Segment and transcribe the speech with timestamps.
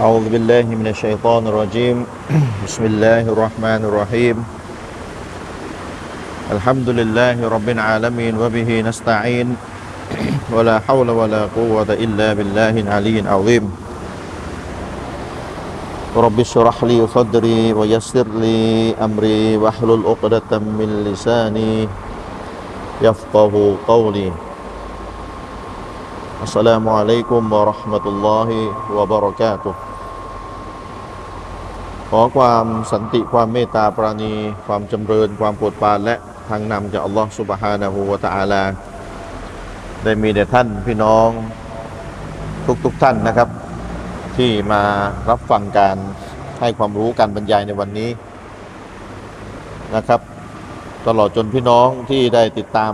[0.00, 2.08] أعوذ بالله من الشيطان الرجيم.
[2.64, 4.36] بسم الله الرحمن الرحيم.
[6.48, 9.52] الحمد لله رب العالمين وبه نستعين.
[10.48, 13.64] ولا حول ولا قوة إلا بالله العلي العظيم.
[16.16, 21.84] رب اشرح لي صدري ويسر لي أمري واحلل عقدة من لساني
[23.04, 23.52] يفقه
[23.84, 24.32] قولي.
[26.45, 28.49] السلام عليكم ورحمة الله
[28.97, 29.73] وبركاته
[32.11, 34.33] ขอความสันติความเมตตาปราณี
[34.67, 36.15] ความจำเริญความโปรดปรานและ
[36.49, 38.63] ทางนำจากอัลลอฮฺสุบฮานะฮูวะตะอาลา
[40.03, 41.29] ได้มีแด่ท่านพี่น้อง
[42.85, 43.49] ทุกๆทท่านนะครับ
[44.37, 44.81] ที่มา
[45.29, 45.97] รับฟังการ
[46.59, 48.09] ให้ความรู้การบรรยายในวันนี้
[49.95, 50.21] นะครับ
[51.07, 52.91] ตลอดจนพี่น้องที่ได้ติดตาม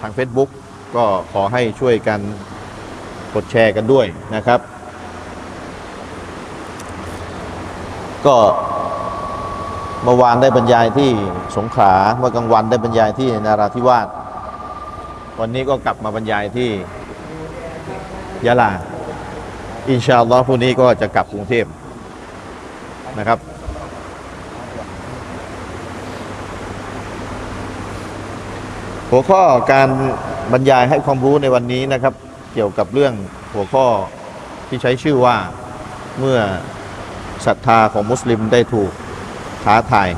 [0.00, 0.50] ทาง Facebook
[0.96, 2.20] ก็ขอให้ช่วยกัน
[3.37, 4.05] กดแชร์กันด้วย
[4.35, 4.59] นะครับ
[8.25, 8.37] ก็
[10.03, 11.09] เมื่อวานได้บรรยายที่
[11.57, 14.07] สงขลาเมื่อกลางวันได้บรรยายที่นาราธิวาส
[15.39, 16.69] วันนี้ก็กลับมาบรรยายที่
[18.45, 18.71] ยะลา
[19.89, 21.65] อินชาอัลลอฮ์พรุ่งนี้ก็จะกลับกรุงเทพ
[23.19, 23.39] นะครับ
[29.09, 29.41] หัวข้อ
[29.71, 29.87] การ
[30.53, 32.13] บรรยายให้ความรู้ในวันนี้นะครับ
[32.53, 33.13] เกี่ยวกับเรื่อง
[33.53, 33.87] หัวข้อ
[34.67, 35.37] ที่ใช้ชื่อว่า
[36.19, 36.39] เมื่อ
[37.45, 38.91] ศรัทธาของมุสลิมได้ถูก
[39.63, 40.09] ท้าทาย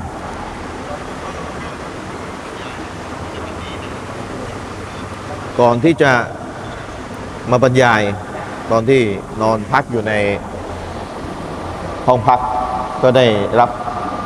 [5.59, 6.11] ก่อนที่จะ
[7.52, 8.02] มาบรรยาย
[8.71, 9.02] ตอนที่
[9.41, 10.14] นอนพักอยู่ใน
[12.08, 12.39] ห้องพัก
[13.03, 13.25] ก็ได้
[13.59, 13.69] รับ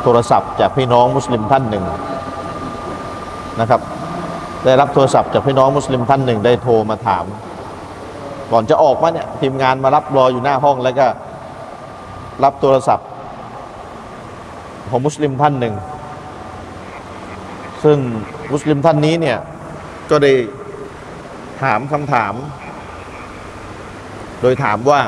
[0.04, 1.86] โทรศัพท์จากพี่น้องมุสลิมท่านหนึ่ง
[3.60, 3.82] นะครับ
[4.66, 7.26] ได้รับโทรศัพท์จากพี่น้องมุสลิมท่านหนึ่งได้โทรมาถาม
[8.52, 11.08] ก่อนจะออกมาเนี่ยทีมงานมารับรออยู่หน้าห้องแล้วก็
[12.44, 13.08] รับโทรศัพท์
[14.90, 15.76] ของมุสลิมท่านหนึ่ง
[17.84, 17.98] ซึ่ง
[18.54, 19.38] มุสลิมท่านนี้เนี่ย
[20.10, 20.32] ก็ได้
[21.62, 22.34] ถามคำถาม
[24.42, 25.02] โดยถามว่า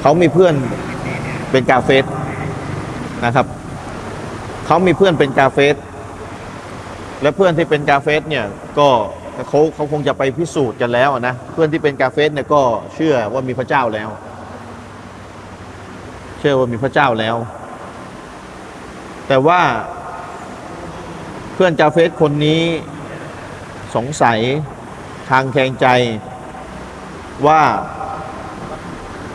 [0.00, 0.54] เขามีเพื่อน
[1.50, 2.04] เป็นกาเฟส
[3.24, 3.46] นะครับ
[4.66, 5.74] เขามีเพื่อนเป็นกาเฟส
[7.22, 8.44] และเพื่อนที่เป็นกาเฟสเนี่ย
[8.78, 8.88] ก็
[9.48, 12.62] เขาเขาคงจะไปพิสูจน์กันแล้วนะเพื่อนที่เป็นกาเฟสเนี่ยก็
[12.94, 14.08] เชื่อว่ามีพระเจ้าแล้ว
[16.38, 17.36] เชื่อว่ามีพระเจ้าแล้ว
[19.28, 19.60] แต่ว่า
[21.54, 22.62] เพื่อนกาเฟสคนนี้
[23.94, 24.38] สงสัย
[25.30, 25.86] ทางแคงใจ
[27.46, 27.62] ว่า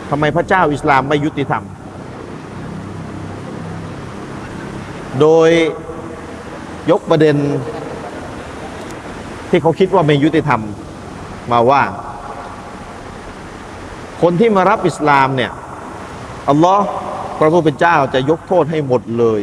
[0.10, 1.64] ทำไมพระเจ้าอิสลามไม่ยุติธรรม
[5.22, 5.50] โดย
[6.92, 7.36] ยกประเด็น
[9.50, 10.62] ที่เขาคิดว่าไม่ยุติธรรม
[11.52, 11.84] มาว่า
[14.22, 15.52] คนที่มารับอิสลามเนี่ย
[16.50, 16.86] อัลลอฮ์
[17.40, 19.42] พระผู้เป็นเจ้าจะยกโทษให้หมดเลย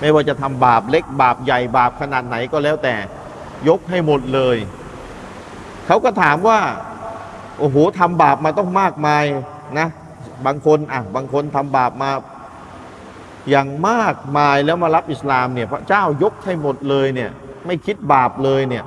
[0.00, 2.94] ไม่ว่าจะทำบาปเล็กบาปใหญ่บาปขนาดไหนก็แล้วแต่
[3.68, 4.56] ยกให้หมดเลย
[5.86, 6.58] เขาก็ถามว่า
[7.58, 9.24] โอ้โหทำบาปมาต้องมากมาย
[9.78, 9.88] นะ
[10.46, 12.10] บางคนอะบางคนทำบาปมา
[13.50, 17.30] อย่างมากมายแล้วมารับอิสลามเนี่ยพระเจ้ายกให้หมดเลยเนี่ย
[17.66, 18.84] ไม่คิดบาปเลยเนี่ย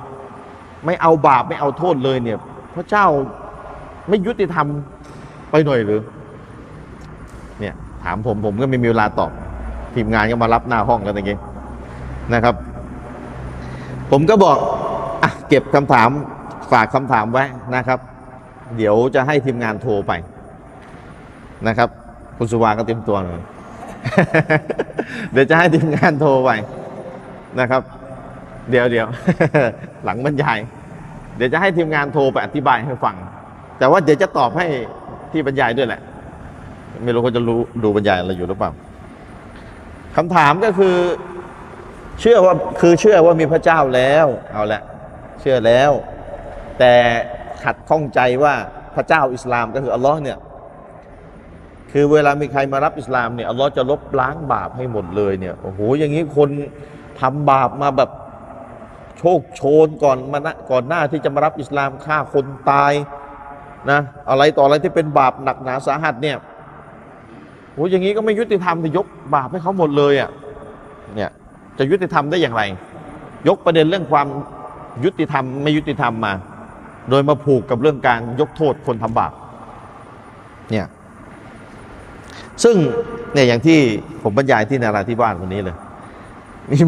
[0.86, 2.38] ไม่เอาบาปไม่เอาโทษเลยเนี่ย
[2.74, 3.06] พระเจ้า
[4.08, 4.66] ไม่ยุติธรรม
[5.50, 6.00] ไปหน่อยหรือ
[7.60, 9.32] เนี่ย ถามผมผมก็ไม่มีเวลาตอบ
[9.94, 11.36] ทีมงานก็มารับหน้าห้องแล้วตะกี้
[12.34, 12.54] นะครับ
[14.10, 14.58] ผมก็บอก
[15.22, 16.08] อะเก็บคำถาม
[16.72, 17.98] ฝากคำถามไว้นะครับ
[18.76, 20.12] เดี๋ยวจะให้ทีมงานโทรไป
[21.68, 21.88] นะครับ
[22.36, 23.42] คุณสุวาก็เตรียมตัวหน่อย
[25.32, 26.50] เดี๋ยวจะให้ทีมงานโทรไป
[27.60, 27.82] นะครับ
[28.70, 29.06] เดี๋ยวเดี๋ยว
[30.04, 30.58] หลังบรรยาย
[31.36, 33.16] เดี๋ยวจะให้ทีมงานโทรไปอธิบายให้ฟัง
[33.78, 34.66] แต่ว่าเดี๋ยวจะตอบให้
[35.32, 36.00] ที่บรรยายด้วยแหละ
[37.04, 38.70] ไม่รู้เขาจะรู้ดูบรรยายอะไรอยู่หรือเปล่า
[40.16, 40.96] คำถามก็คือ
[42.20, 44.82] เชื่อว่าคือเชื่อว่ามีพระเจ้าแล้วเอาละ
[45.40, 45.90] เชื่อแล้ว
[46.78, 46.94] แต่
[47.64, 48.54] ขัดข้องใจว่า
[48.94, 50.38] พระเจ้าอิสลามก็คืออัลลอฮ์เนี่ย
[51.92, 56.48] คือเวลามีใครมารับอิสลามเนี่ยอัลลอฮ์จะลบล้างบาปให้หมดเลยเนี่ยโอ้โหอย่างนี้คน
[57.20, 58.10] ทำบาปมาแบบ
[59.18, 62.92] โชคโชนก่อนมานะก่อนหน้าที่จะมารับอิสลามฆ่าคนตาย
[63.90, 64.00] นะ
[64.30, 66.36] อะไรต่ออะไรที่เป็นบาปหนักหนาสาหัสเนี่ย
[67.72, 70.30] โอ้อย่างนี้ก็ไม่ยุติธรรมจะยกบาปให้เขาหมดเลยอะ
[71.14, 71.30] เนี่ย
[71.78, 72.62] จะยุติธรรมได้อย่างไร
[73.48, 74.26] ยกประเด็นเรื่องความ
[75.04, 76.32] ยุติธรรมไม่ยุติธรรมมา
[77.10, 79.32] โดยมาผูกกับเรื่องการยกโทษคนทำบาป
[80.70, 80.86] เนี่ย
[82.64, 82.76] ซึ่ง
[83.32, 83.78] เนี่ยอย่างที่
[84.22, 85.76] ผมบรรยายที่นาราธิวาสวันนี้เลย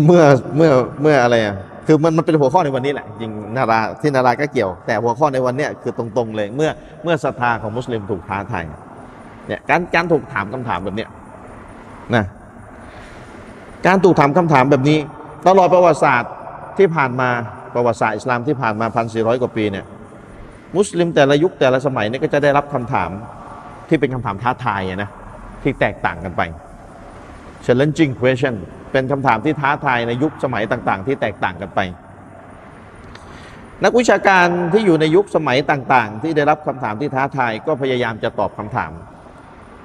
[0.07, 0.23] เมื่อ
[0.57, 0.71] เมื่อ
[1.03, 6.71] เมื่ออะไรอะ คือมันมันเป็นหัวข้อในวันนี้แหละจริงนาราที่นาราก็เกี่ยว แต่หัวข้อในวันเนี้ยคือตรงๆเลยเมื่อ
[7.03, 8.65] เมื่อศรัทธาของมุสลิมถูกท้าทาย
[9.47, 11.09] เนี่ยการการถูกถามคำถามแบบเนี้ย
[12.15, 12.25] นะ
[13.87, 14.99] การถูกถามคำถามแบบนี้
[15.47, 16.33] ตลอดประวัติศาสตร์
[16.79, 17.29] ที่ผ่านมา
[17.75, 19.85] ประวัติศาสตร์อิสลามที่ผ่านมาพันสี่ร้อยกว่าปีเนี่ย
[20.77, 23.11] มุสลิมแต่ละยุคแต่ละสมัยเนี่ยก็จะได้รับคำถาม
[23.89, 25.11] ที่เป็นคำถามท้าทายนะ
[25.63, 26.43] ที่แตกต่างกันไป
[27.65, 28.55] challenging question
[28.97, 31.81] เป็นคำถามที่ท้าทายในยุคสมัยต่าง ๆ ที่แตกต่างกันไป
[33.85, 38.93] นักวิชาการที่อยู่ในยุคสมัยต่างๆ ที่ได้รับคำถามที่ท้าทายก็พยายามจะตอบคำถาม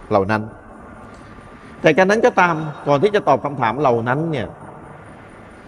[0.09, 0.41] เหล่านั้น
[1.81, 2.55] แต่การนั้นก็ตาม
[2.87, 4.47] ก่อนที่จะตอบคำถามเหล่านั้นเนี่ย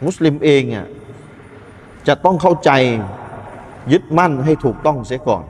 [0.05, 0.87] มุสลิมเองอะ
[2.07, 2.71] จะต้องเข้าใจ
[3.91, 5.43] ยึดมั่นให้ถูกต้องเสียก่อน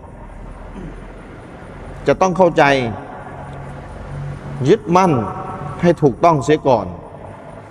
[2.07, 2.63] จะต้องเข้าใจ
[4.69, 5.11] ยึดมั่น
[5.81, 6.87] ให้ถูกต้องเสียก่อน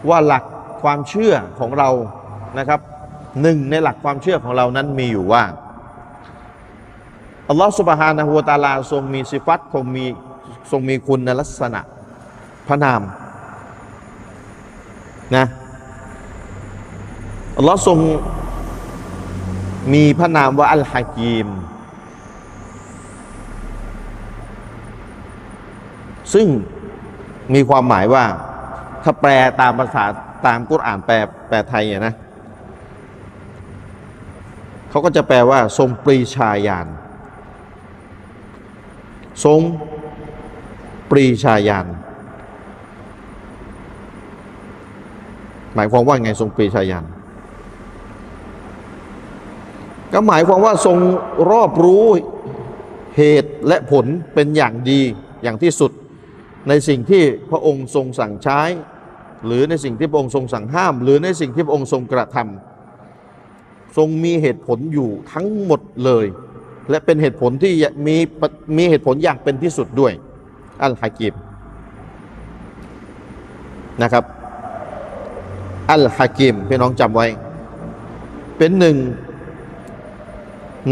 [0.09, 0.45] ว่าหลัก
[0.83, 1.89] ความเชื่อของเรา
[2.59, 2.81] นะครับ
[3.43, 5.45] หนึ่งในหลักความเชื่อของเรานั้นมีอยู่ว่า
[7.49, 10.05] อัลลอฮฺสุบฮานะฮูวตาลาทรงมีสิฟัตทรงมี
[10.71, 11.81] ทรงมีคุณลักษณะ
[12.69, 13.03] พระนาม
[15.37, 15.47] นะ
[17.57, 17.99] อัลลอฮ์ทรง
[19.93, 21.49] มีพระนามว่าอัลฮะกีม
[26.35, 26.47] ซึ่ง
[27.55, 28.25] มีความหมายว่า
[29.03, 30.05] ถ้าแปลตามภาษา
[30.47, 31.15] ตามกุรอ่านแปล
[31.49, 32.15] แปลไทยอะนะ
[34.91, 36.87] เขาก็จะแปลว่า ทรงปรีชาญาณ
[39.45, 39.61] ทรง
[41.11, 41.87] ปรีชาญาณ
[45.75, 47.05] หมายความว่าไงทรงปรีชาญาณ
[50.13, 50.99] ก็หมายความว่าทรง
[51.51, 52.07] รอบรู้
[53.17, 55.01] เหตุและผลเป็นอย่างดี
[55.43, 55.93] อย่างที่สุด
[56.69, 58.61] ในสิ่งที่พระองค์ทรงสั่งใช้
[59.47, 66.27] หรือในสิ่งที่พระองค์ทรงสั่งห้าม หรือในสิ่งที่พระองค์ทรงกระทำ ทรงมีเหตุผลอยู่ทั้งหมดเลย
[66.91, 67.73] และเป็นเหตุผลที่
[68.07, 68.17] มี
[68.77, 70.13] มีเหตุผลอย่างเป็นที่สุดด้วย
[70.83, 71.35] อัลฮะกิม
[74.03, 74.25] นะครับ
[75.93, 77.27] อัลฮะกิมพี่น้องจำไว้
[78.59, 78.97] เป็นหนึ่ง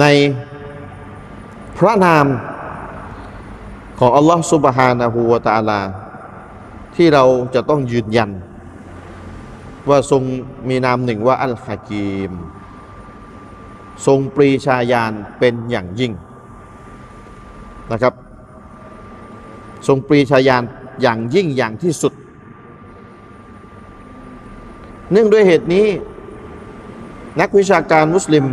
[0.01, 0.05] ใน
[1.79, 2.27] พระนาม
[3.99, 5.81] ของอัลลอฮ์สุบฮานะฮูวะตะอาลา
[7.03, 7.25] ที่เรา
[7.55, 8.31] จะต้องยืนยัน
[9.89, 10.23] ว่าทรง
[10.69, 12.33] มีนามหนึ่งว่าอัลฮะกีม
[14.07, 16.13] ทรงปรีชาญาณเป็นอย่างยิ่ง
[17.93, 18.15] นะครับ
[19.87, 20.63] ทรงปรีชาญาณ
[21.03, 22.13] อย่างยิ่งอย่างที่สุด
[25.13, 25.87] เนื่องด้วยเหตุนี้
[27.41, 28.45] นักวิชาการมุสลิม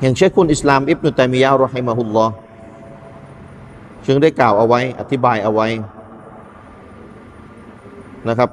[0.00, 2.34] อย่างเชคคุณอิสลามอิบนุตัยมียะห์รอฮิมะฮุลลอฮ์
[4.06, 5.68] จึงได้กล่าวเอาไว้ อธิบายเอาไว้
[8.28, 8.50] นะครับ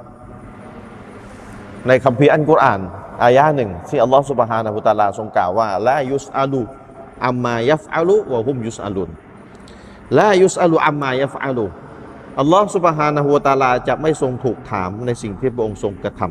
[1.88, 2.82] ในคัมภีร์อันกุรอาน
[3.24, 6.62] อายะหนึ่งที่อัลลอฮฺสุบฮานะฮุตาลาทรงกล่าวว่าละยุสอาลู
[7.26, 9.10] อัมมายัฟอาลูวะฮุมยุสอาลุน
[10.18, 11.66] ละยุสอาลูอัมมายัฟอาลู
[12.40, 16.22] อัลลอฮฺสุบฮานะฮุตาลาจะไม่ทรงถูกถามในสิ่งที่พระองค์ทรงกระท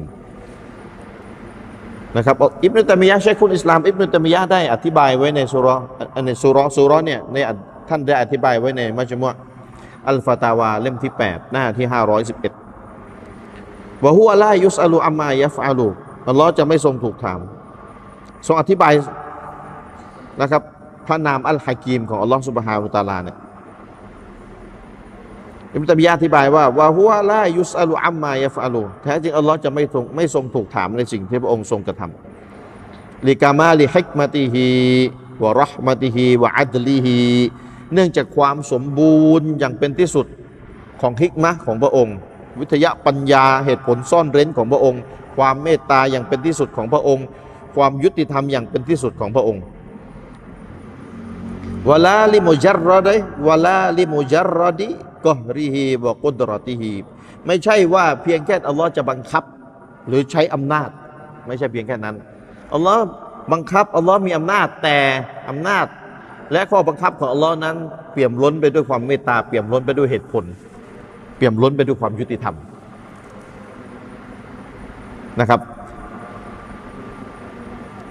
[0.64, 5.76] ำนะครับอิบนุตมียะห์เชคคุณอิสลามอิบนุตมียะได้อธิบายไว้ในสุรา
[6.26, 7.36] ในสุราสุรเนี่ยใน
[7.88, 9.34] ท่านได้อธิบายไว้ในมัจมุอะ
[10.08, 12.65] อัลฟาตาวาเล่มที่ 8 หน้าที่ 511
[14.02, 15.88] ว่าหัวลายุสอาลูอัมมายัฟอาลู
[16.28, 17.40] อัลลอฮ์จะไม่ทรงถูกถาม
[18.46, 18.92] ทรงอธิบาย
[20.40, 20.62] นะครับ
[21.06, 23.36] พระนามอัลฮะกีมของอัลลอฮ์สุบฮานุตาลาเนี่ย
[25.74, 34.66] อิมตัมยะอธิบายว่าว่าหัวลายุสอาลูอัมมายัฟอาลูแท้จริงอัลลอฮ์จะไม่ทรงไม่ทรงถูกถามในสิ่งที่พระองค์ทรงกระทำลิกามาลิฮิกมาติฮี
[35.42, 37.20] วะรหมติฮีวะอัดลีฮี
[37.94, 40.26] เนื่องจากความสมบูรณ์อย่างเป็นที่สุด
[41.00, 42.16] ของฮิกมะของพระองค์
[42.60, 45.02] วิทยาปัญญาเหตุผลซ่อนเร้นของพระองค์
[45.36, 47.26] ความเมตตาอย่างเป็นที่สุดของพระองค์
[47.76, 49.62] ความยุติธรรมอย่างเป็นที่สุดของพระองค์
[51.88, 53.08] วลาลิมุจัรรอด
[53.46, 54.88] วลาลิมุจัรรอดี
[55.24, 56.92] กอริฮีวะกุดรติฮี
[57.46, 59.44] ไม่ใช่ว่าเพียงแค่อัลลอฮ์จะบังคับ
[60.08, 60.90] หรือใช้อำนาจ
[61.46, 62.16] ไม่ใช่เพียงแค่นั้น
[62.74, 63.02] อัลลอฮ์
[63.52, 64.98] บังคับอัลลอฮ์มีอำนาจแต่
[65.48, 65.86] อำนาจ
[66.52, 67.76] และข้อบังคับของอัลลอฮ์นั้น
[68.12, 70.44] เปี่ยมล้นไปด้วยความเมตตาเปี่ยมล้นไปด้วยเหตุผล
[71.36, 72.54] เปี่ยมล้นไปด้วยความยุติธรรม
[75.40, 75.60] นะครับ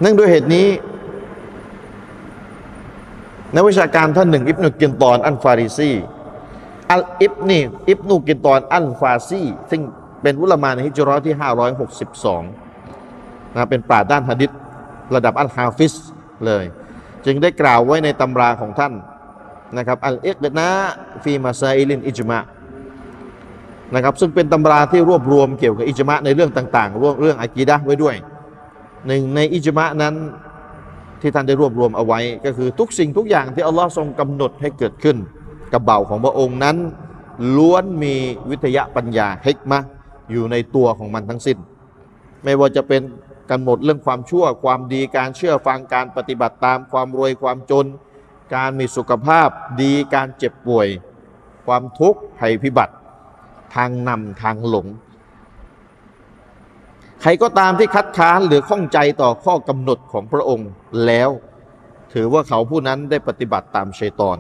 [0.02, 0.68] เนื่องด้วยเหตุนี้
[3.56, 5.92] นักวิชาการท่านหนึ่ง อิบนุกินตอนอันฟาริซี
[6.92, 9.82] อัลอิบนี่อิบนุกินตอนอันฟาซีซึ่ง
[10.22, 11.36] เป็นอุลามาในฮิจรัตที่
[12.26, 14.52] 562นะเป็นปราชญ์ด้านหะดิษ
[15.16, 15.94] ระดับالحافظ
[16.46, 16.66] เลย
[17.26, 18.94] จึงได้กล่าวไว้ในตำราของท่าน
[19.78, 22.40] นะครับالإقناع في مسائل الإجماع
[23.94, 28.16] นะครับซึ่งเป็นตำราที่รวบรวมเกี่ยวกับإجماع ในเรื่องต่างๆเรื่องเรื่องعقيدةไว้ด้วย
[29.08, 30.16] หนึ่งในإجماع นั้น
[31.22, 35.18] ที่ท่านได้รวบรวมเอาไว้ ก็คือทุกสิ่งทุกอย่างที่อัลลอฮ์ทรงกำหนดให้เกิดขึ้น
[35.74, 36.78] กับบ่าวของพระองค์นั้น
[37.58, 38.16] ล้วนมี
[38.50, 39.80] วิทยาปัญญาحكمة
[40.32, 41.58] อยู่ในตัวของมันทั้งสิ้น
[42.44, 43.02] ไม่ว่าจะเป็น
[43.52, 47.86] กำหนดเรื่องความชั่วความดีการเชื่อฟังการปฏิบัติตามความรวยความจน
[48.56, 49.50] การมีสุขภาพ
[49.82, 50.88] ดีการเจ็บป่วย
[51.68, 52.94] ความทุกข์ภัยพิบัติ
[53.76, 54.88] ทางนำทางหลง
[57.22, 60.70] ใครก็ตามที่คัดค้านหรือข้องใจต่อข้อกำหนดของพระองค์
[61.06, 61.30] แล้ว
[62.14, 64.38] ถือว่าเขาผู้นั้นได้ปฏิบัติตามชัยตอน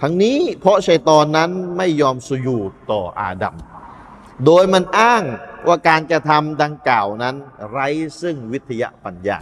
[0.00, 2.58] ทั้งนี้เพราะชัยตอนนั้นไม่ยอมสุยู
[2.90, 3.54] ต่ออาดัม
[4.46, 5.22] โดยมันอ้าง
[5.66, 7.34] ว่าการกระทำดังกล่าวนั้น
[7.70, 7.88] ไร้
[8.20, 9.38] ซึ่งวิทยาปัญญา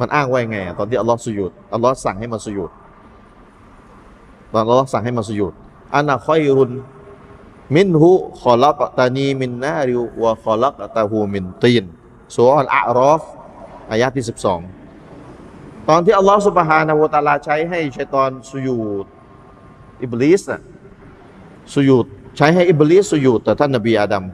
[0.00, 2.70] มันอ้างไว้ไง ตอนที่อัลลอฮ์สุยูดอัลลอฮ์สั่งให้มันสุยูด
[4.52, 5.54] ตอนอัลลอฮ์สั่งให้มันสุยูด
[5.94, 6.70] อันนะคอยรุน
[7.74, 11.84] มินหุขอลักตานีมินนาริววะขอลักตาหูมินตีน
[12.34, 13.22] สุรอัลอารอฟ
[13.90, 14.24] อายะที่
[15.00, 19.06] 12 ตอนที่อัลลอฮ์สุบฮานะฮูวตาลาใช้ให้ชัยตอนสุยูด
[20.02, 20.60] อิบลิสน่ะ
[21.74, 22.06] สุยูด
[22.36, 24.24] ใช้ให้อิบลิสสุยูดต่ท่านนบีอาดัม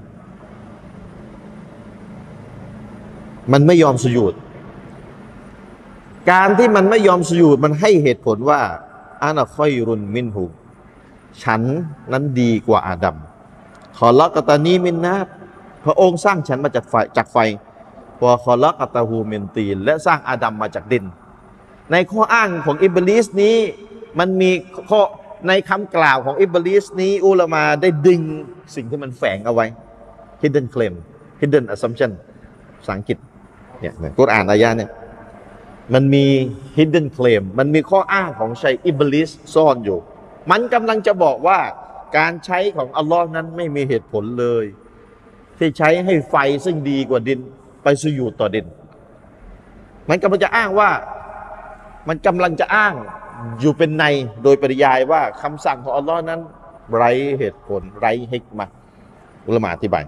[3.52, 4.34] มันไม่ยอมสุยูด
[6.30, 8.60] การที่มันไม่ยอมสุยูดมันให้เหตุผลว่า
[9.22, 10.44] อานะคอยรุนมินหู
[11.42, 11.62] ฉัน
[12.12, 13.16] นั้นดีกว่าอาดัม
[13.98, 15.16] ขอลักกตานีมินนา
[15.84, 17.36] พระองค์สร้างฉันมาจากไฟจากไฟ
[18.22, 21.04] วะขอลักกตาหูมินตีน และสร้างอาดัมมาจากดิน
[21.92, 23.56] ในข้ออ้างของอิบลิสนี้
[24.18, 24.50] มันมี
[24.90, 25.00] ข้อ
[25.48, 28.20] ในคำกล่าวของอิบลิสนี้อุลามาได้ดึง
[28.74, 29.66] สิ่งที่มันแฝงเอาไว้
[30.42, 30.94] hidden claim
[31.40, 32.10] hidden assumption
[32.78, 33.18] ภาษาอังกฤษ
[33.80, 34.90] เนี่ยเนี่ยกุรอานอายะเนี่ย
[35.94, 36.24] มันมี
[36.76, 39.98] hidden claim มันมีข้ออ้างของชัยอิบลิสซ่อนอยู่
[40.50, 41.58] มันกำลังจะบอกว่า
[42.18, 44.64] การใช้ของอัลลอฮ์นั้นไม่มีเหตุผลเลย
[45.58, 47.40] ที่ใช้ให้ไฟซึ่งดีกว่าดิน
[47.82, 48.66] ไปสุยูดต่อดิน
[50.08, 50.90] มันกำลังจะอ้างว่า
[52.08, 52.94] มันกำลังจะอ้าง
[53.61, 54.04] อยู่เป็นใน
[54.42, 56.40] โดยปริยายว่าคำสั่งของอัลลอฮ์นั้น
[56.94, 58.66] ไร้เหตุผล ไร้ฮิกมา
[59.46, 60.04] อุลามะอธิบาย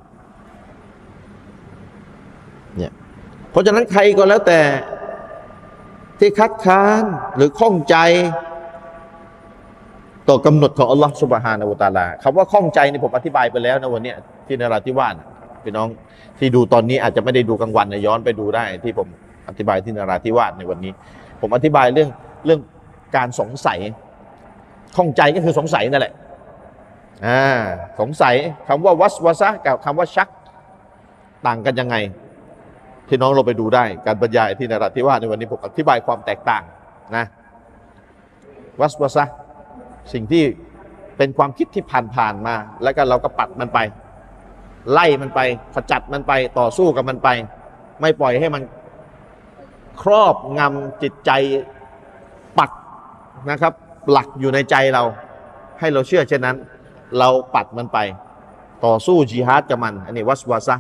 [2.76, 2.92] เนี่ย
[3.50, 4.60] เพราะฉะนั้นใครก็แล้วแต่
[6.18, 7.02] ที่คัดค้าน
[7.36, 7.96] หรือข้องใจ
[10.28, 14.12] ต่อกำหนดของอัลลอฮ์สุบฮานาอูตาลาคำว่าข้องใจในผมอธิบายไปแล้วนะวันนี้
[14.46, 15.14] ที่นราธิวาส
[15.64, 15.88] พี่น้อง
[16.38, 19.08] ที่ดูตอนนี้อาจจะไม่ได้ดูกลางวันนะย้อนไปดูได้ ที่ผม
[19.48, 20.92] อธิบายที่นราธิวาสในวันนี้
[21.40, 22.08] ผมอธิบายเรื่อง
[22.46, 22.60] เรื่อง
[23.16, 23.78] การสงสัย
[24.96, 26.14] ข้องใจก็คือสงสัยนั่นแหละ
[27.26, 27.60] อ่า
[28.00, 28.34] สงสัย
[28.68, 30.28] คำว่าวัสวาซะกับคำว่าชัก
[31.46, 31.96] ต่างกันยังไง
[33.08, 36.62] พี่น้องเราไปดูได้ การบรรยายที่นราธิวาสในวันนี้ผมอธิบายความแตกต่าง
[37.16, 37.24] นะ
[38.80, 39.24] วัสวาซะ
[40.12, 40.44] สิ่งที่
[41.16, 41.84] เป็นความคิดที่
[42.16, 43.78] ผ่านๆมา แล้วก็เราก็ปัดมันไป
[44.92, 45.40] ไล่มันไป
[45.74, 47.28] ขจัดมันไปต่อสู้กับมันไป
[48.00, 48.62] ไม่ปล่อยให้มัน
[50.02, 51.30] ครอบงำจิตใจ
[52.58, 52.70] ปัก
[53.50, 53.72] นะครับ
[54.10, 55.02] หลักอยู่ในใจเรา
[55.80, 56.56] ให้เราเชื่อเช่นนั้น
[57.18, 57.98] เราปัดมันไป
[58.84, 60.76] ต่อสู้จิฮาดกับมัน อันนี้วัสวาซะ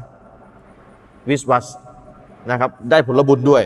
[1.28, 1.66] วิสวัส
[2.50, 3.62] นะครับ ได้ผลบุญด้วย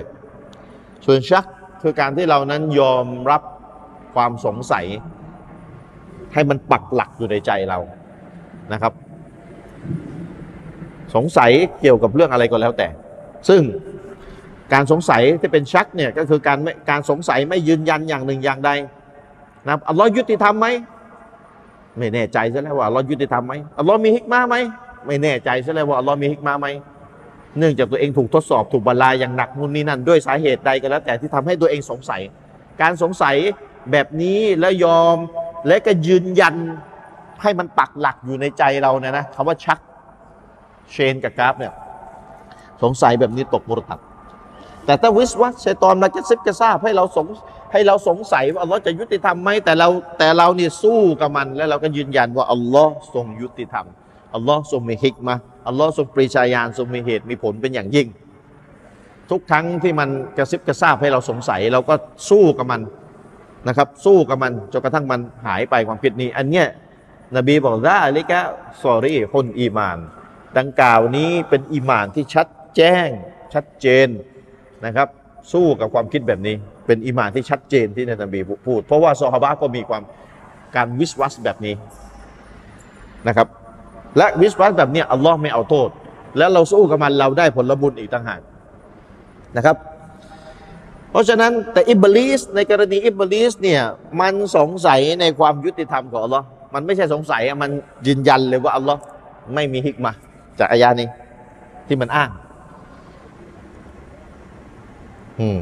[1.04, 1.44] ส่วนชัก
[1.82, 3.42] คือการที่เรานั้นยอมรับ
[4.14, 4.86] ความสงสัย
[6.34, 7.78] ให้มันปักหลักอยู่ในใจเรา
[8.72, 8.92] นะครับ
[11.14, 12.88] สงสัยเกี่ยวกับเรื่องอะไรก็แล้วแต่
[13.48, 13.62] ซึ่ง
[14.72, 16.58] การสงสัยที่เป็นชักเนี่ยก็คือการ
[16.90, 18.70] การสงสัยไม่ยืนยันอย่างหนึ่งอย่างใด
[19.64, 20.66] นะครับอัลลอฮ์ยุติธรรมไหม
[21.98, 24.56] ไม่แน่ใจซะแล้วว่าอัลลอฮ์ยุติธรรมไหมอัลลอฮ์มีฮิกมาไหม
[25.06, 26.66] ไม่แน่ใจซะแล้วว่าอัลลอฮ์มีฮิกมาไหม
[27.58, 32.20] เนื่องจากตัวเองถูกทดสอบถูกบรรลายอย่างหนักนู่นนี่นั่นด้วยสาเหตุใดก็แล้วแต่ที่ทำให้ตัวเองสงสัย
[32.80, 33.36] การสงสัย
[33.90, 35.16] แบบนี้แล้วยอม
[35.66, 36.54] และก็ยืนยัน
[37.42, 39.78] ให้มันปักหลักอยู่ในใจเราเนี่ยนะคำว่าชัก
[40.92, 41.72] เชนกับกราฟเนี่ย
[42.82, 43.98] สงสัยแบบนี้ตกมุรตัด
[44.86, 47.26] แต่ถ้าวิสวัชัยตอนมากระซิบกระซาบให้เราสง
[47.72, 49.88] ให้เราสงสัยว่าอัลลอฮ์จะยุติธรรมไหมแต่เรา
[50.18, 53.86] แต่เราเนี่ยสู้กับมัน แล้วเราก็ยืนยันว่าอัลลอฮ์ทรงยุติธรรม
[54.34, 55.34] อัลลอฮ์ทรงมีฮิกมา
[55.68, 58.06] อัลลอฮ์ทรงปริชาญาณทรงมีเหตุมีผลเป็นอย่างยิ่ง
[59.30, 61.94] ทุกครั้งที่มันกระซิบกระซาบให้เราสงสัย เราก็
[62.28, 62.80] สู้กับมัน
[63.66, 66.66] นะครับ สู้กับมันจนกระทั่งมันหายไปความผิดนี้ อันเนี้ย
[67.36, 68.40] นบีบอกว่าลิกะ
[68.82, 69.98] ซอรี่คนอีมาน
[70.58, 72.46] ดังกล่าวนี้เป็นอีมานที่ชัด
[72.76, 73.08] แจ้ง
[73.54, 74.08] ชัดเจน
[74.86, 75.08] นะครับ
[75.52, 76.54] สู้กับความคิดแบบนี้
[76.86, 80.02] เป็นอีมานที่ชัดเจนที่นบีพูด เพราะว่าซอฮาบะก็มีความ
[80.76, 81.74] การวิสวัสแบบนี้
[83.28, 83.48] นะครับ
[84.18, 85.88] และวิสวัสแบบนี้อัลลอฮ์ไม่เอาโทษ
[86.38, 88.40] แล้วเราสู้กับมันเราได้ผลบุญอีกต่างหาก
[89.56, 89.76] นะครับ
[91.10, 93.82] เพราะฉะนั้นแต่อิบลิสในกรณีอิบลิสเนี่ย
[94.20, 97.70] มันสงสัยในความยุติธรรมของอัลลอฮ์มันไม่ใช่สงสัยอะมัน
[98.06, 99.00] ยืนยันเลยว่าอัลลอฮ์
[99.54, 100.12] ไม่มีฮิกมา
[100.58, 101.08] จากอายานี้
[101.86, 102.30] ที่มันอ้าง
[105.40, 105.60] อืม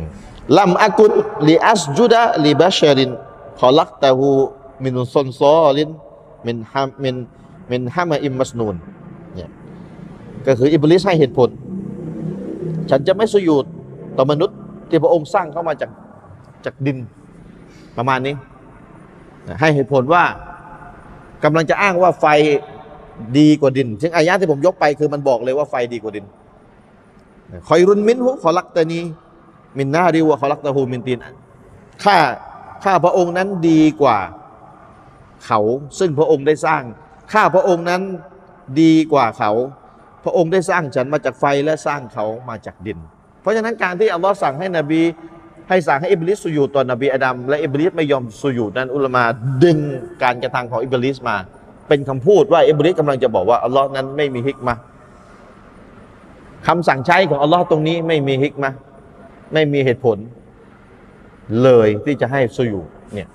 [0.59, 1.13] ลัมอากุล
[1.49, 3.11] ลีอัสจุดะลีบาชริน
[3.59, 4.29] ขอลักตะฮู
[4.85, 5.89] มินุซอนซอลิน
[6.47, 7.17] มินฮัมมิน
[7.73, 8.75] มินฮามะอิมมัสนูน
[9.35, 9.51] เนี่ย
[10.47, 11.49] ก็คืออิบลิสให้เหตุผล
[12.91, 13.65] ฉันจะไม่สุยูด
[14.17, 15.91] ต่อมนุษย์ ที่พระองค์สร้างเข้ามาจาก
[16.65, 16.99] จากดิน
[17.97, 18.35] ประมาณนี้
[19.61, 20.25] ให้เหตุผลว่า
[21.45, 22.27] กำลังจะอ้างว่าไฟ
[23.39, 26.25] ดีกว่าดิน ซึ่งอายะที่ผมยกไปคือมันบอกเลยว่าไฟดีกว่าดิน
[27.69, 31.19] خير منه خلقتني من نار وخلقته من طين
[32.05, 32.17] ข้า
[32.85, 34.19] ข้าพระองค์นั้นดีกว่า
[35.47, 35.61] เขา
[35.99, 36.83] ซึ่งพระองค์ได้สร้าง
[37.33, 38.03] ข้าพระองค์นั้น
[38.81, 39.53] ดีกว่าเขา
[40.25, 42.99] พระองค์ได้สร้างฉันมาจากไฟและสร้างเขามาจากดิน
[43.47, 45.03] เพราะฉะนั้นการที่อัลลอฮ์สั่งให้นบี
[45.69, 49.25] ให้สั่งให้อิบลิสสุญูดต่อนบีอาดัมและอิบลิสไม่ยอมสุญูดนั้น علماء
[49.65, 49.79] ดึง
[50.23, 51.37] การกระทำของอิบลิสมา
[51.89, 54.75] เป็นคำพูดว่าอิบลิสกำลังจะบอกว่าอัลลอฮ์นั้นไม่มีحكمة
[56.67, 58.71] คำสั่งใช้ของอัลลอฮ์ตรงนี้ไม่มีحكمة
[59.53, 60.19] ไม่มีเหตุผล
[61.63, 62.81] เลยที่จะให้สุยู
[63.15, 63.29] เนี่ย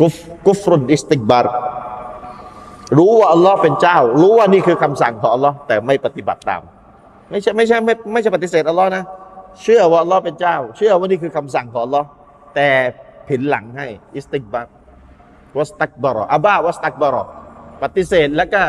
[0.00, 0.14] กุฟ
[0.46, 1.46] กุฟรุนอิสติกบาร
[2.98, 6.62] รู้ว่าอัลลอฮ์เป็นเจ้า รู้ว่านี่คือคำสั่งของอัลลอฮ์แต่ไม่ปฏิบัติตาม
[7.32, 9.04] ไม่ใช่ไม่ใช่ไม่ไม่ใช่ปฏิเสธอัลลอฮ์นะ
[9.62, 12.06] เชื่อว่าอัลลอฮ์เป็นเจ้า เชื่อว่านี่คือคำสั่งของอัลลอฮ์
[12.54, 12.68] แต่
[13.28, 14.66] ผินหลังให้استكبار
[15.56, 17.22] واستكبر أبى واستكبر
[17.82, 18.60] ปฏิเสธแล้วก็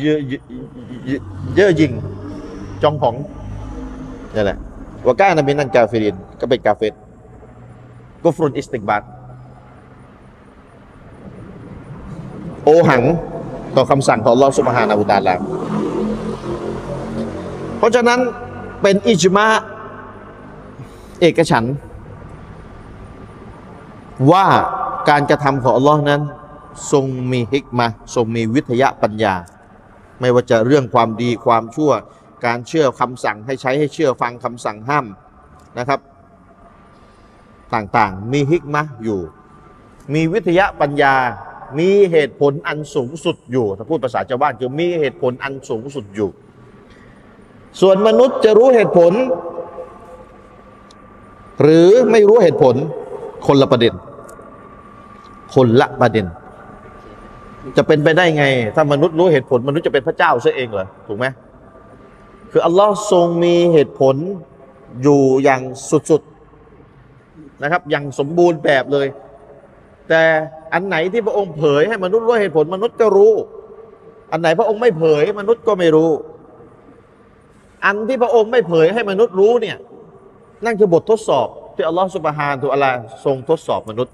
[0.00, 0.40] เยอะเยอ
[1.54, 1.92] เยอยิง
[2.82, 3.14] จองของ
[4.34, 4.58] นี่แหละ
[5.06, 6.94] วาก้านะมินันกาฟิรินก็เป็นกาเฟต
[8.22, 9.02] กุฟรุนอิสติกบาร
[12.64, 13.02] โอหัง
[13.76, 15.34] ต่อคำสั่งของอัลลอฮ์สุบฮานาบูตาลา
[17.78, 18.20] เพราะฉะนั้น
[18.82, 19.46] เป็นอิจมา
[21.20, 21.64] เอกฉัน
[24.32, 24.46] ว่า
[25.08, 26.22] การกระทำของอัลลอฮ์นั้น
[26.92, 29.34] ทรงมีฮิกมาทรงมีวิทยาปัญญา
[30.20, 31.92] ไม่ว่าจะเรื่องความดีความชั่ว
[32.46, 35.06] การเชื่อคำสั่งให้ใช้ให้เชื่อฟังคำสั่งห้าม
[35.78, 36.00] นะครับ
[37.74, 39.20] ต่างๆ มีฮิกมะอยู่
[40.14, 41.14] มีวิทยาปัญญา
[41.78, 46.28] มีเหตุผลอันสูงสุดอยู่ ถ้าพูดภาษาชาวบ้านคือมีเหตุผลอันสูงสุดอยู่
[47.80, 49.12] ส่วนมนุษย์จะรู้เหตุผล
[51.62, 52.74] หรือไม่รู้เหตุผล
[53.46, 53.92] คนละประเด็น
[55.54, 56.26] คนละประเด็น
[57.76, 58.44] จะเป็นไปได้ไง
[58.76, 61.26] ถ้ามนุษย์รู้เหตุผล มนุษย์จะเป็นพระเจ้าซะเองเหรอถูกไหม
[62.52, 64.16] คืออัลลอฮ์ทรงมีเหตุผล
[65.02, 65.62] อยู่อย่าง
[66.10, 69.06] สุดๆนะครับ อย่างสมบูรณ์แบบเลย
[70.08, 70.22] แต่
[70.72, 73.32] อันไหนที่พระองค์เผยให้มนุษย์รู้เหตุผล มนุษย์ก็รู้
[74.32, 76.10] อันไหนพระองค์ไม่เผย มนุษย์ก็ไม่รู้
[77.84, 79.76] อันที่พระองค์ไม่เผยให้มนุษย์รู้เนี่ย
[80.64, 82.90] นั่นคือบททดสอบ ที่อัลลอฮฺสุบฮานตุอัลลา
[83.24, 84.12] ทรงทดสอบมนุษย์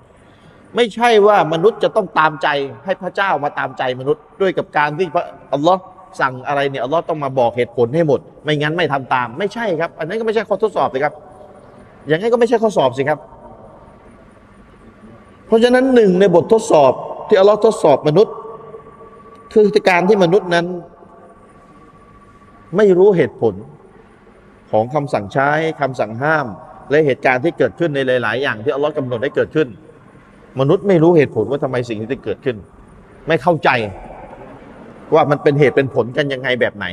[0.77, 2.49] ไม่ใช่ว่ามนุษย์จะต้องตามใจ
[2.85, 5.81] ให้พระเจ้ามาตามใจมนุษย์ ด้วยกับการที่พระอัลลอฮ์
[6.21, 11.15] สั่งอะไรเนี่ยอัลลอฮ์ต้องมาบอกเหตุผลให้หมด ไม่งั้นไม่ทำตาม ไม่ใช่ครับ อันนั้นก็ไม่ใช่ข้อทดสอบสิครับ
[12.07, 13.19] อย่างนั้นก็ไม่ใช่ข้อสอบสิครับ
[15.47, 16.93] เพราะฉะนั้นหนึ่งในบททดสอบ
[17.29, 18.35] ที่อัลลอฮ์ทดสอบมนุษย์
[19.53, 20.67] คือการที่มนุษย์นั้น
[22.77, 23.55] ไม่รู้เหตุผล
[24.71, 26.47] ของคำสั่งใช้คำสั่งห้าม
[26.91, 29.69] และเหตุการณ์ที่เกิดขึ้นในหลาย ๆ อย่างที่อัลลอฮ์กำหนดให้เกิดขึ้น
[30.61, 32.57] มนุษย์ไม่รู้เหตุผลว่าทำไมสิ่งนี้ถึงเกิดขึ้น
[33.29, 33.71] ไม่เข้าใจ
[35.15, 36.87] ว่ามันเป็นเหตุเป็นผลกันยังไงแบบไหน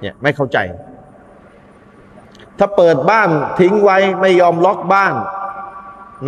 [0.00, 0.58] เนี่ยไม่เข้าใจ
[2.58, 3.28] ถ้าเปิดบ้าน
[3.60, 5.14] ทิ้งไว้ไม่ยอมล็อกบ้าน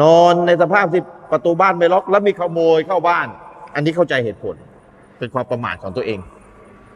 [0.03, 3.27] นอนในสภาพที่ประตูบ้านไม่ล็อก แล้วมีขโมยเข้าบ้าน
[3.75, 4.55] อันนี้เข้าใจเหตุผล
[5.19, 6.19] เป็นความประมาทของตัวเอง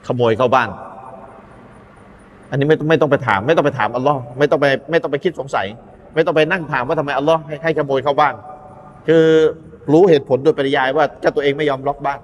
[0.06, 0.68] ขโมยเข้าบ้าน
[2.50, 5.66] อันนี้ไม่ต้องไม่ต้องไปถาม ไม่ต้องไปถามอัลลอฮ์ไม่ต้องไปไม่ต้องไปคิดสงสัย
[6.14, 8.34] ไม่ต้องไปนั่งถามว่าทำไมอัลลอฮ์ให้ให้ขโมยเข้าบ้าน
[9.08, 9.24] คือ
[9.92, 12.20] รู้เหตุผลโดยปริยายว่าเจ้าตัวเองไม่ยอมล็อกบ้าน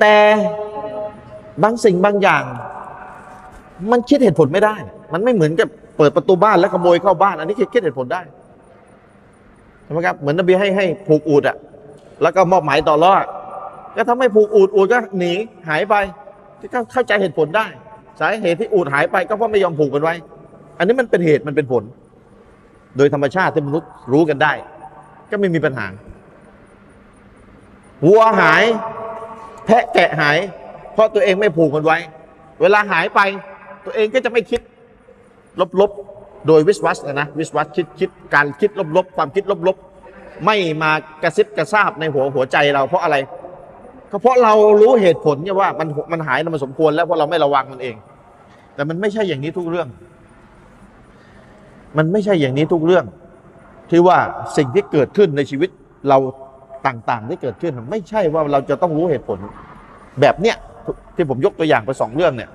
[0.00, 0.16] แต่
[1.62, 2.42] บางสิ่งบางอย่าง
[3.90, 4.76] มันคิดเหตุผลไม่ได้
[5.12, 8.22] มันไม่เหมือนกับเปิดประตูบ้านแล้วขโมยเข้าบ้าน อันนี้คิดคิดเหตุผลได้
[9.82, 11.56] ใช่ไหมครับเหมือนนบีให้ให้ผูกอูดอะ
[12.22, 13.24] แล้วก็มอบหมายต่อรอด
[13.96, 15.32] ก็ทำให้ผูกอูดอูดก็หนี
[15.68, 15.94] หายไป
[16.60, 17.66] ที่ก็เข้าใจเหตุผลได้
[18.20, 20.14] สาเหตุที่อูดหายไปก็เพราะไม่ยอมผูกกันไว้
[20.78, 21.82] อันนี้มันเป็นเหตุมันเป็นผล
[22.96, 24.52] โดยธรรมชาติที่มนุษย์รู้กันได้
[25.30, 25.86] ก็ไม่มีปัญหา
[28.04, 28.64] วัวหาย
[29.64, 30.38] แพะแกะหาย
[30.92, 31.98] เพราะตัวเองไม่ผูกมันไว้
[32.60, 33.20] เวลาหายไป
[33.84, 34.60] ตัวเองก็จะไม่คิด
[35.80, 39.93] ลบๆ โดยวิสวัสนะนะวิสวัสคิดคิดการคิดลบๆความคิดลบๆ
[40.44, 40.90] ไม่มา
[41.22, 43.16] กระซิบกระซาบในหัวหัวใจเราเพราะอะไร
[44.10, 47.96] ก็เพราะเรารู้เหตุผลเนี่ยว่ามันมันหายมันสมควรแล้วเพราะเราไม่ระวังมันเอง
[48.74, 49.88] แต่มันไม่ใช่อย่างนี้ทุกเรื่อง
[51.96, 53.04] มันไม่ใช่อย่างนี้ทุกเรื่อง
[53.90, 54.18] ที่ว่า
[54.56, 55.70] สิ่งที่เกิดขึ้นในชีวิต
[56.08, 56.18] เรา
[56.86, 59.38] ต่างๆ ที่เกิดขึ้นไม่ใช่ว่าเราจะต้องรู้เหตุผล
[60.20, 60.56] แบบเนี้ย
[61.16, 62.50] ที่ผมยกตัวอย่างไปสองเรื่องเนี่ย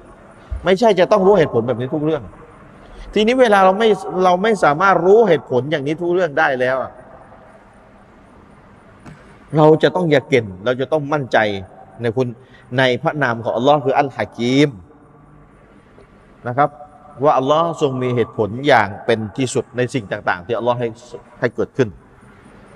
[0.66, 2.24] ไม่ใช่จะต้องรู้เหตุผลแบบนี้ทุกเรื่อง
[3.14, 3.90] ทีนี้เวลาเราไม่
[4.24, 6.92] เราไม่สามารถรู้เหตุผลอย่างนี้ทุกเรื่องได้แล้วอะ
[9.58, 11.38] เราจะต้องอย่าเก่นเราจะต้องมั่นใจ
[12.02, 12.28] ในคุณ
[12.78, 14.70] ในพระนามของอัลลอฮ์คืออัลฮะกีม
[16.48, 16.70] นะครับ
[17.24, 20.88] ว่าอัลลอฮ์ทรงมีเหตุผลอย่างเป็นที่สุดในสิ่งต่าง ๆ ที่อัลลอฮ์ให้
[21.40, 21.90] ให้เกิดขึ้น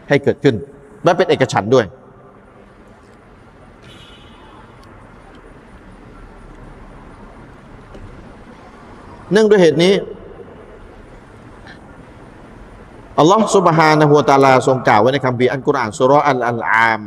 [0.10, 0.56] ให้เกิดขึ้น
[1.04, 1.86] และเป็นเอกฉันด้วย
[9.32, 9.94] เนื่องด้วยเหตุนี้
[13.20, 17.02] อัลลอฮ์สุบฮานะฮัวตาลาทรงกล่าวไว้ในคำพีอันกุรอานสุรอัลอัลอาม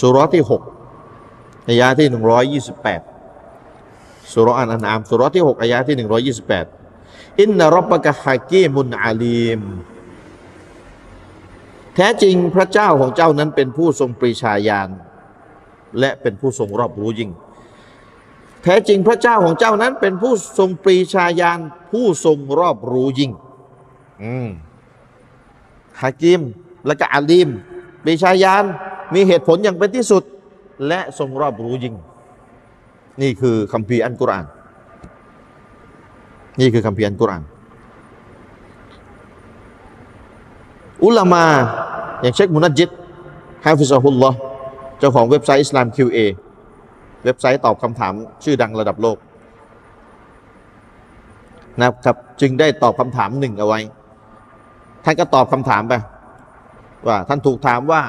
[0.00, 0.62] สุรที่หก
[1.68, 3.00] อายะที่หนึ่งร้อยยี่สิบแปด
[4.34, 6.66] สุรอัลอัลอามสุรที่หกอายะที่หนึ่งร้อยยี่สิบแปด
[7.40, 9.60] อินนารบกะฮากีมุนอาลีม
[11.94, 14.88] แท้จริงพระเจ้าของเจ้านั้นเป็นผู้ทรงปรีชาญาณ
[15.98, 17.30] และเป็นผู้ทรงรอบรู้ยิ่ง
[18.68, 21.58] แท้จริงพระเจ้าของเจ้านั้นเป็นผู้ทรงปรีชาญาณ
[21.92, 23.32] ผู้ทรงรอบรู้ยิ่ง
[24.22, 24.48] อืม
[26.00, 26.40] حكيم
[26.86, 27.48] และก็عليم
[28.02, 28.64] ปรีชาญาณ
[29.14, 30.22] มีเหตุผลอย่างเป็นที่สุด
[30.88, 31.94] และทรงรอบรู้ยิ่ง
[33.22, 34.44] นี่คือคัมภีร์อัลกุรอาน
[36.60, 37.42] นี่คือคัมภีร์อัลกุรอาน
[41.04, 41.44] علماء
[42.22, 42.90] อย่างเชคมุนัดจิต
[43.64, 44.36] ฮาฟิซะฮุลลอฮ์
[44.98, 46.18] เจ้าของเว็บไซต์อิสลาม QA
[47.26, 48.12] เว็บไซต์ตอบคำถาม
[48.44, 49.18] ชื่อดังระดับโลก
[51.80, 53.80] นะครับจึงได้ตอบคำถามหนึ่งเอาไว้
[55.04, 55.94] ท่านก็ตอบคำถามไป
[57.06, 58.02] ว่าท่านถูกถามว่า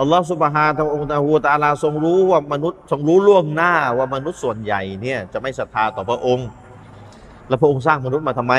[0.00, 6.48] อัลลอฮฺสุบฮานะฮูวะตะอาลาทรงรู้ว่ามนุษย์ทรงรู้ล่วงหน้าว่ามนุษย์ส่วนใหญ่เนี่ยจะไม่ศรัทธาต่อพระองค์
[7.48, 8.54] แล้วพระองค์สร้างมนุษย์มาทำไม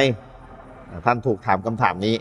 [1.06, 2.16] ท่านถูกถามคำถามนี้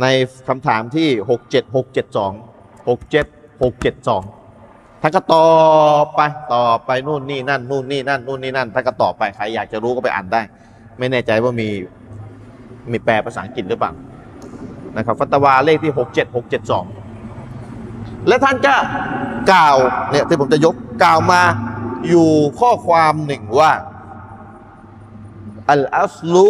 [0.00, 0.06] ใน
[0.48, 2.32] คำถามที่หกเจ็ดหกเจ็ดสอง
[2.88, 3.26] หกเจ็ด
[3.62, 4.22] หกเจ็ดสอง
[5.00, 5.50] ท่านก็ตอ
[6.04, 6.20] บไป
[6.54, 10.42] ตอบไปนู่นนี่นั่นนู่นนี่นั่นนู่นนี่นั่นท่านก็ตอบไปใครอยากจะรู้ก็ไปอ่านได้
[10.98, 11.68] ไม่แน่ใจว่ามี
[12.90, 13.92] มีแปลภาษาอังกฤษหรือเปล่า
[14.96, 16.84] นะครับฟัตวาเลขที่หกเจ็ดหกเจ็ดสอง
[18.28, 18.74] และท่านก็
[19.52, 19.76] กล่าว
[20.10, 21.42] เนี่ยที่ผมจะยกกล่าวมา
[22.08, 23.72] อยู่ข้อความหนึ่งว่า
[25.70, 26.46] อัลอัสลู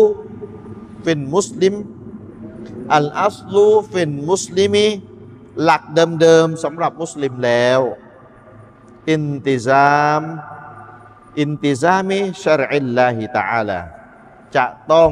[1.05, 1.75] ฟินมุสลิม
[2.95, 4.87] อัลอัสลูฟินมุสลิมี
[5.63, 5.83] หลัก
[6.21, 7.81] เดิมๆสำหรับมุสลิมแล้ว
[9.09, 10.23] อินติซาม
[11.41, 13.81] อินติซามิชรอิลลาฮิตะอาลา
[14.57, 15.11] จะต้อง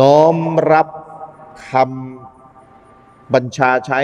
[0.00, 0.36] น้อม
[0.72, 0.88] รับ
[1.70, 4.00] คำบัญชาใช้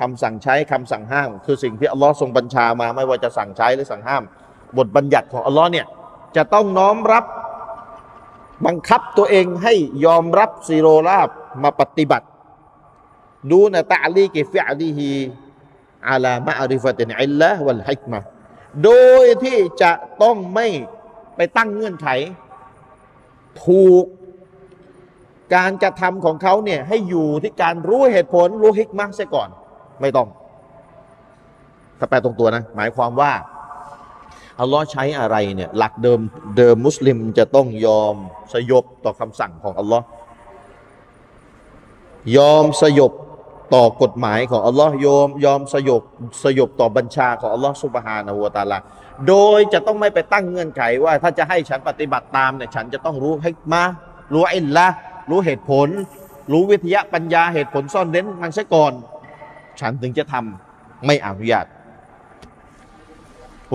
[0.00, 4.22] คำสั่งใช้คำสั่งห้าม คือสิ่งที่อัลลอฮ์ทรงบัญชามาไม่ว่าจะสั่งใช้หรือสั่งห้าม
[4.78, 5.86] บทบัญญัติของอัลลอฮ์เนี่ย
[6.36, 7.24] จะต้องน้อมรับ
[8.66, 9.74] บังคับตัวเองให้
[10.06, 11.28] ยอมรับซีโรราบ
[11.62, 12.26] มาปฏิบัติ
[13.50, 15.10] ดูนะตะลีกิฟิอลีฮี
[16.10, 18.20] อาลามะอาริฟตินอิลละวัลฮิกมะ
[18.84, 18.90] โด
[19.22, 19.92] ยที่จะ
[20.22, 20.66] ต้องไม่
[21.36, 22.08] ไปตั้งเงื่อนไข
[23.64, 24.04] ถูก
[25.54, 29.48] การกระทำของเขาเนี่ยให้อยู่ที่การรู้เหตุผลรู้ฮิกมะเสียก่อน
[30.00, 30.28] ไม่ต้อง
[31.98, 33.32] ถ้าแปลตรงตัวนะ หมายความว่า
[34.60, 36.20] อัลลอฮ์ใช้อะไรเนี่ยหลักเดิม
[36.56, 38.14] เดิมมุสลิมจะต้องยอม
[38.52, 40.04] สยบต่อคำสั่งของอัลลอฮ์
[42.36, 43.12] ยอมสยบ
[43.74, 46.02] ต่อกฎหมายของอัลลอฮ์ยอมยอมสยบ
[46.44, 48.78] สยบต่อบัญชาของอัลลอฮ์สุบฮานะฮูวะตาลา
[49.28, 53.82] โดยจะต้องไม่ไปตั้งเงื่อนไขว่า ถ้าจะให้ฉันปฏิบัติตามเนี่ยฉันจะต้องรู้ให้มา
[54.34, 54.86] รู้อินละ
[55.30, 55.88] รู้เหตุผล
[56.52, 58.92] รู้วิทยาปัญญาเหตุผลซ่อนเร้นมันซะก่อน
[59.80, 61.66] ฉันถึงจะทำไม่อนุญาต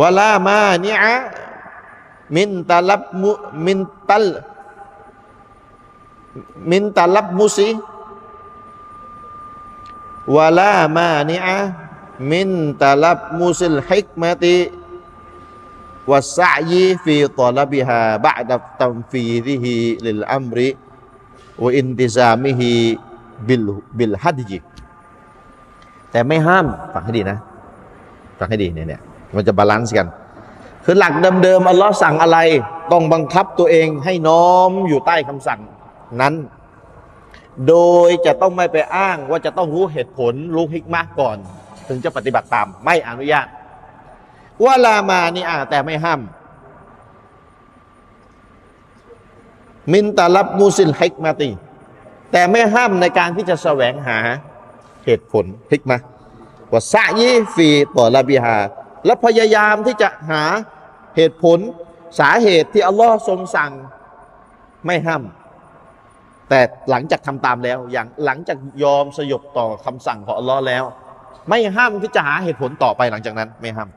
[0.02, 1.16] วลามาเนีอะ
[2.36, 3.32] มินตาลับมุ
[3.66, 4.26] มินตัล
[6.72, 7.70] มินตาลับมุซี
[10.36, 11.58] วลามานีอะ
[12.32, 12.50] มิน
[12.82, 14.56] ตาลับมุซิลฮิกมติ
[16.12, 19.74] วัสยีฟีตอลบิฮาบะดัตัมฟีริฮิ
[20.06, 20.70] ลิลอัมริ
[21.64, 22.72] วอินติซามิฮิ
[23.48, 24.60] บิลบิลฮัดจิ
[26.12, 27.38] แต่ไม่ห้ามฟังให้ดีนะ
[28.40, 29.02] ฟังให้ดีเนี่ยเนี่ย
[29.36, 30.08] มันจะ balance กัน
[30.86, 32.38] คือหลักเดิมๆอัลลอฮ์สั่งอะไร
[32.92, 35.60] ต้องบังคับตัวเองให้น้อมอยู่ใต้คำสั่ง
[36.22, 36.34] นั้น
[37.68, 37.76] โด
[38.08, 41.38] ยจะต้องไม่ไปอ้างว่าจะต้องรู้เหตุผลรู้حكمةก่อน
[41.88, 43.48] ถึงจะปฏิบัติตามไม่อนุญาต
[44.64, 46.22] ولا مانعแต่ไม่ห้าม
[49.94, 51.50] من تلمس الحكمة
[52.32, 54.20] แต่ไม่ห้ามในการที่จะแสวงหา
[55.06, 55.98] เหตุผลฮิกมะ
[56.72, 58.58] ว่าซะยีฟีต่อละบิฮา
[59.06, 60.44] และพยายามที่จะหา
[61.16, 61.60] เหตุผล
[62.20, 63.72] สาเหตุที่อัลลอฮ์ทรงสั่ง
[64.86, 65.24] ไม่ห้าม
[66.54, 70.84] แต่หลังจากทำตามแล้ว อย่างหลังจากยอมสยบต่อคำสั่งของอัลลอฮ์แล้ว
[71.50, 73.90] ไม่ห้ามที่จะหาเหตุผลต่อไปหลังจากนั้น ไม่ห้าม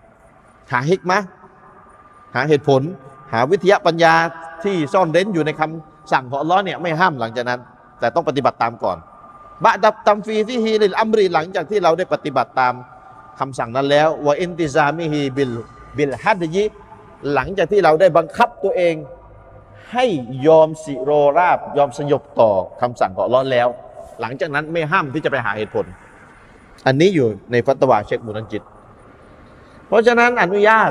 [0.72, 1.18] หาฮิกมะ
[2.34, 2.82] หาเหตุผล
[3.32, 4.14] หาวิทยาปัญญา
[4.64, 7.60] ที่ซ่อนเร้นอยู่ในคำสั่งของอัลลอฮ์เนี่ยไม่ห้ามหลังจากนั้น
[8.00, 8.96] แต่ต้องปฏิบัติตามก่อน
[9.64, 12.74] بعد تنفيذه للأمرหลังจากที่เราได้ปฏิบัติตาม
[13.40, 15.54] คำสั่งนั้นแล้วوالتزامه بال
[15.96, 16.64] بالحج
[17.34, 18.94] หลังจากที่เราได้บังคับตัวเอง
[19.92, 20.04] ให้
[20.46, 23.68] ยอมสิโรราบ ยอมสยบต่อคำสั่งของอัลลอฮ์แล้ว
[24.20, 25.86] หลังจากนั้นไม่ห้ามที่จะไปหาเหตุผล
[26.86, 28.62] อันนี้อยู่ในฟัตวาเชคมุนัจญิด
[29.86, 30.90] เพราะฉะนั้นอนุญาต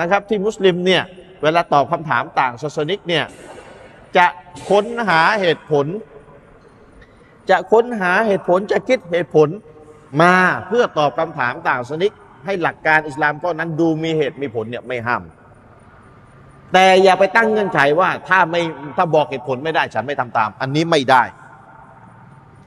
[0.00, 1.02] นะครับที่มุสลิมเนี่ย
[1.42, 3.24] เวลาตอบคำถามต่างศาสนิกเนี่ย
[4.16, 4.26] จะ
[4.70, 5.86] ค้นหาเหตุผล
[7.50, 9.48] จะค้นหาเหตุผลจะคิดเหตุผล
[10.22, 10.34] มา
[10.68, 12.12] เพื่อตอบคำถามต่างศาสนิก
[12.44, 15.22] ให้หลักการอิสลามข้อนั้นดูมีเหตุมีผลเนี่ยไม่ห้าม
[16.72, 18.62] แต่อย่าไปตั้งเงื่อนไขว่า ถ้าไม่
[18.96, 21.22] ถ้าบอกเหตุผลไม่ได้ฉันไม่ทำตาม อันนี้ไม่ได้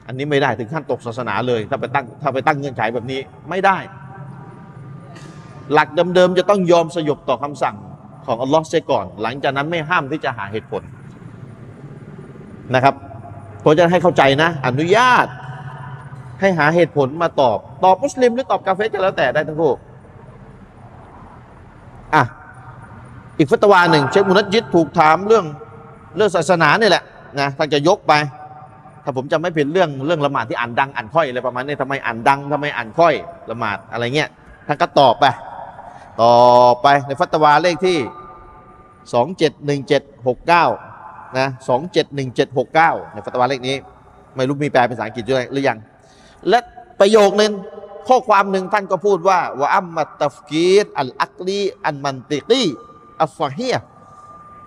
[0.06, 3.78] อันนี้ไม่ได้ถึงขั้นตกศาสนาเลย ถ้าไปตั้งถ้าไปตั้งเงื่อนไขแบบนี้ไม่ได้
[5.72, 7.76] หลักเดิมๆจะต้องยอมสยบต่อคำสั่ง
[8.26, 10.82] ของอัลลอฮ์เสียก่อน หลังจากนั้นไม่ห้ามที่จะหาเหตุผล
[12.74, 12.94] นะครับ
[13.60, 15.26] เพราะจะให้เข้าใจนะ อนุญาต
[16.40, 19.72] ให้หาเหตุผลมาตอบ ตอบมุสลิมหรือตอบกาเฟรก็แล้วแต่ได้ทั้งคู่
[22.14, 22.22] อะ
[23.38, 25.44] อีกฟัตวาหนึ่งเชคมุนัดยิดถูกถามเรื่อง
[26.16, 27.02] เรื่องศาสนาเนี่ยแหละ
[27.40, 28.12] นะท่านจะยกไป
[29.04, 33.14] ถ้าผมจำไม่ผิดเรื่องเรื่องละหมาดที่อ่านดังอ่านค่อยอะไรประมาณนี้ทำไมอ่านดังทำไมอ่านค่อย
[33.50, 34.28] ละหมาดอะไรเงี้ย
[34.66, 35.24] ท่านก็ตอบไป
[36.20, 36.34] ต่อ
[36.82, 37.98] ไปในฟัตวาเลขที่
[39.96, 41.48] 271769นะ
[42.26, 43.76] 271769ในฟัตวาเลขนี้
[44.36, 45.78] ไม่รู้มีแปลเป็นภาษาอังกฤษด้วยหรือยัง
[46.48, 46.58] และ
[47.00, 47.52] ประโยคนึง
[48.08, 52.64] ข้อความหนึ่งท่านก็พูดว่าว่าอัมมัตตฟกีรอัลอักลีอันมันติกี
[53.22, 53.74] อัฟฟะฮีย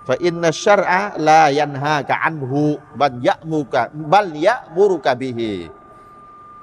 [0.08, 2.62] ฟะอินนัชรอะลายันฮากะอันฮู
[3.00, 3.82] บัลยะมูกะ
[4.14, 5.52] บัลยะมุรุกะบิฮี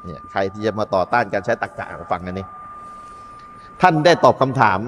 [0.04, 2.46] เนี่ยใครที่จะมาต่อต้านการใช้ตรรกะฟังอันนี้
[3.80, 4.80] ท่านได้ตอบคำถาม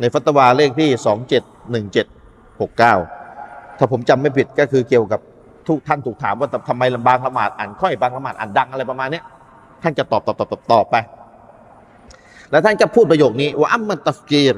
[0.00, 0.90] ในฟัตวาเลขที่
[2.54, 5.20] 271769 ถ้าผมจำไม่ผิดก็คือเกี่ยวกับ
[5.68, 9.20] ทุกท่านถูกถามว่าทำไมลำบางละหมาดอ่านค่อยบางละหมาดอ่านดังอะไรประมาณนี้
[9.82, 10.96] ท่านจะตอบตอบตอบตอบตอบไป
[12.50, 14.54] แล้วท่านก็พูดประโยคนี้ว่าอัมมันตัฟกีร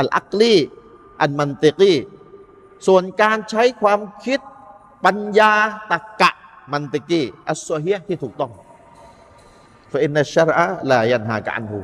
[0.00, 0.54] อัลอักลี
[1.20, 1.94] อันมันเตกี
[2.86, 4.40] ส่วนการใช้ความคิด
[5.04, 5.52] ปัญญา
[5.92, 6.30] ตรรกะ
[6.72, 8.52] มันติกีอัสซอฮียที่ถูกต้อง
[9.92, 11.78] ฟอินนัชรอะลายันฮากอันฮู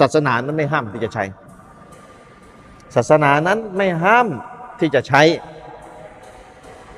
[0.00, 1.24] ศาสนานั้นไม่ห้ามที่จะใช้
[2.94, 4.26] ศาสนานั้นไม่ห้าม
[4.80, 5.22] ที่จะใช้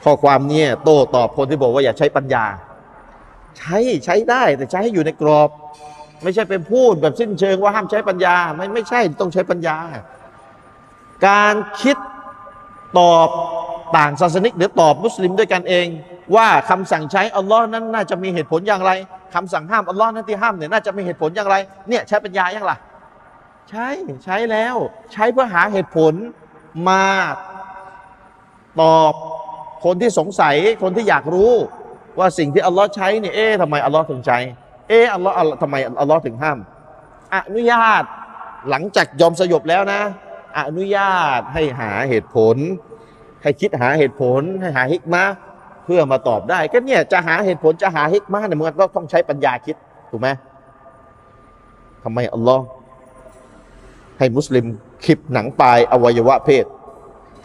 [0.05, 2.45] ข้อความนี้โต้ตอบคนที่บอกว่าอย่าใช้ปัญญา
[3.59, 5.51] ใช้ใช้ได้แต่ใช้ให้อยู่ในกรอบ
[6.23, 9.77] ไม่ใช่ไปพูดแบบสิ้นเชิงว่าห้ามใช้ปัญญา ไม่ไม่ใช่ต้องใช้ปัญญา
[11.27, 11.97] การคิด
[12.99, 13.29] ตอบ
[13.97, 15.87] ต่างศาสนิก หรือตอบมุสลิมด้วยกันเอง
[16.37, 18.93] ว่าคำสั่งใช้อัลลอฮ์นั้นน่าจะมีเหตุผลอย่างไร
[19.35, 21.57] คำสั่งห้ามอัลลอฮ์นั้นที่ห้ามเนี่ยน่าจะมีเหตุผลอย่างไร
[21.89, 22.73] เนี่ยใช้ปัญญาอย่างไร
[23.71, 23.87] ใช้
[24.25, 24.77] ใช้แล้ว
[25.13, 26.15] ใช้เพื่อหาเหตุผล
[26.89, 27.05] มา
[28.81, 29.15] ตอบ
[29.85, 31.53] คนที่สงสัยคนที่อยากรู้
[32.19, 34.39] ว่าสิ่งที่อัลลอฮ์ใช้เนี่ยเอ๊ะทำไมอัลลอฮ์ถึงใช้
[34.89, 36.59] เอ๊ะอัลลอฮ์ทำไมอัลลอฮ์ถึงห้าม
[37.35, 38.05] อนุญาต
[38.71, 40.01] หลังจากยอมสยบแล้วนะ
[40.59, 42.57] อนุญาตให้หาเหตุผล
[43.43, 45.25] ให้คิดหาเหตุผล ให้หาฮิกมะ
[45.85, 49.77] เพื่อมาตอบได้ ก็เนี่ยจะหาเหตุผลจะหาฮิกมะเนี่ยมันก็ต้องใช้ปัญญาคิด
[50.11, 50.29] ถูกไหม
[52.05, 52.65] ทำไมอัลลอฮ์
[54.19, 54.67] ให้มุสลิม
[55.05, 56.65] คลิปหนังปลายอวัยวะเพศ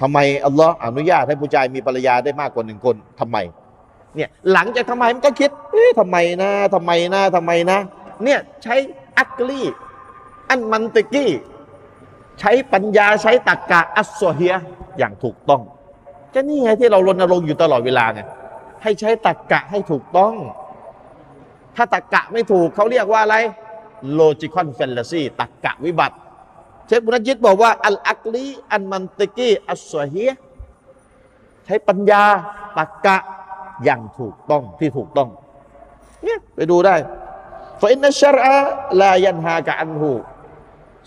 [0.01, 3.37] ทำไมอัลลอฮ์อนุญาตให้ผู้ชายมีภรรยาได้มากกว่าหนึ่งคนทำไม
[4.15, 7.79] เนี่ยหลังจากทำไมมันก็คิดเอ๊ะทำไมนะทำไมนะทำไมนะ
[8.23, 8.75] เนี่ยใช้
[9.19, 9.61] อักลี
[10.49, 11.31] อันมันติกี้
[12.39, 14.55] ใช้ปัญญาใช้ตรรกะอัสโซเฮีย
[14.97, 15.61] อย่างถูกต้อง
[16.33, 18.21] ก็นี่ไงที่เรารณรงค์อยู่ตลอดเวลาไง
[18.83, 20.33] ให้ใช้ตรรกะให้ถูกต้อง
[21.75, 23.37] ถ้าตรรกะไม่ถูกเขาเรียกว่าอะไร
[24.19, 26.15] logical fallacy ตรรกะวิบัติ
[26.87, 30.31] เชคบุญยิดบอกว่า อัลอักลีอันมันติกีอัสโซเฮีย
[31.65, 32.23] ใช้ปัญญา
[32.77, 33.17] ตรรกะ
[33.83, 35.29] อย่างถูกต้องที่ถูกต้อง
[36.23, 36.95] เนี่ยไปดูได้
[37.81, 38.23] ฟอินนัช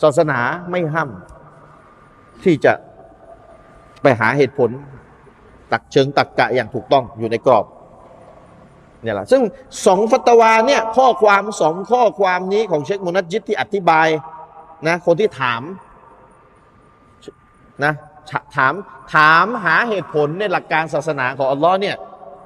[0.03, 1.11] ศาสนาไม่ห้าม
[2.45, 2.73] ที่จะ
[4.03, 4.71] ไปหาเหตุผล
[5.73, 7.65] ตักเชิงตักกะอย่างถูกต้องอยู่ในกรอบ
[9.03, 9.43] เนี่ยแหละซึ่ง
[9.87, 14.09] สองฟัตวาเนี่ยข้อความสองข้อความนี้ของเชคมุนัจิตที่อธิบาย
[14.89, 15.63] นะคนที่ถาม
[17.85, 17.93] นะ
[18.57, 18.75] ถาม
[19.15, 21.97] ถามหาเหตุผลในหลักการศาสนาของอัลลอฮ์เนี่ย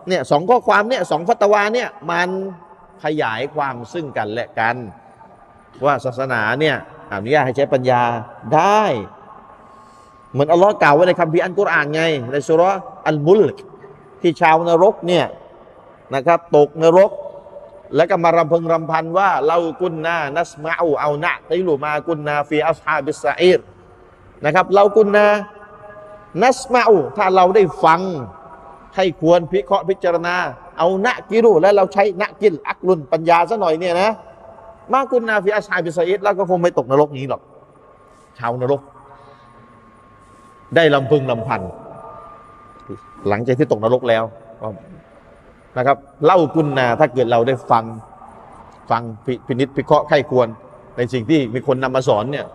[0.08, 2.28] เนี่ยสองข้อความเนี่ยสองฟัตวาเนี่ยมัน
[3.04, 4.76] ขยายความซึ่งกันและกัน
[5.84, 6.76] ว่าศาสนาเนี่ย
[7.12, 8.02] อนุญาตให้ใช้ปัญญา
[8.54, 8.82] ได้
[10.32, 12.70] เหมือนอัลลอฮ์กล่าวไว้ในคัมภีร์อันกุรอานไง ในสุรา
[13.08, 13.56] อัลมุลก
[14.20, 15.26] ที่ชาวนรกเนี่ย
[16.14, 17.10] นะครับ ตกนรก
[17.96, 23.60] แล้วก็มารำพึงรำพันว่าلو كنا نسمع أو نعقل ما كنا في أصحاب السعير
[24.44, 28.00] นะครับ لو كنا نسمعถ้าเราได้ฟัง
[28.96, 30.36] ใคร่ครวญพิเคราะห์พิจารณา
[30.78, 34.10] أو نعقلแล้วเราใช้نعقل عقلปัญญาซะหน่อยเนี่ยนะ
[34.92, 37.42] ما كنا في أصحاب السعيرแล้วก็คงไม่ตกนรกนี้หรอก
[38.38, 38.80] ชาวนรก
[40.76, 41.60] ได้รำพึงรำพัน
[43.28, 44.24] หลังจากที่ตกนรกแล้ว
[45.78, 47.84] นะครับ เล่ากุนนาถ้าเกิดเราได้ฟัง
[48.90, 50.48] ฟังพิพินิษพิเคราะห์ไข้ควร
[50.96, 52.46] ในสิ่งที่มีคนนำมาสอนเนี่ย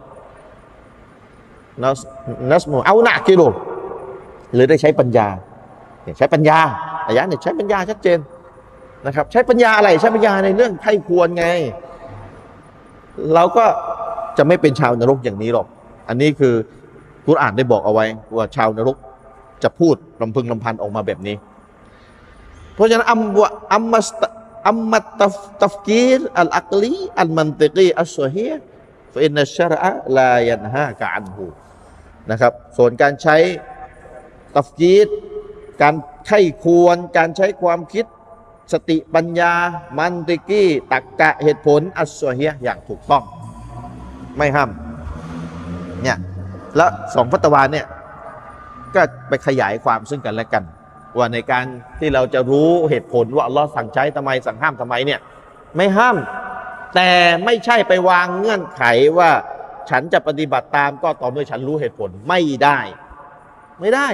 [1.82, 2.00] นัส
[2.52, 3.42] นัสโมเอาหนักกิโล
[4.54, 5.28] หรือได้ใช้ปัญญา
[6.18, 6.60] ใช้ปัญญา
[7.08, 8.20] อายะเนี่ยใช้ปัญญาชัดเจน
[9.06, 11.46] นะครับ ใช้ปัญญาอะไรใช้ปัญญาในเรื่องไข้ควรไง
[13.34, 13.66] เราก็
[14.38, 15.68] จะไม่เป็นชาวนรกอย่างนี้หรอก
[16.08, 16.54] อันนี้คือ
[17.28, 18.98] กุรอานได้บอกเอาไว้ว่าชาวนรก
[19.64, 21.36] จะพูดรำพึงรำพันออกมาแบบนี้
[22.74, 24.24] เพราะฉะนั้นأم وأما الت
[24.68, 31.46] أما التفكير العقلي المنطقي الصحيح فإن الشرع لا ينهاك عنه
[32.32, 33.38] นะครับ ส่วนการใช้
[34.58, 35.08] تفكير
[35.82, 35.96] การ
[36.28, 38.06] ใคร่ครวญการใช้ความคิด
[38.74, 39.54] สติปัญญา
[39.98, 43.24] มันติกีตักกะเหตุผล อัสซอฮียอย่างถูกต้อง
[44.38, 44.70] ไม่ห้าม
[46.04, 46.18] เนี่ย
[46.76, 47.86] แล้วสองฟัตวาเนี่ย
[48.96, 50.64] ก็ไปขยายความซึ่งกันและกัน
[51.18, 51.66] ว่าในการ
[52.00, 55.20] ที่เราจะรู้เหตุผลว่าอัลลอฮ์สั่งใช้ทำไมสั่งห้ามทำไมเนี่ย
[55.76, 56.18] ไม่ห้าม
[56.96, 57.10] แต่
[57.46, 58.84] ไม่ใช่ไปวางเงื่อนไข
[59.18, 59.32] ว่า
[59.90, 62.80] ฉันจะปฏิบัติตามก็ต่อเมื่อฉันรู้เหตุผลไม่ได้
[63.80, 64.08] ไม่ได้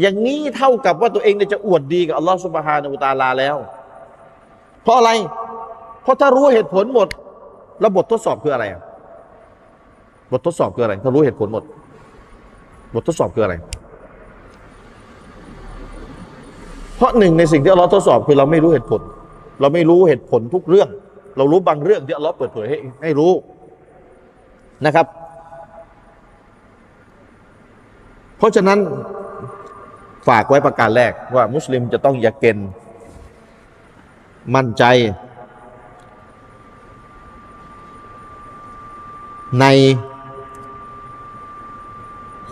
[0.00, 3.56] อย่างนี้เท่ากับว่าตัวเองเนี่ยจะอวดดีกับอัลลอฮ์สุบฮานาอูตาลาแล้ว
[4.82, 5.10] เพราะอะไร
[6.02, 7.08] เพราะถ้ารู้เหตุผลหมด
[7.80, 8.82] แล้วบททดสอบคืออะไรอะ
[10.32, 11.64] บททดสอบคืออะไร ถ้ารู้เหตุผลหมด
[12.94, 13.54] บททดสอบคืออะไร
[16.96, 19.00] เพราะหนึ่งในสิ่งที่อัลลอฮ์ทดสอบคือเราไม่รู้เหตุผล
[19.60, 20.88] เราไม่รู้เหตุผลทุกเรื่อง
[21.36, 23.32] เรารู้บางเรื่องที่อัลลอฮ์เปิดเผยให้ให้รู้
[24.86, 25.06] นะครับ
[28.38, 28.78] เพราะฉะนั้น
[30.28, 32.58] ฝากไว้ประการแรกว่ามุสลิมจะต้องيقين
[34.54, 34.84] มั่นใจ
[39.60, 39.66] ใน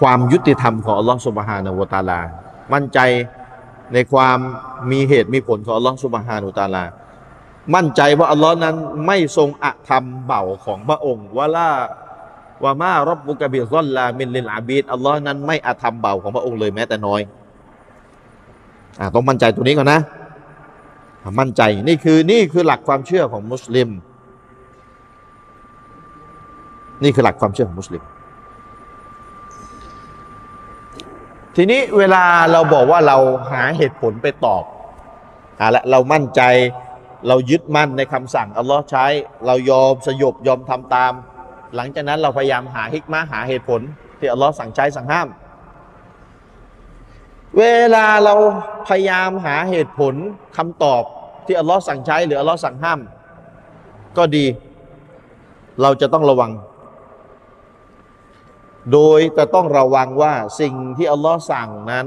[0.00, 2.20] ความยุติธรรมของอัลลอฮ์سبحانه وتعالى
[2.72, 2.98] มั่นใจ
[3.92, 4.38] ในความ
[4.90, 6.84] มีเหตุมีผลของอัลลอฮ์سبحانه وتعالى
[7.74, 11.72] มั่นใจว่าอัลลอฮ์นั้นไม่ทรงอธรรมบ่าวของพระองค์วะล่า
[12.64, 17.20] วะมารับบุกบิซอลลามินลินอาบีดอัลลอฮ์นั้นไม่อธรรมเบาของพระองค์เลยแม้แต่น้อย
[18.98, 20.00] อ่าต้องมั่นใจตัวนี้ก่อนนะ
[21.40, 23.88] มั่นใจนี่คือนี่คือหลักความเชื่อของมุสลิม
[27.02, 28.02] นี่คือหลักความเชื่อของมุสลิม
[31.56, 33.16] ทีนี้เวลาเราบอกว่าเรา
[33.52, 34.64] หาเหตุผลไปตอบ
[35.60, 36.42] อ่าละเรามั่นใจ
[37.28, 39.06] เรายึดมั่นในคำสั่งอัลลอฮ์ใช้
[39.46, 41.12] เรายอมสยบยอมทำตาม
[41.76, 43.80] หลังจากนั้นเราพยายามหาฮิกมาหาเหตุผล
[44.18, 45.28] ที่อัลลอฮ์สั่งใช้สั่งห้าม
[47.58, 48.34] เวลาเรา
[48.88, 50.14] พยายามหาเหตุผล
[50.56, 51.02] คำตอบ
[51.46, 53.00] ที่อัลลอฮ์สั่งใช้หรืออัลลอฮ์สั่งห้าม
[54.18, 54.46] ก็ดี
[55.82, 56.52] เราจะต้องระวัง
[58.92, 62.06] โดยจะต้องระวังว่าสิ่งที่อัลลอฮ์สั่งนั้น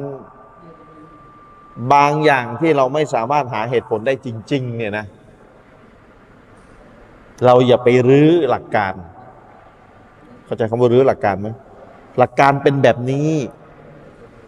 [1.94, 5.06] บางอย่างที่เราไม่สามารถหาเหตุผลได้จริง ๆ เนี่ยนะ
[7.46, 8.94] เราอย่าไปรื้อหลักการ
[10.46, 11.50] เข้าใจคำว่ารื้อหลักการไหม
[12.18, 13.32] หลักการเป็นแบบนี้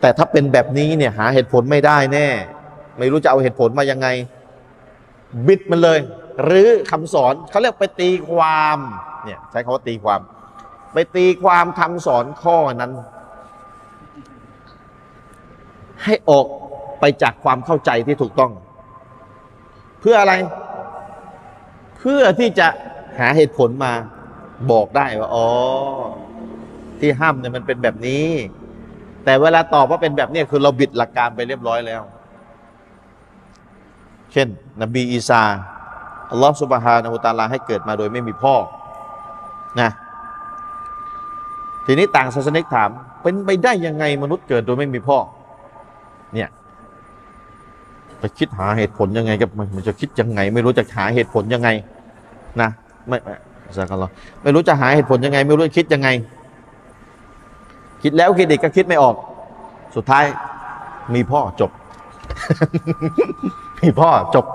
[0.01, 2.27] แต่ถ้าเป็นแบบนี้เนี่ยหาเหตุผลไม่ได้แน่
[2.97, 4.07] ไม่รู้จะเอาเหตุผลมายังไง
[5.47, 5.99] บิดมันเลย
[6.43, 8.77] หรือคำสอนเขาเรียกไปตีความ
[9.23, 10.19] เนี่ยใช้คำว่าตีความ
[10.93, 12.91] ไปตีความคำสอนข้อนั้น
[16.03, 16.45] ให้ออก
[16.99, 18.51] ไปจากความเข้าใจที่ถูกต้อง
[19.99, 20.33] เพื่ออะไร
[21.97, 22.67] เพื่อที่จะ
[23.19, 23.93] หาเหตุผลมา
[24.71, 25.47] บอกได้ว่าอ๋อ
[26.99, 28.27] ที่ห้ามเนี่ยมันเป็นแบบนี้
[29.27, 32.01] แต่เวลาตอบว่าเป็นแบบนี้คือเราบิดหลักการไปเรียบร้อยแล้ว
[34.31, 34.47] เช่น
[34.81, 35.41] นบีอีสา
[36.31, 38.55] อัลลอฮฺสุบฮานะฮูตาลาให้เกิดมาโดยไม่มีพ่อ
[39.81, 39.89] นะ
[41.85, 42.89] ทีนี้ต่างศาสนิกถาม
[43.21, 45.17] เป็นไปได้ยังไงมนุษย์เกิดโดยไม่มีพ่อ
[46.33, 46.49] เนี่ย
[48.19, 51.69] ไปคิดหาเหตุผลยังไงกับมันมันจะคิดยังไง ไม่รู้จะหาเหตุผลยังไง
[52.61, 52.69] นะ
[53.07, 53.35] ไม่ไม่
[53.77, 54.09] สักเรา
[54.43, 56.09] ไม่รู้จะหาเหตุผลยังไง ไม่รู้จะคิดยังไง
[58.03, 59.15] คิดแล้วคิดอีกก็คิดไม่ออก
[59.95, 60.23] สุดท้าย
[61.15, 61.71] มีพ่อจบ
[63.81, 64.45] มีพ่อจบ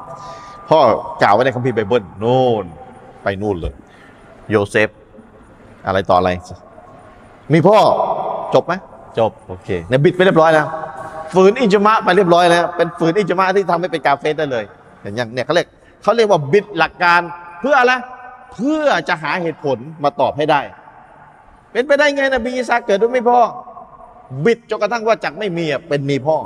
[0.71, 0.79] พ่อ
[1.23, 2.65] กล่าวไว้ในคัมภีร์ไบเบิลโน่น
[3.23, 3.75] ไปนู่นเลย
[4.51, 4.89] โยเซฟ
[5.87, 6.31] อะไรต่ออะไร
[7.53, 7.77] มีพ่อ
[8.55, 8.75] จบไหม
[9.19, 10.67] จบ โอเคเนี่ยบิดไปเรียบร้อยแล้ว
[11.35, 14.65] ฝืนอิจมะไปเรียบร้อยแล้ว เป็นฝืนอิจมะที่ทำให้เป็นกาเฟสได้เลย
[15.03, 15.67] เห็นยังเนี่ยเขาเรียก
[16.03, 17.21] เขาเรียกว่าบิดหลักการ
[17.61, 17.93] เพื่ออะไร
[18.55, 20.61] เพื่อจะหาเหตุผลมาตอบให้ได้
[21.73, 23.41] เป็นไปได้ไงนบีอีสาเกิดด้วยไม่พ่อ
[24.45, 26.37] บิดจนกระทั่งว่าจากไม่มีเป็นมีพ่อ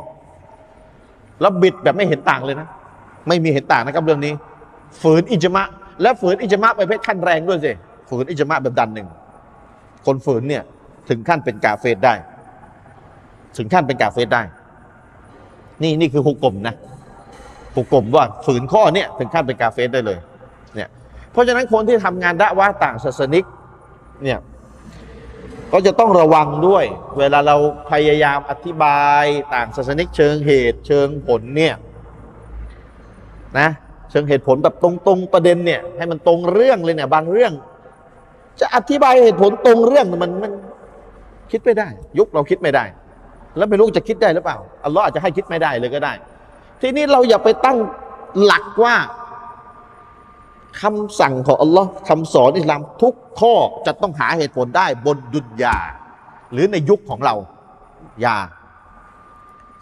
[1.40, 2.68] แล้วบิดแบบไม่เห็นต่างเลยนะ
[3.28, 4.32] ไม่มีเห็นต่างนะครับเรื่องนี้
[5.02, 5.64] ฝืนอิจมะ
[6.02, 7.72] และฝืนอิจมะไปเพศขั้นแรงด้วยสิ
[8.08, 9.08] ฝืนอิจมะแบบดันหนึ่ง
[10.06, 10.62] คนฝืนเนี่ย
[11.08, 12.14] ถึงขั้นเป็นกาเฟสได้
[13.56, 14.42] ถึงขั้นเป็นกาเฟสได้
[15.82, 16.74] นี่นี่คือหุกกลมนะ
[17.74, 20.18] หุกกลมว่าฝืนข้อเนี่ยถึงขั้นเป็นกาเฟสได้เลย
[20.74, 20.88] เนี่ย
[21.32, 23.44] เพราะฉะนั้นคนที่ทำงานดะว่าต่างศาสนิก
[24.22, 24.38] เนี่ย
[25.72, 26.84] ก็จะต้องระวังด้วย
[27.18, 27.56] เวลาเรา
[27.90, 31.74] พยายามอธิบายต่างศาสนิกเชิงเหตุเชิงผลเนี่ย
[33.58, 33.68] นะ
[34.10, 37.52] เชิงเหตุผลแบบตรงๆประเด็นเนี่ยให้มันตรงเรื่องเลยเนี่ยบางเรื่อง
[38.60, 40.52] จะอธิบายเหตุผลตรงเรื่องมันมัน
[41.52, 41.88] คิดไม่ได้
[42.18, 42.84] ยุคเราคิดไม่ได้
[43.56, 46.12] แล้วไม่รู้จะคิดได้หรือเปล่าอัลลอฮ์อาจจะให้คิดไม่ได้เลยก็ได้
[46.80, 47.78] ทีนี้เราอย่าไปตั้ง
[48.44, 48.94] หลักว่า
[50.82, 53.54] คำสั่งของอัลลอฮ์คำสอนอิสลามทุกข้อ
[53.86, 55.76] จะต้องหาเหตุผลได้บนดุนยา
[56.52, 57.34] หรือในยุคของเรา
[58.20, 58.36] อย่า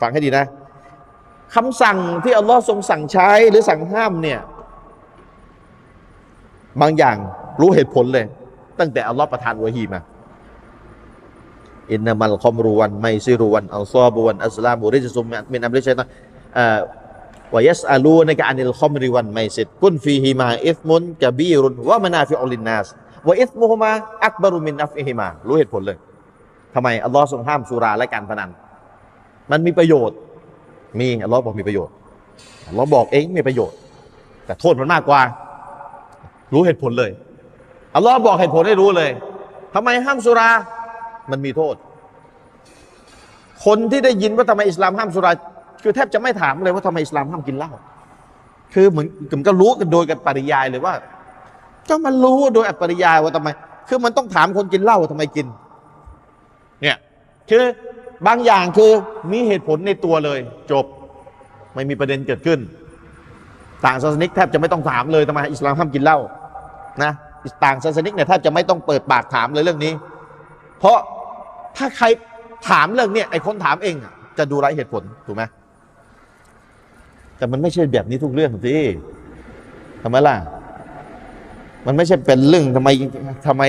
[0.00, 0.46] ฟังให้ดีนะ
[1.54, 4.40] คำสั่งที่อัลลอฮ์ทรงสั่งใช้หรือสั่งห้ามเนี่ย
[6.80, 7.16] บางอย่าง
[7.60, 8.26] รู้เหตุผลเลย
[8.78, 10.00] ตั้งแต่อัลลอฮ์ประทานوحي มา
[11.92, 16.08] إنما الخمر والميسر والأنصاب والأزلام رجس من عمل الشيطان
[17.54, 22.86] ويسألونك عن الخمر والميسر قل فيهما إثم كبير ومنافع للناس
[23.28, 25.98] وإثمهما أكبر من نفعهماรู้เหตุผลเลย
[26.74, 28.50] ทำไมอัลลอฮ์ทรงห้ามสุราและการพนัน
[29.50, 30.16] มันมีประโยชน์
[30.98, 31.94] มีอัลลอฮ์บอกมีประโยชน์
[32.68, 33.76] อัลลอฮ์บอกเองมีประโยชน์
[34.46, 35.20] แต่โทษมันมากกว่า
[36.52, 37.10] รู้เหตุผลเลย
[37.94, 39.10] อัลลอฮ์บอกเหตุผลให้รู้เลย
[39.74, 40.48] ทำไมห้ามสุรา
[41.30, 41.74] มันมีโทษ
[43.64, 45.32] คนที่ได้ยินว่าทำไมอิสลามห้ามสุรา
[45.84, 47.70] คือแทบจะไม่ถามเลยว่าทำไมอิสลามห้ามกินเหล้า
[48.74, 49.06] คือเหมือน
[49.38, 50.94] มันก็รู้กันโดยกันปริยายเลยว่า
[51.88, 53.48] ก็มันรู้โดยอัปริยายว่าทำไม
[53.88, 55.46] คือมันต้องถามคนกินเหล้าว่าทำไมกิน
[56.82, 56.96] เนี่ย
[57.50, 57.64] คือ
[58.26, 58.90] บางอย่างคือ
[59.32, 60.38] มีเหตุผลในตัวเลย
[60.70, 60.84] จบ
[61.74, 62.58] ไม่มีประเด็นเกิดขึ้น
[63.84, 66.18] ต่างศาสนิกแทบจะไม่ต้องถามเลยทำไมอิสลามห้ามกินเหล้า
[67.02, 67.12] นะ
[67.64, 69.92] ต่างศาสนิกเนี่ยแทบจะไม่ต้องเปิดปากถามเลยเรื่องนี้
[70.78, 70.98] เพราะ
[71.76, 72.06] ถ้าใคร
[72.70, 73.94] ถามเรื่องเนี้ยไอ้คนถามเอง
[74.38, 75.42] จะดูไร้เหตุผลถูกไหม
[77.36, 78.74] แต่มันไม่ใช่แบบนี้ทุกเรื่องสิ
[80.02, 80.36] ทำไมล่ะ
[81.86, 82.88] มันไม่ใช่เป็นเรื่องทำไม
[83.46, 83.62] ทำไม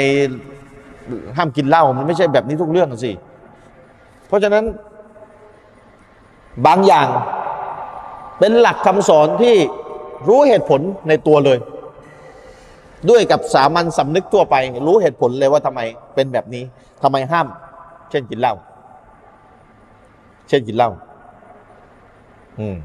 [1.37, 3.11] ห้ามกินเหล้ามันไม่ใช่แบบนี้ทุกเรื่องสิ
[4.27, 4.63] เพราะฉะนั้น
[6.65, 7.07] บางอย่าง
[8.39, 9.55] เป็นหลักคำสอนที่
[10.27, 11.57] รู้เหตุผลในตัวเลย
[13.09, 14.55] ด้วยกับสามัญสำนึกทั่วไป
[14.87, 15.81] รู้เหตุผลเลยว่าทำไม
[16.15, 16.63] เป็นแบบนี้
[17.03, 17.47] ทำไมห้าม
[18.09, 18.53] เช่นกินเหล้า
[20.49, 20.91] เช่นกินเหล้า
[22.59, 22.77] อืม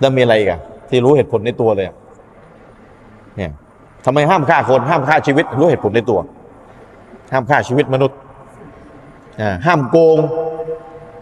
[0.00, 1.86] แล้วมีอะไรอีกอะที่รู้เหตุผลในตัวเลย
[3.36, 3.52] เนี่ย
[4.04, 6.18] ทำไมห้ามฆ่าคนห้ามฆ่าชีวิต รู้เหตุผลในตัว
[7.32, 8.18] ห้ามฆ่าชีวิตมนุษย์
[9.66, 10.18] ห้ามโกง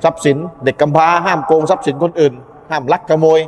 [0.05, 2.33] ทรัพย์สิน เด็กกำพร้าห้ามโกงทรัพย์สินคนอื่น
[2.71, 3.41] ห้ามลักขโมย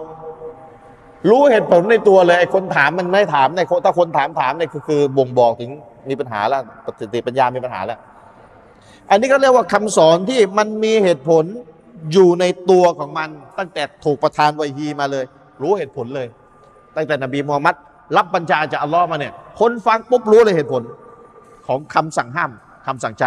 [1.29, 5.71] รู้เหตุผลในตัวเลยไอ้คนถามมันไม่ถามในถ้าคนถามถามเนี่ยคือคือบ่งบอกถึง
[6.09, 6.63] มีปัญหาแล้ว
[7.01, 7.99] สติปัญญามีปัญหาแล้ว
[9.11, 11.45] อันนี้ก็เรียกว่าคำสอนที่มันมีเหตุผล
[12.13, 13.29] อยู่ในตัวของมัน
[13.59, 15.25] ตั้งแต่ถูกประทานวะฮีมาเลย
[15.63, 16.27] รู้เหตุผลเลย
[16.97, 17.75] ตั้งแต่นบีมูฮัมมัด
[18.17, 20.83] รับบัญชาจากอัลลอฮ์มาเนี่ย คนฟังปุ๊บรู้เลยเหตุผล
[21.67, 22.51] ของคำสั่งห้าม
[22.87, 23.25] คำสั่งใจ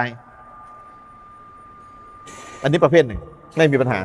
[2.63, 3.21] อันนี้ประเภทหนึ่ง
[3.57, 3.99] ไม่มีปัญหา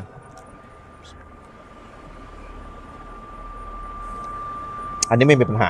[5.11, 5.69] อันนี้ไม่มีปัญหา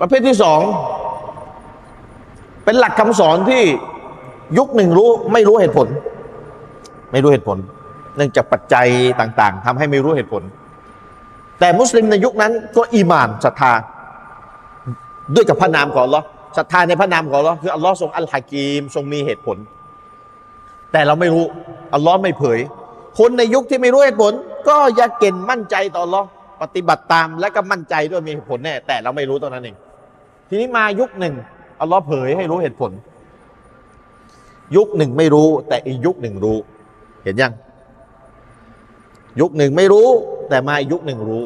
[0.00, 0.60] ประเภทที่สอง
[2.64, 3.62] เป็นหลักคำสอนที่
[4.58, 5.86] ยุคหนึ่งรู้ไม่รู้เหตุผล
[7.12, 7.58] ไม่รู้เหตุผล
[8.16, 8.86] เนื่องจากปัจจัย
[9.20, 10.42] ต่าง ๆทำให้ไม่รู้เหตุผล
[11.60, 13.72] แต่มุสลิมในยุคนั้นก็อีมานศรัทธา
[15.34, 16.26] ด้วยกับพระนามของอัลลอฮ์
[16.56, 19.56] ศรัทธาในพระนามของอัลลอฮ์คืออัลลอฮ์ทรงอัลฮากีมทรงมีเหตุผล
[20.92, 21.44] แต่เราไม่รู้
[21.94, 22.58] อัลลอฮ์ไม่เผย
[23.18, 24.32] คนในยุคที่ไม่รู้เหตุผล
[24.68, 26.26] ก็อย่าเก่นมั่นใจต่ออัลลอฮ์
[26.62, 29.76] ปฏิบัติตามและก็มั่นใจด้วยมีเหตุผลแน่แต่เราไม่รู้ตอนนั้นเอง
[30.48, 31.34] ทีนี้มายุคหนึ่ง
[31.80, 32.92] อัลลอฮ์เผยให้รู้เหตุผล
[34.76, 36.58] ยุคหนึ่งไม่รู้ แต่อีกยุคหนึ่งรู้
[37.26, 37.52] เห็นยัง
[39.40, 40.08] ยุคหนึ่งไม่รู้
[40.48, 41.44] แต่มาอีกยุคหนึ่งรู้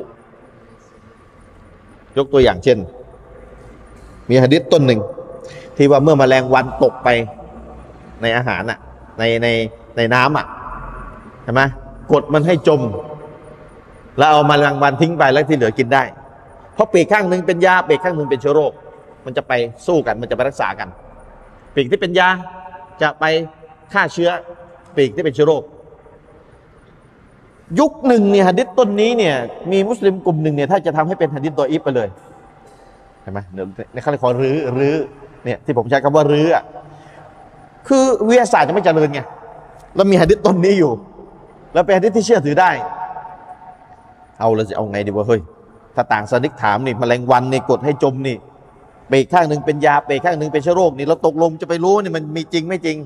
[2.18, 2.78] ยกตัวอย่างเช่น
[4.28, 5.01] มีหะดิษต้นหนึ่ง
[5.76, 7.09] ที่ว่าเมื่อมแมลงวันตกไป
[8.22, 8.78] ในอาหารอะ
[9.18, 9.47] ในใน
[9.97, 10.47] ในน้ำอะ
[11.43, 11.61] ใช่ไหม
[12.12, 12.81] กดมันให้จม
[14.18, 16.03] แล้วเอามาแมลงวันทิ้งไปแล้วที่เหลือกินได้
[16.74, 18.72] เพราะปีกข้างหนึ่งเป็นยาปีกข้างหนึ่งเป็นเชื้อโรค
[19.24, 19.53] มันจะไป
[19.87, 20.89] สู้กันมันจะไปรักษากัน
[21.74, 22.28] ปีกที่เป็นยา
[23.03, 23.24] จะไป
[23.93, 24.31] ฆ่าเชื้อ
[24.97, 25.62] ปีกที่เป็นเชื้อโรค
[27.80, 29.34] ยุคหนึ่งเนี่ยหะดิษต้นนี้เนี่ย
[29.72, 32.09] มีมุสลิมกลุ่มหนึ่งเนี่ยถ้าจะทำให้เป็นหะดิษตัวอีฟไปเลย
[33.22, 34.97] เห็นไหมเดี๋ยวในขั้นขอรื้อรื้อ
[35.45, 36.64] เนี่ยที่ผมใช้คำว่ารื้ออะ
[37.88, 39.20] คือวิทยาศาสตร์จะไม่เจริญไง
[39.97, 40.93] แล้วมีหะดิษต้นนี้อยู่
[41.72, 42.70] แล้วเป็นหะดิษที่เชื่อถือได้
[44.41, 45.41] เอาแล้วจะเอาไงดีวะเฮ้ย
[45.95, 48.36] ถ้าต่างสนิกถามนี่มแมลงวันนี่กดให้จมนี่
[49.09, 52.97] เปรกข้างหนึ่งเป็นยาเปรกข้างหนึ่งเป็นเชื้อโรคนี่เราตกลงจะไปรู้นี่มันมีจริงไม่จริง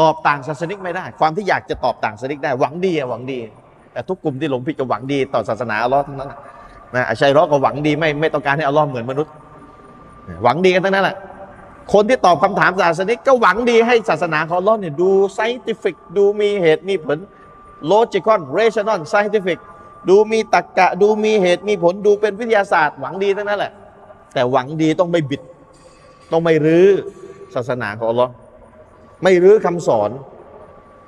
[0.00, 3.38] ตอบต่างศาสนิกไม่ได้ ความที่อยากจะตอบต่างศาสนิกได้หวังดีอะหวังดี
[3.92, 6.30] แต่ทุกกลุ่มที่หลงผิดก็หวังดีต่อศาสนาอัลลอฮ์ทั้งนั้น
[6.94, 9.32] นะอาชัยรอก็หวังดีไม่ไม่ต้องการให้อัลลอฮ์เหมือนมนุษย์
[10.42, 11.16] หวังดีกันทั้งนั้นแหละ
[11.92, 17.18] คนที่ตอบคำถามศาสนิกก็หวังดีให้ศาสนาของอัลลอฮ์เนี่ยดู scientific ดูมีเหตุมีผล
[17.92, 19.58] logical rational scientific
[20.08, 23.72] ดูมีตรรกะดูมีเหตุมีผลดูเป็นวิทยาศาสตร์ หวังดีทั้งนั้นแหละ
[24.34, 25.42] แต่หวังดีต้องไม่บิด
[26.32, 26.88] ต้องไม่รื้อ
[27.54, 28.32] ศาสนาของอัลลอฮ์
[29.24, 30.10] ไม่รื้อคำสอน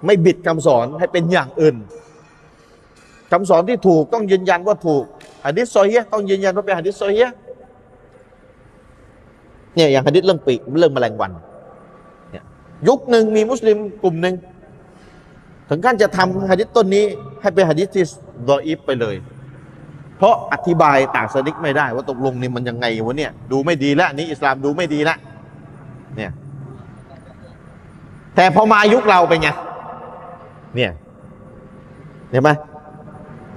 [0.07, 1.77] ไม่บิดคำสอนให้เป็นอย่างอื่น
[3.33, 5.05] คำสอนที่ถูกต้องยืนยันว่าถูก
[5.45, 7.35] หะดิษซอฮีฮ์ต้องยืนยันว่าเป็นหะดิษซอฮีฮ์
[9.75, 11.33] เนี่ยอย่างหะดิษเรื่องปีกเรื่องแมลงวัน
[12.31, 12.45] เนี่ย
[12.89, 14.35] ยุคหนึ่งมีมุสลิมกลุ่มหนึ่ง
[15.69, 17.05] ถึงขั้นจะทำหะดิษต้นนี้
[17.43, 18.05] ให้เป็นหะดิษที่
[18.49, 19.17] ดออีฟไปเลย
[20.19, 25.19] เพราะอธิบายต่างสนิกไม่ได้ว่าตกลงนี่มันยังไงวะเนี่ยดูไม่ดีแล้วนี่อิสลามดูไม่ดีแล้ว
[26.17, 26.31] เนี่ย
[28.37, 29.49] แต่พอมายุคเราเป็นไง
[30.75, 30.93] เนี่ย
[32.31, 32.51] เห็นไหม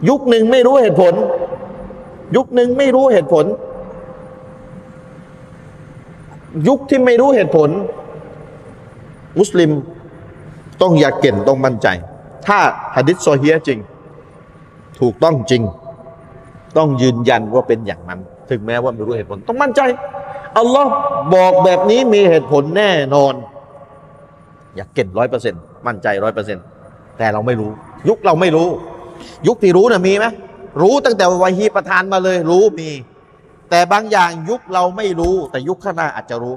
[0.09, 1.13] ยุคหนึ่งไม่รู้เหตุผล
[2.35, 3.45] ยุคหนึ่งไม่รู้เหตุผล
[6.67, 7.69] ยุคที่ไม่รู้เหตุผล
[9.39, 9.71] มุสลิม
[10.81, 11.87] ต้องอยากเก่นต้องมั่นใจ
[12.47, 12.59] ถ้า
[12.95, 13.79] หะดิษซอเฮียจริง
[14.99, 15.61] ถูกต้องจริง
[16.77, 18.19] ต้องยืนยันว่าเป็นอย่างนั้น
[18.49, 19.81] ถึงแม้ว่าไม่รู้เหตุผล ต้องมั่นใจ
[20.57, 20.91] อัลลอฮ์
[21.35, 23.33] บอกแบบนี้มีเหตุผลแน่นอน
[24.75, 26.63] อยากเก่นร้อยเปอร์เซ็นต์มั่นใจร้อยเปอร์เซ็นต์
[27.17, 27.71] แต่เราไม่รู้
[28.09, 28.67] ยุคเราไม่รู้
[29.47, 30.25] ยุคที่รู้นะ่ะมีไหม
[30.81, 32.89] รู้ตั้งแต่วาฮีประทานมาเลย รู้มี
[33.69, 36.55] แต่บางอย่างยุคเราไม่รู้ แต่ยุคข้างหน้าอาจจะรู้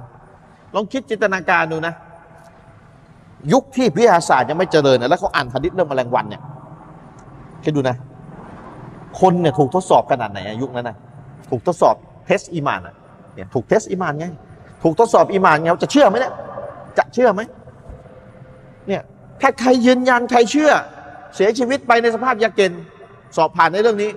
[0.74, 1.94] ลองคิดจินตนาการดูนะ
[3.52, 6.42] ยุคที่วิทยาศาสตร์ยังไม่เจริญนะแล้วเขาอ่านหะดิษเรื่องแมลงวันเนี่ย
[7.64, 7.96] คิดดูนะ
[9.20, 10.96] คนเนี่ยถูกทดสอบขนาดไหนยุคนั้นนะ
[11.50, 11.94] ถูกทดสอบ
[12.26, 12.94] เทสอีมานอะ
[13.34, 14.26] เนี่ยถูกเทสอีมานไง
[14.82, 16.32] ถูกทดสอบอีมานไงจะเชื่อไหมเนี่ย
[16.98, 17.40] จะเชื่อไหม
[19.42, 20.72] ถ้าใครยืนยันใครเชื่อ
[21.36, 22.82] เสียชีวิตไปในสภาพยากเกณฑ์
[23.36, 24.10] สอบผ่านในเรื่องนี้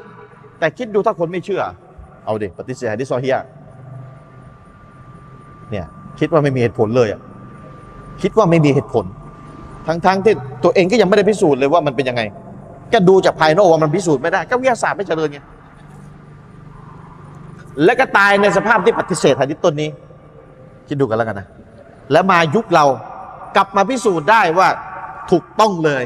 [0.60, 1.62] แต่คิดดูถ้าคนไม่เชื่อ
[2.26, 3.38] เอาดิปฏิเสธดิซอเฮีย
[5.72, 5.86] เนี่ย
[6.20, 7.22] คิดว่าไม่มีเหตุผลเลยอะ
[8.22, 9.06] คิดว่าไม่มีเหตุผล
[9.88, 12.22] ทั้งๆทที่ตัวเองก็ยังไม่ได้พิสูจน์เลยว่ามันเป็นยังไง
[12.94, 15.40] ก็ดูจากภายนอกว่ามันพิสูจน์ไม่ได้ ก็วิทยาศาสตร์ไม่เจริญไง
[17.84, 19.90] และก็ตายในสภาพที่ปฏิเสธหะดิษต้นนี้
[20.88, 21.48] คิดดูกันแล้วกันนะ
[22.12, 22.86] แล้วมายุคเรา
[23.56, 24.68] กลับมาพิสูจน์ได้ว่า
[25.32, 26.04] ถูกต้องเลย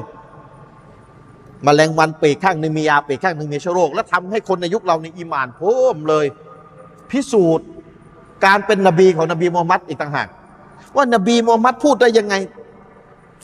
[1.66, 6.26] มแมลงวันปีกข้างหนึ่งมียาปีกข้างหนึ่งมีเชื้อโรค แล้วทำให้คนในยุคเราในอีหมานเพิ่มเลย
[7.12, 7.68] พิสูจน์
[8.46, 10.28] การเป็นนบีของนบีมูฮัมมัดอีกต่างหาก
[10.96, 12.36] ว่านบีมูฮัมมัดพูดได้ยังไง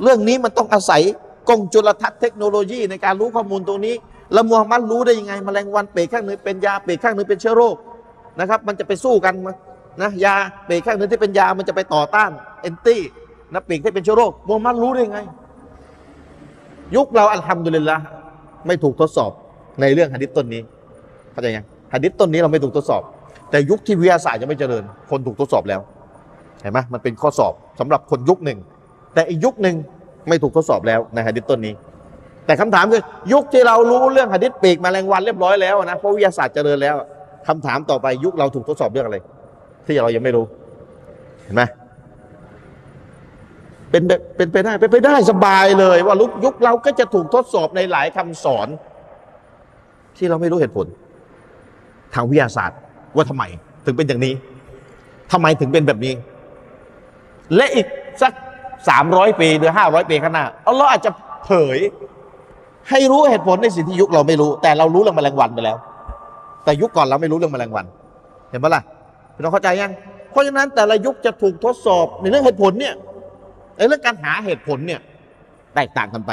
[0.03, 1.01] เรื่องนี้มันต้องอาศัย
[1.49, 3.95] กล้องจุลทรรศน์เทคโนโลยีในการรู้ข้อมูลตรงนี้
[4.34, 7.76] แล้วมูฮัมมัดรู้ได้ยังไงมแมลงวันปีกข้างหนึ่งเป็นยาปีกข้างหนึ่งเป็นเชื้อโรค
[8.39, 9.34] นะครับ มันจะไปสู้กัน
[10.01, 10.36] นะยา
[10.67, 13.01] ปีกข้างหนึ่งที่เป็นยามันจะไปต่อต้านแอนตี้
[13.53, 15.19] นะปีกที่เป็นเชื้อโรคมูฮัมมัดรู้ได้ยังไง
[16.95, 17.97] ยุคเราอัลฮัมดุลิลละ
[18.67, 19.31] ไม่ถูกทดสอบ
[19.81, 20.61] ในเรื่องหะดิษต้นนี้
[21.31, 23.01] เข้าใจยังหะดิษต้นนี้เราไม่ถูกทดสอบ
[23.51, 25.81] แต่ยุคที่วิทยาศาสตร์ยังไม่เจริญ คนถูกทดสอบแล้ว
[26.61, 28.59] เห็นไหมมันเป็นข้อสอบสำหรับคนยุคหนึ่ง
[29.13, 29.75] แต่อีกยุคหนึ่ง
[30.27, 31.73] ไม่ถูกทดสอบแล้วในหะดิษต้นนี้
[32.45, 33.01] แต่คำถามคือ
[33.33, 36.95] ยุคที่เรารู้เรื่องหะดิษปีกแมลงวันเรียบร้อยแล้วนะเพราะวิทยาศาสตร์เจริญแล้ว
[37.47, 39.17] คำถามต่อไปยุคเราถูกทดสอบเรื่องอะไร
[39.86, 40.45] ที่เรายังไม่รู้
[41.43, 41.63] เห็นไหม
[43.95, 48.67] เป็นเป็นไปได้เป็นไปได้สบายเลย ว่าลุกยุคเราก็จะถูกทดสอบในหลายคำสอน
[50.17, 50.87] ที่เราไม่รู้เหตุผล
[52.13, 52.79] ทางวิทยาศาสตร์
[53.15, 53.43] ว่าทำไม
[53.85, 54.33] ถึงเป็นอย่างนี้
[55.31, 56.13] ทำไมถึงเป็นแบบนี้
[57.55, 57.87] และอีก
[58.21, 58.33] สัก
[58.89, 61.11] สามร้อยปีหรือห้าร้อยปีข้างหน้าอัลลอฮ์อาจจะ
[61.45, 61.77] เผย
[62.89, 65.77] ให้รู้เหตุผลในสิ่งที่ยุคเราไม่รู้ แต่เรารู้เรื่องแมลงวันไปแล้ว
[66.63, 67.85] แต่ยุคก่อนเราไม่รู้เรื่องแมลงวัน
[68.49, 68.81] เห็นปะล่ะ
[69.35, 69.91] พี่น้องเข้าใจยัง
[70.31, 72.93] เพราะฉะนั้นแต่ละยุคจะถูกทดสอบในเรื่องเหตุผลเนี่ย
[73.78, 75.01] ในเรื่องการหาเหตุผลเนี่ย
[75.76, 76.32] แตกต่างกันไป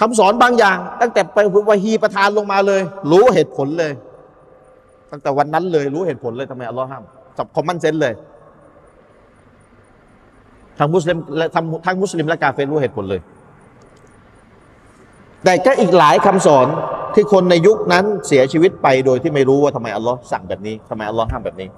[0.00, 1.38] คำสอนบางอย่าง ตั้งแต่ไป
[1.68, 3.92] วาฮีประทานลงมาเลย รู้เหตุผลเลย
[5.10, 7.04] ตั้งแต่วันนั้นเลยรู้เหตุผลเลยทำไมอัลลอฮ์ห้าม
[7.36, 8.14] สับคอมมอนเซนส์เลย
[10.78, 13.20] ทางมุสลิมและทางทางมุสลิมและกาเฟรรู้เหตุผลเลย
[15.44, 16.66] แต่ก็อีกหลายคำสอน
[17.14, 21.68] ที่คนในยุคนั้นเสียชีวิตไปโดยที่ไม่รู้ว่าทำไมอัลลอฮ์สั่งแบบนี้ทำไมอัลลอฮ์ห้ามแบบนี้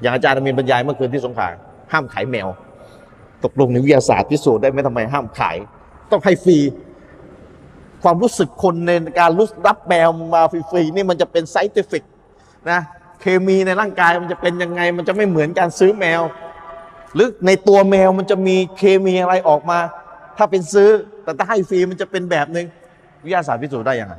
[0.00, 1.48] อย่างอาจารย์อามีนบรรยายเมื่อคืนที่สงขลา
[1.92, 2.48] ห้ามขายแมว
[3.44, 5.56] ตกลงในวิทยาศาสตร์พิสูจน์ได้ไหมทำไมห้ามขาย
[6.10, 6.58] ต้องให้ฟรี
[8.02, 12.04] ความรู้สึกคนในการรู้รับแมวมาฟรีๆนี่มันจะเป็น scientific
[12.70, 12.80] นะ
[13.20, 16.20] เคมีในร่างกายมันจะเป็นยังไง มันจะไม่เหมือนการซื้อแมว
[17.14, 19.78] หรือในตัวแมวมันจะมีเคมีอะไรออกมา
[20.36, 20.90] ถ้าเป็นซื้อ
[21.24, 22.66] แต่ถ้าให้ฟรีมันจะเป็นแบบหนึ่ง
[23.24, 24.14] วิทยาศาสตร์พิสูจน์ได้ยังไง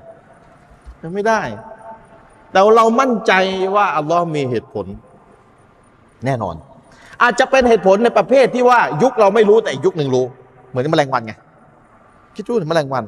[1.02, 1.42] ยังไม่ได้
[2.52, 3.34] แต่เรามั่นใจ
[3.76, 4.86] ว่าอัลลอฮ์มีเหตุผล
[6.26, 6.56] แน่นอน
[7.22, 10.26] อาจจะเป็นเหตุผลในประเภทที่ว่ายุคเราไม่รู้แต่ยุคหนึ่งรู้
[10.70, 11.34] เหมือนแมลงวันไง
[12.36, 13.04] คิดดูถึงแมลงวัน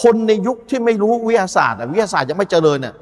[0.00, 2.94] คนในยุคที่ไม่รู้วิทยาศาสตร์วิทยาศาสตร์ยังไม่เจริญเนี่ย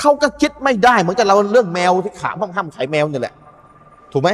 [0.00, 3.34] เขาก็คิดไม่ได้เหมือนกับเราเรื่องแมวที่ขาห้องห้ามขายแมวนี่แหละ
[4.12, 4.30] ถูกไหม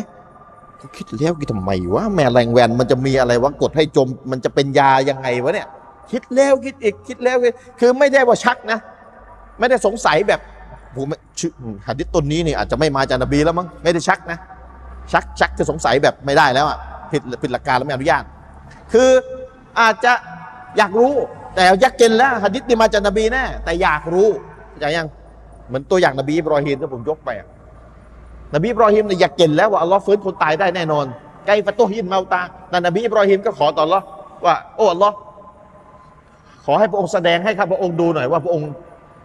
[0.79, 5.67] เขาคิดแล้วกินทำไมวะแมลงแวนมันจะมีอะไรวะกดให้จม มันจะเป็นยายังไงวะเนี่ย
[6.11, 8.79] คิดแล้วคิดอีกคิดแล้วคิดคือไม่ได้ว่าชักนะ
[9.59, 10.41] ไม่ได้สงสัยแบบ
[10.97, 11.07] ผม
[11.39, 11.53] ชื่อ
[11.87, 14.39] หะดิษต้นนี้นี่อาจจะไม่มาจากนบีแล้วมั้งไม่ได้ชักนะ
[15.13, 16.79] ชักชักคือสงสัยแบบไม่ได้แล้วอะ
[17.13, 18.25] ผิดผิดหลักการแล้วไม่อนุญาต
[18.93, 19.11] คือ
[19.81, 20.13] อาจจะ
[20.79, 21.15] อยากรู้
[21.55, 24.29] แต่ยักเกนแล้วหะดิษนี่มาจากนบีแน่แต่อยากรู้
[24.69, 25.07] เข้าใจยัง
[25.69, 27.49] เหมือนตัวอย่างนบีอิบรอฮีมที่ผมยกไปอะ
[28.55, 31.07] นบีอิบรอฮีมเนี่ยอยากเกนแล้วว่าอัลลอฮ์ฟื้นคนตายได้แน่นอน
[31.47, 34.05] ไกฟะตุฮินเมาตาแต่นบีอิบรอฮีมก็ขอต่ออัลลอฮ์
[34.45, 35.17] ว่าโอ้อัลลอฮ์
[36.65, 38.69] ขอให้พระองค์แสดงให้ข้าพระองค์ดูหน่อยว่าพระองค์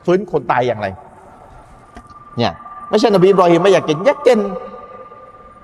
[0.05, 0.87] ฟื้นคนตายอย่างไร
[2.37, 2.53] เนี่ย
[2.89, 4.39] ไม่ใช่นบีอิบรอฮิมไม่อยากเกินอยากเกิน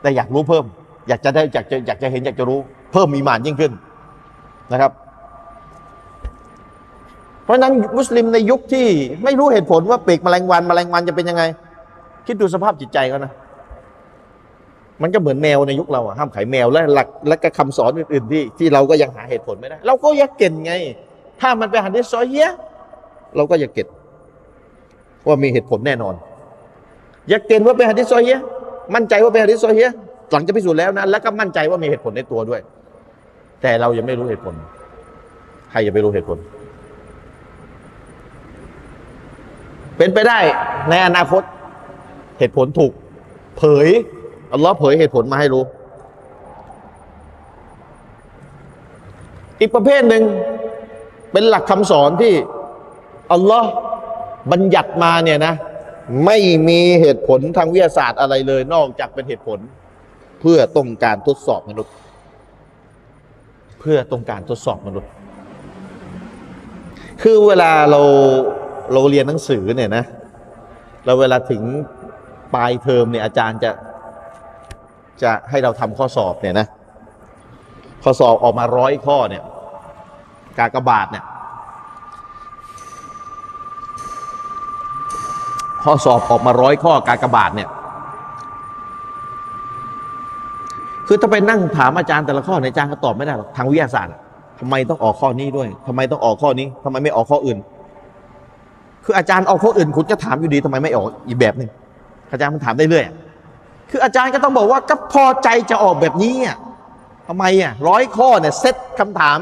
[0.01, 0.65] แต่อยากรู้เพิ่ม
[1.07, 2.59] อยากจะได้อยากจะอยากจะเห็นอยากจะรู้
[2.91, 3.71] เพิ่มมีมานยิ่งขึ้น
[4.71, 4.91] นะครับ
[7.43, 8.87] เพราะนั้นมุสลิมในยุคที่
[9.23, 11.43] ไม่รู้เหตุผลว่าเปีกแมลงวันแมลงวันจะเป็นยังไง
[12.25, 13.31] คิดดูสภาพจิตใจเขานะ
[15.01, 20.73] มันก็เหมือนแมวในยุคเราอะห้ามขายแมวและหลักและก็คำสอนอื่นๆที่ที่เราก็ยังหาเหตุผลไม่ได้ เราก็ยากเก่นไง
[21.41, 22.49] ถ้ามันไปหันที่ซอยเฮีย
[23.35, 23.87] เราก็ยากเก็ต
[25.27, 26.15] ว่ามีเหตุผลแน่นอน
[27.31, 28.43] ยากเกณฑ์ว่าเป็นฮะดิษซอฮีฮ์
[28.95, 29.95] มั่นใจว่าเป็นฮะดิษซอฮีฮ์
[30.31, 32.61] หลังจะพิสูจน์แล้วนะแล้วก็มั่นใจว่ามีเหตุผลในตัวด้วย
[33.61, 34.55] แต่เรายังไม่รู้เหตุผล
[35.71, 36.37] ใครจะไปรู้เหตุผล
[39.97, 40.39] เป็นไปได้
[40.89, 41.43] ในอนาคต
[42.39, 42.91] เหตุผลถูก
[43.57, 43.87] เผย
[44.53, 45.63] อัลลอฮ์เผยเหตุผลมาให้รู้
[49.59, 50.23] อีกประเภทหนึ่ง
[51.31, 52.33] เป็นหลักคำสอนที่
[53.31, 53.69] อัลลอฮ์
[54.51, 55.53] บัญญัติมาเนี่ยนะ
[56.25, 56.37] ไม่
[56.67, 59.59] มีเหตุผลทางวิทยาศาสตร์อะไรเลย นอกจากเป็นเหตุผล
[60.41, 61.93] เพื่อต้องการทดสอบมนุษย์
[63.79, 65.09] เพื่อต้องการทดสอบมนุษย์
[67.21, 68.01] คือเวลาเรา
[68.93, 70.05] เราเรียนหนังสือเนี่ยนะ
[71.05, 71.61] เราเวลาถึง
[72.55, 73.71] ปลายเทอมเนี่ยอาจารย์จะ
[75.23, 76.67] จะให้เราทำข้อสอบเนี่ยนะ
[78.03, 79.43] ข้อสอบออกมาร้อยข้อเนี่ย
[80.57, 81.25] กากบาทเนี่ย
[85.83, 87.69] ข้อสอบออกมาร้อยข้อกากบาทเนี่ย
[91.07, 94.19] คือถ้าไปนั่งถามอาจารย์แต่ละข้อในอาจารย์ก็ตอบไม่ได้หรอกทางวิทยาศาสตร์อะ
[94.59, 97.57] ทำไมต้องออกข้อนี้ด้วยทำไมต้องออกข้อนี้ทำไมไม่ออกข้ออื่น
[99.05, 101.69] คืออาจารย์ออกข้ออื่นคุณก็ถามอยู่ดีทำไมไม่ออกอีกแบบหนึ่ง
[102.31, 103.05] อาจารย์มันถามได้เรื่อย
[103.89, 106.57] คืออาจารย์ก็ต้องบอกว่าก็พอใจจะออกแบบนี้อะ
[107.27, 109.39] ทำไมอะร้อยข้อเนี่ยเซตคำถาม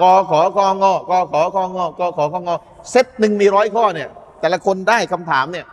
[0.00, 2.48] กขอกงกขอกงกขอกง
[2.90, 4.08] เซตหนึ่งมีร้อยข้อเนี่ย
[4.40, 5.66] แต่ละคนได้คำถามเนี่ย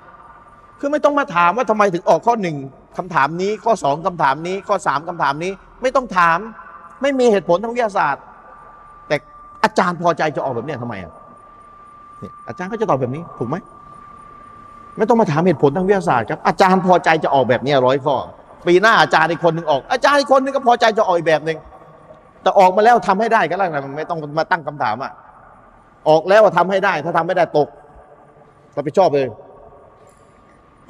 [0.79, 2.55] คือไม่ต้องมาถามว่าทำไมถึงออกข้อหนึ่ง
[2.97, 5.51] คำถามนี้ข้อสองคำถามนี้ ข้อสามคำถามนี้
[5.81, 6.39] ไม่ต้องถาม
[7.01, 8.23] ไม่มีเหตุผลทางวิทยาศาสตร์
[9.07, 9.15] แต่
[9.63, 11.13] อาจารย์พอใจจะออกแบบนี้ยทำไมอะ
[12.19, 13.55] เนี่ยอาจารย์ก็จะตอบแบบนี้ถูกไหม
[14.97, 18.15] ไม่ต้องมาถามเหตุผลทางวิทยาศาสตร์ครับอาจารย์พอใจจะออกแบบนี้ร้อยข้อ
[18.67, 21.57] ปีหน้าอาจารย์อีกคนหนึ่งออก อาจารย์อีกคนหนึงก็พอใจจะออกอีกแบบหนึ่ง
[22.41, 25.11] แต่ออกมาแล้วทำให้ได้ก็แล้วกันไม่ต้องมาตั้งคำถามอะ
[26.09, 27.67] ออกแล้วว่าทำให้ได้ ถ้าทำไม่ได้ตก
[28.77, 29.27] รับผิดชอบเลย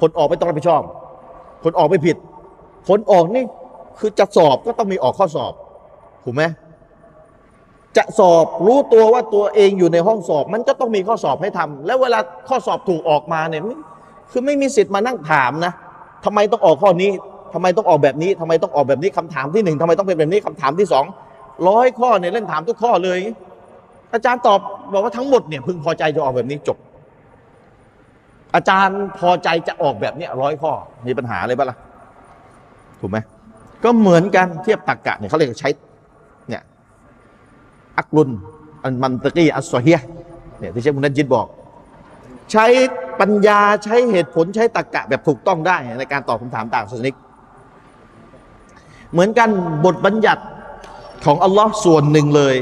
[0.00, 0.82] คนออกไม่ต้องรับผิดชอบ
[1.64, 2.16] คนออกไม่ผิด
[2.88, 3.44] คนออกนี่
[3.98, 5.52] คือจะสอบก็ต้องมีออกข้อสอบ
[6.24, 6.42] ถูกไหม
[7.96, 12.18] จะสอบรู้ตัวว่าตัวเองอยู่ในห้องสอบ มันก็ต้องมีข้อสอบให้ทำแล้วเวลา
[12.48, 13.62] ข้อสอบถูกออกมาเนี่ย
[14.30, 15.72] คือไม่มีสิทธิ์มานั่งถามนะ
[16.24, 17.10] ทำไมต้องออกข้อนี้
[17.54, 21.04] ทำไมต้องออกแบบนี้ทำไมต้องออกแบบนี้คำถามที่หนึ่งทำไมต้องเป็นแบบนี้คำถามที่สอง
[21.68, 23.18] ร้อยข้อเนี่ยเล่นถามทุกข้อเลย
[24.12, 24.60] อาจารย์ตอบ
[24.92, 26.76] บอกว่าทั้งหมดเนี่ยพึงพอใจจะออกแบบนี้จบ
[28.54, 30.72] อาจารย์พอใจจะออกแบบนี้ร้อยข้อ
[31.06, 31.76] มีปัญหาเลยปะล่ะ
[33.00, 33.18] ถูกไหม
[33.84, 35.70] ก็เหมือนกันเทียบตักกะเนี่ยเขาเรียกใช้
[36.48, 36.62] เนี่ย
[37.98, 38.30] อักลุน
[38.82, 39.98] อันมันตะกี้อัสซอเฮีย
[40.58, 41.46] เนี่ยที่เชฟมุนัจิตบอก
[42.52, 42.66] ใช้
[43.20, 47.16] ปัญญาใช้เหตุผลใช้ตักกะแบบถูกต้องได้ในการตอบคำถามต่างศาสนิก
[49.12, 49.48] เหมือนกัน
[49.84, 50.42] บทบัญญัติ
[51.24, 52.54] ของอัลลอฮ์ส่วนหนึ่งเลย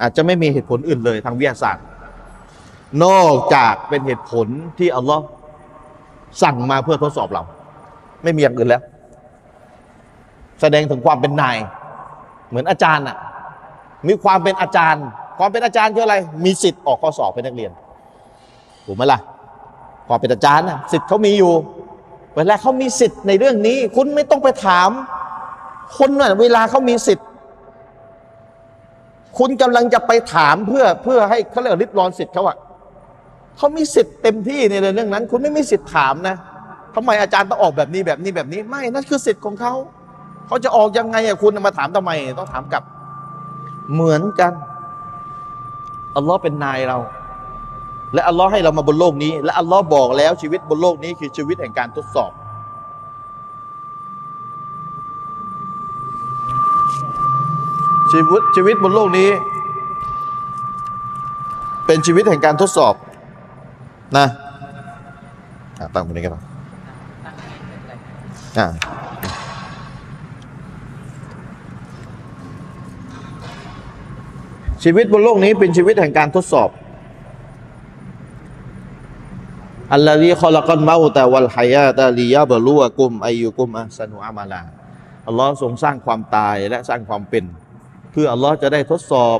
[0.00, 1.84] อาจจะไม่มีเหตุผลอื่นเลยทางวิทยาศาสตร์
[3.04, 4.46] นอกจากเป็นเหตุผล
[4.78, 5.24] ที่อัลลอฮ์
[6.42, 7.42] สั่งมาเพื่อทดสอบเรา
[8.22, 8.82] ไม่มีอย่างอื่นแล้ว
[10.60, 11.56] แสดงถึงความเป็นนาย
[12.48, 13.16] เหมือนอาจารย์อะ
[14.08, 15.04] มีความเป็นอาจารย์
[15.38, 17.72] ความเป็นอาจารย์คืออะไร มีสิทธิ์ออกข้อสอบเป็นนักเรียน
[18.86, 19.18] ถูกไหมล่ะ
[20.08, 21.52] ความเป็นอาจารย์นะสิทธิ์เขามีอยู่
[22.36, 24.90] เวลาเขามีสิทธิ์ในเรื่องนี้ คุณไม่ต้องไปถาม
[25.98, 27.26] คนน่ะเวลาเขามีสิทธิ์
[29.38, 32.56] คุณกำลังจะไปถามเพื่อเพื่อให้เขาเรียกริดรอนสิทธิ์เขาอะ
[33.58, 36.36] เขามีสิทธิ์เต็มที่ในเรื่องนั้น คุณไม่มีสิทธิ์ถามนะ
[36.94, 39.72] ทำไมอาจารย์ต้องออกแบบนี้แบบนี้แบบนี้ไม่นั่นคือสิทธิ์ของเขา
[40.46, 42.82] เขาจะออกยังไงอะคุณมาถามทำไม ต้องถามกลับ
[43.92, 44.52] เหมือนกัน
[46.16, 46.98] อัลลอฮ์เป็นนายเรา
[48.14, 52.32] และอัลลอฮ์ให้เรามาบนโลกนี้ และอัลลอฮ์บอกแล้วชีวิตบนโลกนี้คือชีวิตแห่งการทดสอบ
[58.12, 59.30] ชีวิตชีวิตบนโลกนี้
[61.86, 62.94] เป็นชีวิตแห่งการทดสอบ
[64.16, 64.26] นะ
[65.80, 66.42] อะตั้งตรงนี้กันอะ
[74.82, 76.70] ชีวิตบนโลกนี้เป็นชีวิตแห่งการทดสอบ
[79.92, 84.62] อัลลอฮีขอลักอนเมาแตะวัลฮายาตะลียะบลูวกุมอายุกุมอัสนุอามาลา
[85.26, 87.44] อัลลอฮ์ทรงสร้างความตายและสร้างความเป็น
[88.12, 89.38] เพื่ออัลลอฮ์จะได้ทดสอบ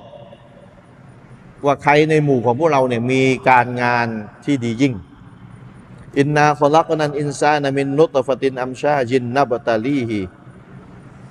[1.66, 4.06] ว่าใครในหมู่ของพวกเราเนี่ยมีการงาน
[4.44, 4.94] ที่ดียิ่ง
[6.18, 10.20] อินนาขลักนันอินซานามินนุตฟตินอัมชาจินนับตาลีฮี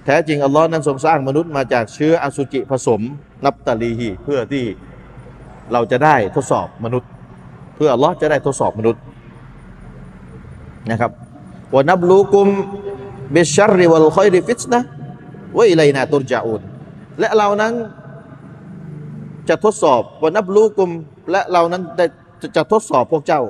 [0.05, 3.01] แท้จริงอัลลอฮ์นั้นทรงสร้างมนุษย์มาจากเชื้ออสุจิผสม
[3.45, 4.65] นับตาลีฮีเพื่อที่
[5.71, 7.09] เราจะได้ทดสอบมนุษย์
[7.75, 9.01] เพื่ออัลลอฮ์จะได้ทดสอบมนุษย์
[10.91, 11.11] นะครับ
[11.75, 12.47] วนับลูกุม
[13.31, 14.81] เบชัรริวัลคอยริฟิตนะ
[15.57, 16.61] วะอิไลนาตุรจาอูน
[17.19, 17.73] และเรานั้น
[19.49, 20.89] จะทดสอบวนับลูกุม
[21.31, 22.05] และเรานั้นได้
[22.41, 23.41] จะจะทดสอบพวกเจ้า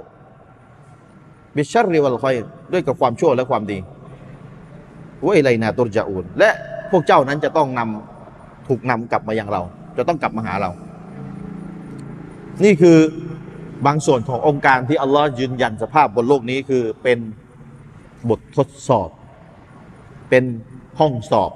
[1.56, 2.36] บิชัรริวัลคอย
[2.74, 3.78] ด้วยกับความชั่วและความดี
[5.26, 6.50] วะอิไลนาตุรจาอูนและ
[6.92, 9.62] พวกเจ้านั้นจะต้องนำถูกนำกลับมายังเรา
[9.98, 10.70] จะต้องกลับมาหาเรา
[12.64, 12.98] นี่คือ
[13.86, 17.20] บางส่วนขององค์การที่อัลลอฮ์ยืนยันสภาพบนโลกนี้คือเป็น
[18.30, 19.10] บททดสอบ
[20.30, 20.44] เป็น
[21.00, 21.52] ห้องสอบ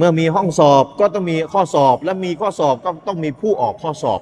[0.00, 4.20] เมื่อมีห้องสอบก็ต้องมีข้อสอบ และมีข้อสอบก็ต้องมีผู้ออกข้อสอบ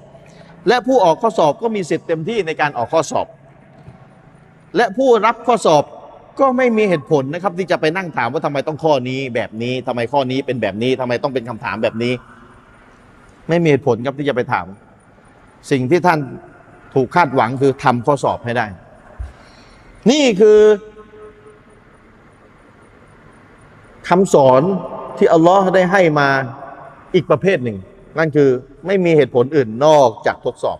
[0.68, 3.26] และผู้ออกข้อสอบก็มีสิทธิ์เต็มที่ในการออกข้อสอบ
[4.76, 5.84] และผู้รับข้อสอบ
[6.40, 12.12] ก็ไม่มีเหตุผลนะครับ ที่จะไปนั่งถามว่าทำไมต้องข้อนี้แบบนี้ทำไมข้อนี้เป็นแบบนี้ทำไมต้องเป็นคำถามแบบนี้
[13.48, 14.66] ไม่มีเหตุผลครับที่จะไปถาม
[15.70, 16.18] สิ่งที่ท่าน
[16.94, 18.66] ถูกคาดหวังคือทำข้อสอบให้ได้
[20.10, 20.60] นี่คือ
[24.08, 24.62] คำสอน
[25.18, 26.28] ที่อัลลอฮ์ได้ให้มา
[27.14, 27.78] อีกประเภทหนึ่ง
[28.18, 28.48] นั่นคือ
[28.86, 30.78] ไม่มีเหตุผลอื่นนอกจากทดสอบ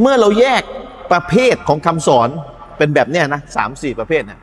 [0.00, 0.62] เมื่อเราแยก
[1.12, 2.28] ประเภทของคำสอน
[2.78, 4.40] เป็นแบบเนี้ยนะสามสี่ประเภทเนี่ย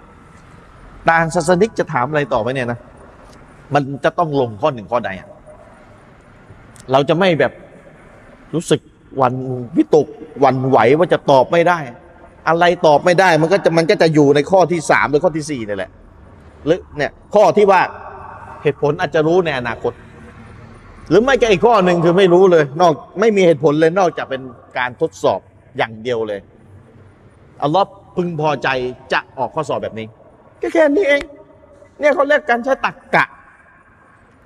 [1.09, 2.79] ต่างศาสนิกจะถามอะไรต่อไปเนี่ยนะ
[3.73, 5.29] มันจะต้องลงข้อหนึ่งข้อใดอะ
[6.91, 7.53] เราจะไม่แบบ
[8.53, 8.81] รู้สึก
[9.21, 9.33] วัน
[9.77, 10.07] วิตก
[10.43, 11.79] วันไหวว่าจะตอบไม่ได้
[12.47, 15.91] อะไรตอบไม่ได้มันก็จะมันก็จะอยู่ในข้อที่สามหรือข้อที่สี่นี่แหละ
[16.65, 17.81] หรือเนี่ยข้อที่ว่า
[18.63, 19.93] เหตุผลอาจจะรู้ในอนาคต
[21.09, 24.41] หรือไม่ก็อีกข้อหนึ่งคือไม่รู้เลย นอกไม่มีเหตุผลเลยนอกจากเป็น
[24.77, 25.39] การทดสอบ
[25.77, 26.39] อย่างเดียวเลย
[27.63, 28.67] อัลลอฮ์พึงพอใจ
[29.13, 30.07] จะออกข้อสอบแบบนี้
[30.59, 31.21] แค่แค่นี้เอง
[31.99, 33.25] เนี่ยเขาเรียกการใช้ตรรกกะ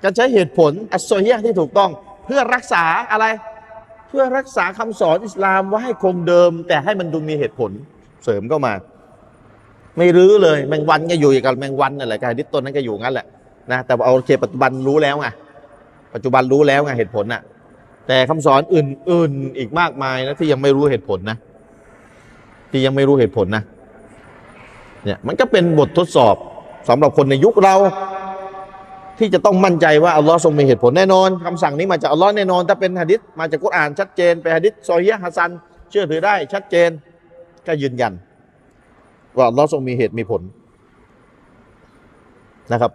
[0.03, 1.89] การใช้เหตุผลอัสโซเฮียที่ถูกต้อง
[2.25, 3.25] เพื่อรักษาอะไร
[4.09, 7.71] เพื่อรักษาคำสอนอิสลามไว่าให้คงเดิม แต่ให้มันดูมีเหตุผล
[8.23, 8.73] เสริมเข้ามา
[9.97, 13.25] ไม่รื้อเลย แมงวันก็อยู่อย่างกับแมงวันนั่นแหละการดิษต้นนั้นก็อยู่งั้นแหละ
[13.71, 15.27] นะแต่เอาโอเคปัจจุบันรู้แล้วไง
[16.13, 17.41] ปัจจุบันรู้แล้วไงเหตุผลน่ะ
[18.07, 21.37] แต่คำสอนอื่น ๆอีกมากมายนะที่ยังไม่รู้เหตุผลนะ
[22.71, 23.63] ที่ยังไม่รู้เหตุผลนะ
[25.03, 26.35] เนี่ยมันก็เป็นบททดสอบ
[26.89, 27.75] สำหรับคนในยุคเรา
[29.19, 35.51] ที่จะต้องมั่นใจว่าอัลลอฮ์ทรงมีเหตุผลแน่นอนคำสั่งนี้มาจากอัลลอฮ์แน่นอน ถ้าเป็นหะดิษมาจากกุรอานชัดเจนเป็นหะดิษซอฮียะฮัสซัน
[35.89, 36.89] เชื่อถือได้ชัดเจน
[37.67, 38.13] ก็ยืนยัน
[39.37, 40.41] ว่าอัลลอฮ์ทรงมีเหตุมีผล
[42.71, 42.91] นะครับ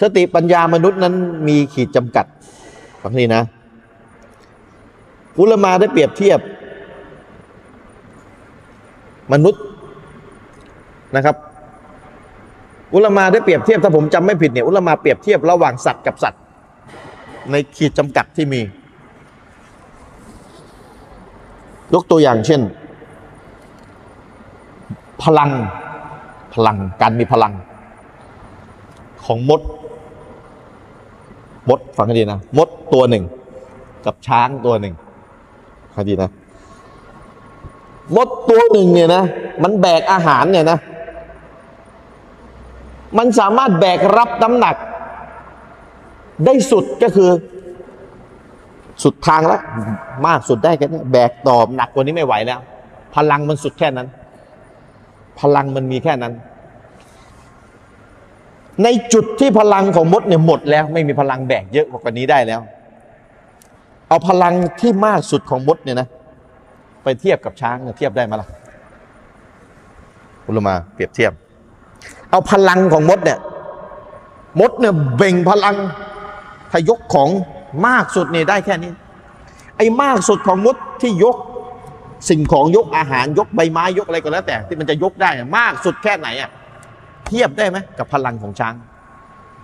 [0.00, 1.14] สติปัญญามนุษย์นั้น
[1.48, 2.26] มีขีดจำกัด
[3.02, 3.42] ฟังนี้นะ
[5.38, 6.40] อุลมาได้เปรียบเทียบ
[9.32, 9.62] มนุษย์
[11.16, 11.36] นะครับ
[12.94, 16.42] อุลมาได้เปรียบเทียบถ้าผมจำไม่ผิดเนี่ยอุลมาเปรียบเทียบระหว่างสัตว์กับสัตว์
[17.50, 18.60] ในขีดจำกัดที่มี
[21.94, 22.60] ยกตัวอย่างเช่น
[25.22, 25.50] พลัง
[26.54, 27.52] พลังการมีพลัง
[29.24, 29.60] ของมด
[31.68, 33.24] มดฟังให้ดีนะ มดตัวหนึ่ง
[34.06, 34.94] กับช้างตัวหนึ่ง
[35.94, 36.30] ฟังให้ดีนะ
[38.16, 39.22] มดตัวหนึ่งเนี่ยนะ
[39.62, 40.78] มันแบกอาหารเนี่ยนะ
[43.18, 44.76] มันสามารถแบกรับน้ำหนัก
[46.46, 47.30] ได้สุดก็คือ
[49.02, 49.60] สุดทางแล้ว
[50.26, 52.60] มากสุดได้แค่นี้แบกต่อหนักกว่านี้ไม่ไหวแล้ว
[53.16, 54.08] พลังมันสุดแค่นั้น
[55.40, 56.32] พลังมันมีแค่นั้น
[58.82, 62.60] ในจุดที่พลังของมดเนี่ยหมดแล้ว ไม่มีพลังแบกเยอะกว่านี้ได้แล้ว
[64.08, 66.08] เอาพลังที่มากสุดของมดเนี่ยนะ
[67.02, 68.48] ไปเทียบกับช้างเนี่ยเทียบได้ไหมล่ะ
[70.44, 71.32] คุณลมาเปรียบเทียบ
[72.30, 73.38] เอาพลังของมดเนี่ย
[74.60, 75.76] มดเนี่ยเบ่งพลัง
[76.70, 77.28] ถ้ายกของ
[77.86, 78.92] มากสุดเนี่ยได้แค่นี้
[79.76, 81.36] ไอ้มากสุดของมดที่ยก
[82.30, 86.50] สิ่งของยกอาหารยกใบไม้ยกอะไรก็แล้วแต่ ที่มันจะยกได้มากสุดแค่ไหนอะ
[87.26, 88.74] เทียบได้ไหมกับพลังของช้าง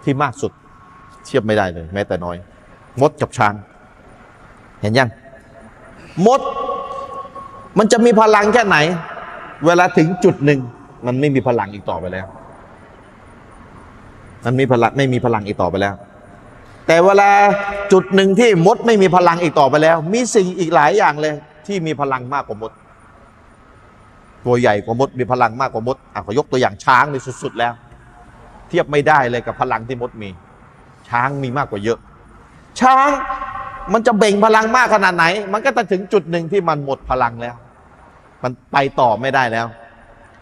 [0.04, 0.52] ที่มากสุด
[1.26, 2.36] เทียบไม่ได้เลย แม้แต่น้อย
[3.00, 3.54] มดกับช้าง
[4.80, 5.08] เห็นยัง
[6.26, 6.40] มด
[7.78, 8.76] มันจะมีพลังแค่ไหน
[9.66, 10.60] เวลาถึงจุดหนึ่ง
[11.06, 12.26] มันไม่มีพลังอีกต่อไปแล้ว
[14.44, 15.94] มันมีพลังไม่มีพลังอีกต่อไปแล้ว
[16.86, 17.30] แต่เวลา
[17.92, 21.34] จุดหนึ่งที่มดไม่มีพลังอีกต่อไปแล้ว มีสิ่งอีกหลายอย่างเลย
[21.66, 22.72] ที่มีพลังมากกว่ามด
[24.44, 27.72] ตัวใหญ่กว่ามดมีพลังมากกว่ามดอะขอยกตัวอย่างช้างในสุดๆแล้ว
[28.68, 30.30] เทียบไม่ได้เลยกับพลังที่มดมี
[31.08, 31.98] ช้างมีมากกว่าเยอะ
[32.80, 33.08] ช้าง
[33.92, 37.54] มันจะเบ่งพลังมากขนาดไหน มันก็จะถึงจุดหนึ่งที่มันหมดพลังแล้ว
[38.42, 39.66] มันไปต่อไม่ได้แล้ว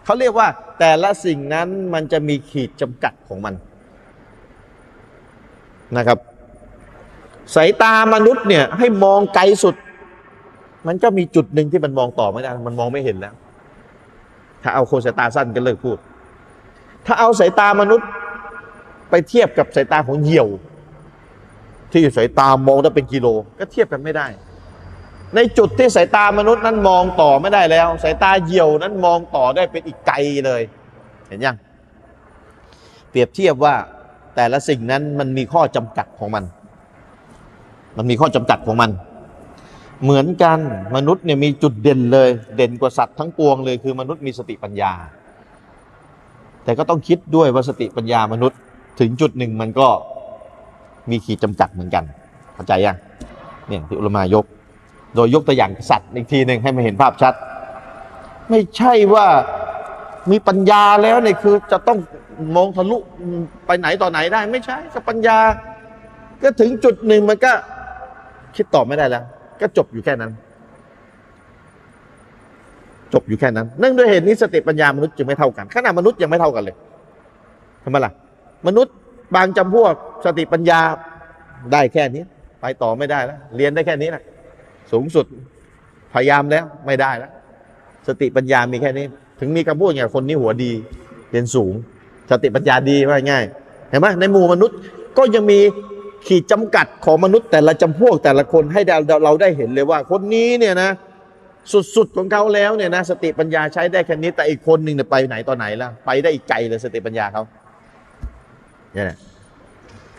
[0.05, 0.49] เขาเรียกว่า
[0.79, 3.55] แต่ละสิ่งนั้นมันจะมีขีดจำกัดของมัน
[5.97, 6.19] นะครับ
[7.55, 9.75] สายตามนุษย์เนี่ยให้มองไกลสุด
[10.87, 13.35] มันก็มีจุดหนึ่งที่มันมองต่อไม่ได้ มันมองไม่เห็นแล้ว
[14.63, 15.97] ถ้าเอาคนสายตาสั้นก็เลิกพูด
[17.07, 18.09] ถ้าเอาสายตามนุษย์
[19.11, 20.49] ไปเทียบกับสายตาของเหยี่ยว
[21.93, 23.27] ที่สายตามองได้เป็นกิโล
[23.59, 24.27] ก็เทียบกันไม่ได้
[25.35, 30.17] ในจุดที่สายตามนุษย์นั้นมองต่อไม่ได้แล้ว สายตาเหยี่ยวนั้นมองต่อได้เป็นอีกไกล
[30.47, 30.63] เลย
[31.29, 31.57] เห็นยัง
[33.11, 33.75] เปรียบเทียบว่า
[34.37, 36.45] แต่ละสิ่งนั้นมันมีข้อจำกัดของมัน
[37.97, 38.91] มันมีข้อจำกัดของมัน
[40.03, 40.59] เหมือนกัน
[40.97, 44.93] มนุษย์เนี่ยมีจุดเด่นเลย เด่นกว่าสัตว์ทั้งปวงเลย คือมนุษย์มีสติปัญญา
[46.65, 48.59] แต่ก็ต้องคิดด้วยว่าสติปัญญามนุษย์
[49.01, 49.89] ถึงจุดหนึ่งมันก็
[51.11, 52.05] มีขีดจำกัดเหมือนกัน
[52.55, 52.97] เข้าใจยัง
[53.69, 54.45] เนี่ยที่อุลมายก
[55.15, 57.35] โดยยกตัวอย่างสัตว์อีกทีหนึ่งให้มาเห็นภาพชัด
[58.51, 59.27] ไม่ใช่ว่า
[60.31, 61.99] มีปัญญาแล้วเนี่ยคือ จะต้อง
[62.57, 62.97] มองทะลุ
[63.67, 65.39] ไปไหนต่อไหนได้ ไม่ใช่กับปัญญา
[66.43, 67.53] ก็ถึงจุดหนึ่งมันก็
[68.57, 69.25] คิดต่อไม่ได้แล้ว
[69.61, 70.31] ก็จบอยู่แค่นั้น
[73.13, 76.77] จบอยู่แค่นั้นเนื่องด้วยเหตุนี้สติปัญญามนุษย์จึงไม่เท่ากันขนาดมนุษย์ยังไม่เท่ากันเลย
[77.85, 78.13] ทำไมล่ะ
[78.67, 78.95] มนุษย์
[79.35, 79.95] บางจำพวก
[80.25, 80.81] สติปัญญา
[81.73, 82.23] ได้แค่นี้
[82.61, 84.23] ไปต่อไม่ได้แล้วเรียนได้แค่นี้นะ
[84.93, 85.27] สูงสุด
[86.15, 87.33] พยายามแล้วไม่ได้แล้ว
[88.09, 89.07] สติปัญญามีแค่นี้
[89.41, 90.73] ถึงมีคำพูดอย่างคนนี้หัวดี
[91.31, 91.73] เรียนสูง
[92.31, 93.45] สติปัญญาดีว่าง่าย
[93.91, 94.77] เห็นไหมในหมู่มนุษย์
[95.19, 95.61] ก็ยังมี
[96.27, 98.81] ขีดจำกัดของมนุษย์แต่ละจำพวกแต่ละคนให้
[99.25, 100.91] เราได้เห็นเลยว่า คนนี้เนี่ยนะ
[101.97, 107.43] สุดๆของเขาแล้วเนี่ยนะ สติปัญญาใช้ได้แค่นี้แต่อีกคนหนึ่งเนี่ยไปไหนต่อไหนแล้วไปได้อีกไกลเลยสติปัญญาเขา
[108.95, 109.17] เนี่ย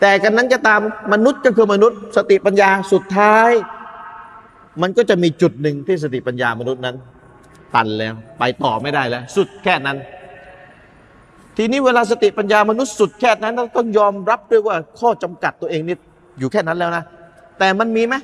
[0.00, 0.80] แต่กันนั้นจะตาม
[1.12, 3.50] มนุษย์ก็คือมนุษย์ สติปัญญาสุดท้าย
[4.82, 6.96] มันก็จะมีจุดหนึ่งที่สติปัญญามนุษย์นั้น
[7.74, 9.96] ตันแล้ว ไปต่อไม่ได้แล้ว สุดแค่นั้น
[11.56, 15.96] ทีนี้เวลาสติปัญญามนุษย์สุดแค่นั้นเราต้องยอมรับด้วยว่าข้อจำกัดตัวเองนี่
[16.38, 17.04] อยู่แค่นั้นแล้วนะ
[17.58, 18.14] แต่มันมีไหม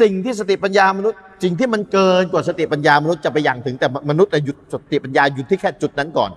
[0.00, 6.30] สิ่งที่สติปัญญามนุษย์สิ่งที่มันเกินกว่าสติปัญญามนุษย์จะไปอย่างถึงแต่มนุษย์หยุดสติปัญญาหยุดที่แค่จุดนั้นก่อน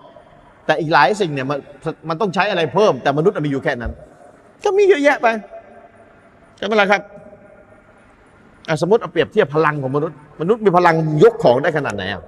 [0.66, 1.60] แต่อีกหลายสิ่งเนี่ยมัน
[2.10, 3.92] มันต้องใช้อะไรเพิ่ม แต่มนุษย์มีอยู่แค่นั้น
[4.64, 5.28] ก็มีเยอะแยะไป
[6.58, 7.02] ใช่ไหมล่ะครับ
[8.82, 12.24] สมมติเอาเปรียบเทียบพลังของมนุษย์ มนุษย์มีพลังยกของได้ขนาดไหนอะ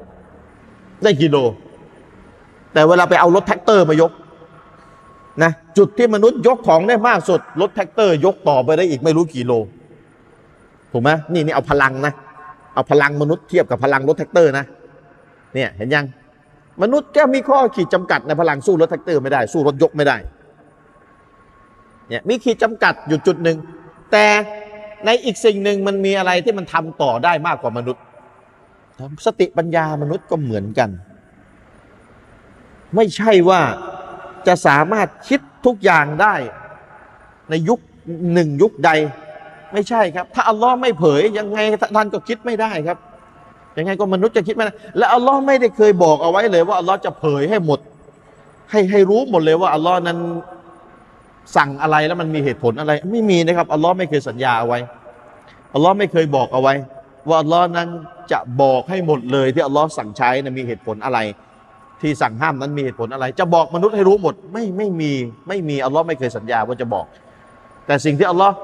[1.03, 1.37] ได้กี่โล
[2.73, 4.11] แต่เวลาไปเอารถแทรกเตอร์มายก
[5.43, 9.53] นะจุดที่มนุษย์ยกของได้มากสุดรถแทรกเตอร์ ยกต่อไปได้อีกไม่รู้กี่โล
[10.91, 12.13] ถูกไหมนี่นี่เอาพลังนะ
[12.73, 14.65] เอาพลังมนุษย์เทียบกับพลังรถแทรกเตอร์นะ
[15.55, 16.05] เนี่ยเห็นยัง
[16.81, 20.17] มนุษย์แค่มีข้อขีดจำกัดในพลังสู้รถแท็กเตอร์ไม่ได้สู้รถยกไม่ได้
[22.09, 23.57] เนี่ยมีขีดจำกัดอยู่จุดหนึ่ง
[24.11, 24.25] แต่
[25.05, 28.03] ในอีกสิ่งหนึ่งมันมีอะไรที่มันทำต่อได้มากกว่ามนุษย์
[29.25, 30.89] สติปัญญามนุษย์ก็เหมือนกัน
[32.95, 33.61] ไม่ใช่ว่า
[34.47, 36.35] จะสามารถคิดทุกอย่างได้
[37.49, 37.79] ในยุค
[38.33, 38.91] หนึ่งยุคใด
[39.73, 41.57] ไม่ใช่ครับ ถ้าอัลลอฮ์ไม่เผยยังไง
[41.95, 42.97] ท่านก็คิดไม่ได้ครับ
[43.77, 47.79] ยังไงก็มนุษย์จะคิดไม่ได้และอัลลอฮ์ไม่ได้เคยบอกเอาไว้เลยว่าอัลลอฮ์จะเผยให้หมด
[48.71, 50.17] ให้ให้รู้หมดเลยว่าอัลลอฮ์นั้น
[51.55, 54.79] สั่งอะไรแล้วมันมีเหตุผลอะไร ไม่มีนะครับอัลลอฮ์ไม่เคยสัญญาเอาไว้
[55.73, 56.73] อัลลอฮ์ไม่เคยบอกเอาไว้
[57.27, 57.87] ว่าอัลลอฮ์นั้น
[58.31, 61.19] จะบอกให้หมดเลยที่อัลลอฮ์สั่งใช้นะมีเหตุผลอะไร
[62.01, 65.11] ที่สั่งห้ามนั้นมีเหตุผลอะไร จะบอกมนุษย์ให้รู้หมด ไม่ไม่มี
[65.47, 67.05] ไม่มีอัลลอฮ์ไม่เคยสัญญาว่าจะบอก
[67.85, 68.55] แต่สิ่งที่อัลลอฮ์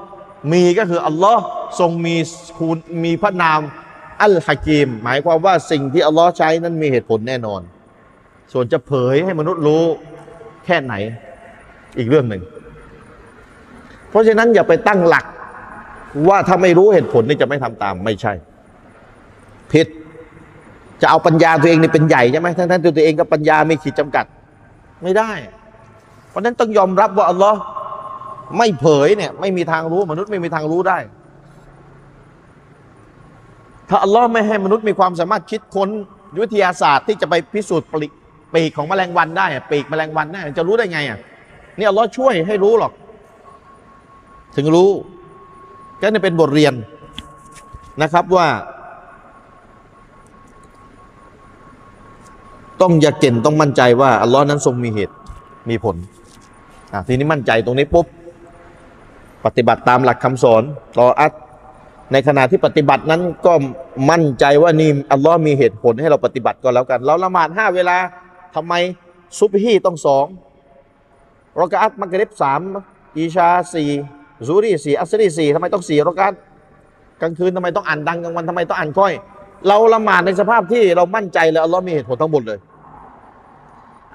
[0.52, 1.42] มีก็คืออัลลอฮ์
[1.80, 2.16] ทรงมี
[2.58, 3.60] คุณมีพระนาม
[4.22, 7.60] อัลฮะกีม หมายความว่าสิ่งที่อัลลอฮ์ใช้นั้นมีเหตุผลแน่นอน
[8.52, 9.84] ส่วนจะเผยให้มนุษย์รู้
[10.64, 10.94] แค่ไหน
[11.98, 12.42] อีกเรื่องหนึ่ง
[14.14, 15.24] เพราะฉะนั้นอย่าไปตั้งหลัก
[16.28, 18.32] ว่าถ้าไม่รู้เหตุผลนี่จะไม่ทำตามไม่ใช่
[19.72, 19.86] ผิด
[21.00, 24.24] จะเอาปัญญาตัวเองนี่เป็นใหญ่ใช่ไหมทั้งทั้งๆที่ตัวเองกับปัญญามีขีดจำกัด
[25.02, 25.30] ไม่ได้
[26.30, 27.60] เพราะฉะนั้นต้องยอมรับว่าอัลลอฮ์
[28.58, 30.98] ไม่เผยเนี่ย ไม่มีทางรู้มนุษย์ไม่มีทางรู้ได้
[33.88, 35.88] ถ้าอัลลอฮ์ไม่ให้มนุษย์มีความสามารถคิดค้น
[36.40, 37.94] วิทยาศาสตร์ที่จะไปพิสูจน์ป
[38.56, 41.18] ลีกของแมลงวันได้ปีกแมลงวันได้จะรู้ได้ไงอะ
[41.78, 42.92] นี่อัลลอฮ์ช่วยให้รู้หรอก
[44.56, 44.90] ถึงรู้
[46.00, 46.74] ก็นี่เป็นบทเรียน
[48.02, 48.48] นะครับว่า
[52.80, 55.14] ต้องอย่าเก่นต้องมั่นใจว่าอัลลอฮ์นั้นทรงมีเหตุ
[55.70, 55.96] มีผล
[56.92, 58.06] อะทีนี้มั่นใจตรงนี้ปุ๊บ
[59.44, 60.62] ปฏิบัติตามหลักคำสอน
[60.98, 61.32] รออัด
[62.12, 63.52] ในขณะที่ปฏิบัตินั้นก็
[64.10, 67.96] มั่นใจว่านี่อัลลอฮ์มีเหตุผลให้เราปฏิบัติก็แล้วกัน เราละหมาดห้าเวลา
[68.54, 68.74] ทำไม
[69.38, 70.26] ซุบฮีต้องสอง
[71.60, 72.60] รอกะอัตมักริบสาม
[73.16, 73.90] อีชาสี่
[74.48, 76.34] ซูรีสี่อัสรีสี่ทำไมต้องสี่รอกะอัต
[77.20, 79.12] กลางคืนทำไมต้องอ่านดังกลางวันทำไมต้องอ่านค่อย
[79.68, 82.58] เราละหมาดในสภาพที่เรามั่นใจเลยอัลลอฮ์มีเหตุผลทั้งหมดเลย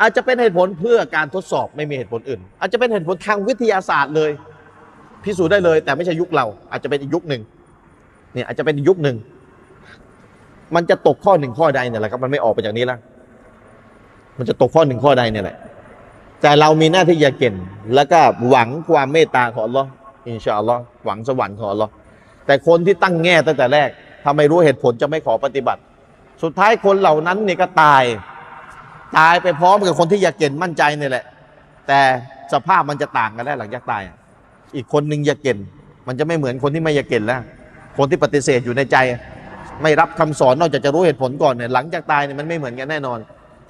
[0.02, 4.32] อาจจะเป็นเหตุผลเพื่อการทดสอบไม่มีเหตุผลอื่น อาจจะเป็นเหตุผลทางวิทยาศาสตร์เลย
[5.24, 7.42] พิสูจน์ได้เลย แต่ไม่ใช่ยุคเรา อาจจะเป็นอีกยุคหนึ่ง
[8.34, 9.18] เนี่ยอาจจะเป็นยุคหนึ่ง
[10.76, 13.00] มันจะตกข้อหนึ่งข้อใดเนี่ยแหละครับมันไม่ออกไปจากนี้ล้ว
[14.38, 15.58] มันจะตกข้อหนึ่งข้อใดเนี่ยแหละ
[16.42, 17.56] แต่เรามีหน้าที่อย่าเก่ง
[17.96, 19.90] แล้วก็หวังความเมตตาของอัลลอฮ์
[20.30, 21.92] อินชาอัลลอฮ์หวังสวรรค์ของอัลลอฮ์
[22.46, 23.90] แต่คนที่ตั้งแง่ตั้งแต่แรก
[24.24, 25.82] ถ้าไม่รู้เหตุผลจะไม่ขอปฏิบัติ
[26.44, 28.04] สุดท้ายคนเหล่านั้นเนี่ยก็ตาย
[29.18, 31.26] ตายไปพร้อมกับคนที่อยากเก่งมั่นใจเนี่ยแหละ
[31.88, 32.00] แต่
[32.54, 34.02] สภาพมันจะต่างกันแล้วหลังจากตาย
[34.76, 35.58] อีกคนหนึ่งอยากเก่ง
[36.08, 37.42] มันจะไม่เหมือนคนที่ไม่อยากเก่งแล้ว
[37.98, 38.98] คนที่ปฏิเสธอยู่ในใจ
[39.82, 43.20] ไม่รับคำสอนนอกจากจะรู้เหตุผลก่อนเนี่ยหลังจากตายเนี่ยมันไม่เหมือนกันแน่นอน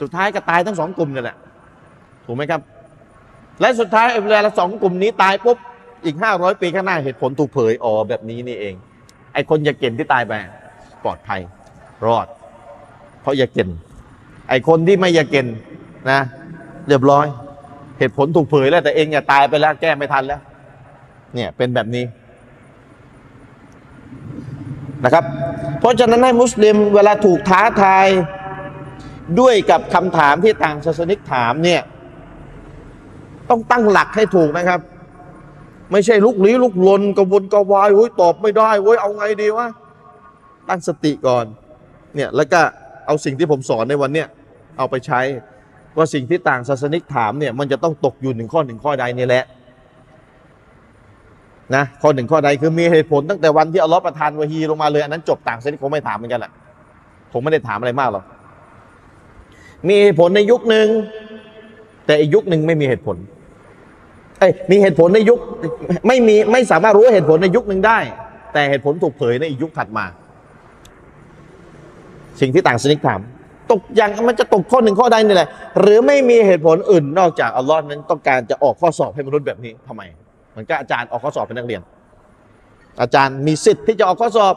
[0.01, 1.37] สุดท้ายก็ตายทั้งสองกลุ่มนี่แหละ
[2.25, 2.61] ถูกไหมครับ
[3.61, 5.57] และสุดท้ายเวลาสองกลุ่มนี้ตายปุ๊บ
[6.05, 8.75] อีกห้าร้อยปีข้างหน้าเหตุผลถูกเผยอ๋อแบบนี้นี่เอง
[9.33, 10.33] ไอ้คนยาเก่งที่ตายไป
[11.03, 11.41] ปลอดภัย
[12.05, 12.27] รอด
[13.21, 13.69] เพราะยาเก่ง
[14.49, 15.45] ไอ้คนที่ไม่ยาเก่ง
[16.11, 16.19] นะ
[16.87, 17.25] เรียบร้อย
[17.99, 20.41] เหตุผลถูกเผยแล้วแต่เองอย่าตายไปแล้วแก้ไม่ทันแล้ว
[21.33, 22.05] เนี่ยเป็นแบบนี้
[25.03, 25.23] นะครับ
[25.79, 28.07] เพราะฉะนั้นให้มุสลิมเวลาถูกท้าทาย
[29.39, 31.81] ด้วยกับคำถามที่ต่างศาสนิกถามเนี่ย
[33.49, 34.79] ต้องตั้งหลักให้ถูกนะครับ
[35.91, 39.67] ไม่ใช่ลุกลี้ลุกลนกระวนกระวายโอ้ยตอบไม่ได้โอ้ยเอาไงดีวะ
[40.69, 41.45] ตั้งสติก่อน
[42.15, 42.61] เนี่ยแล้วก็
[43.05, 44.27] เอาสิ่งที่ผมสอนในวันเนี้ย
[44.77, 45.21] เอาไปใช้
[45.97, 49.45] ว่าสิ่งที่ต่างศาสนิกถามเนี่ยมันจะต้องตกอยู่หนึ่งข้อหนึ่งข้อใดนี่แหละ
[51.75, 56.51] นะข้อหนึ่งข้อใดคือมีเหตุผลตั้งแต่วันที่อัลลอฮ์ประทานวะฮีลงมาเลย อันนั้นจบต่างศาสนิกคงไม่ถามเหมือนกันแหละ
[57.33, 58.23] ผมไม่ได้ถามอะไรมากหรอก
[59.87, 60.87] มีเหตุผลในยุคหนึ่ง
[62.05, 63.17] แต่อีกยุคหนึ่งไม่มีเหตุผล
[64.39, 65.39] เอ้ยมีเหตุผลในยุค
[66.07, 67.99] ไม่มีไม่สามารถรู้เหตุผลในยุคหนึ่งได้
[68.53, 70.05] แต่เหตุผลถูกเผยในอีกยุคถัดมา
[72.39, 73.19] สิ่งที่ต่างสนิกถาม
[73.71, 80.01] ตกอย่างมันจะตกข้อหนึ่งข้อใดนี่แหละ หรือไม่มีเหตุผลอื่นนอกจากอัลลอฮ์นั้นต้องการจะออกข้อสอบให้มนุษย์แบบนี้ทำไม
[80.51, 81.81] เหมือนกับอาจารย์ออกข้อสอบเป็นนักเรียน
[83.01, 84.55] อาจารย์มีสิทธิ์ที่จะออกข้อสอบ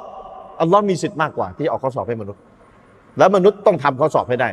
[0.61, 2.41] อัลลอฮ์มีสิทธิ์มากกว่า ที่ออกข้อสอบให้มนุษย์
[3.19, 4.49] แล้วมนุษย์ต้องทำข้อสอบให้ได้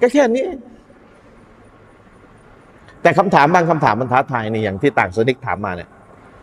[0.00, 0.46] ก็แค่นี้
[3.06, 5.88] แต่คำถามบางคำถามมันท้าทายนี่อย่างที่ต่างศาสนิกถามมาเนี่ย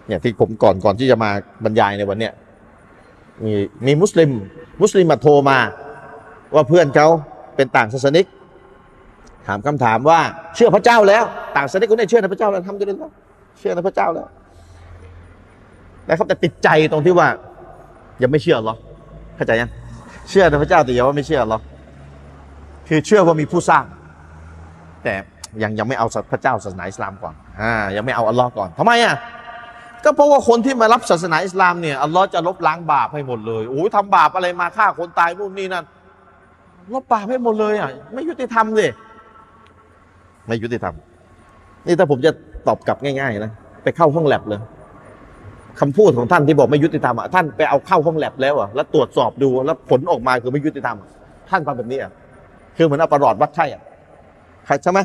[0.08, 1.30] เนี่ยที่ผมก่อนก่อนที่จะมา
[1.64, 2.34] บรรยายในวันเนี้ย
[3.44, 3.54] มี
[3.86, 4.30] มีมุสลิม
[4.82, 5.58] มุสลิมมาโทรมา
[6.56, 7.08] ว่าเพื่อนเขา
[7.56, 8.26] เป็นต่างศาสนิก
[9.48, 10.20] ถามคำถามว่า
[10.56, 11.24] เชื่อพระเจ้าแล้ว
[11.56, 13.12] ต่างศาสนิกคนนี้เชื่อในพระเจ้าแล้วทำด้วยแล้ว
[13.60, 14.28] เชื่อในพระเจ้าแล้ว
[16.08, 17.28] นะครับแต่ติดใจตรงที่ว่า
[18.22, 18.76] ยังไม่เชื่อหรอ
[19.36, 19.70] เข้าใจยัง
[20.30, 21.60] เชื่อในพระเจ้าแต่ยังว่าไม่เชื่อหรอ
[22.88, 23.86] คือเชื่อว่ามีผู้สร้าง
[25.04, 25.16] แต่
[25.64, 29.16] ยังยังไม่เอาพระเจ้าศาสนาอิสลามก่อนอ่ายังไม่เอาอัลลอฮ์ก่อนทำไมอะ
[30.04, 35.86] ก็เพราะว่าคนที่มารับศาสนาอิสลามเนี่ยอัลลอฮ์จะลบล้างบาปให้หมดเลยโอ้ยทำบาปอะไรมาฆ่าคนตายนู่นนี่นั่น
[36.94, 38.90] ลบบาปให้หมดเลยอะไม่ยุติธรรมเลย
[40.48, 40.96] ไม่ยุติธรรม
[41.86, 42.32] นี่ถ้าผมจะ
[42.68, 43.52] ตอบกลับง่ายๆนะ
[43.84, 44.60] ไปเข้าห้องแลบเลย
[45.80, 50.98] คำพูดของท่านที่บอกไม่ยุติธรรมอะท่านไปเอาเข้าห้องแลบแล้วอะแล้วตรวจสอบดูแล้วผลออกมาคือไม่ยุติธรรม
[51.50, 52.12] ท่านทำแบบนี้อะ
[52.78, 53.82] คือเหมือนเอาประหลอดวัดไข้อะ
[54.84, 55.00] ใช่ไหม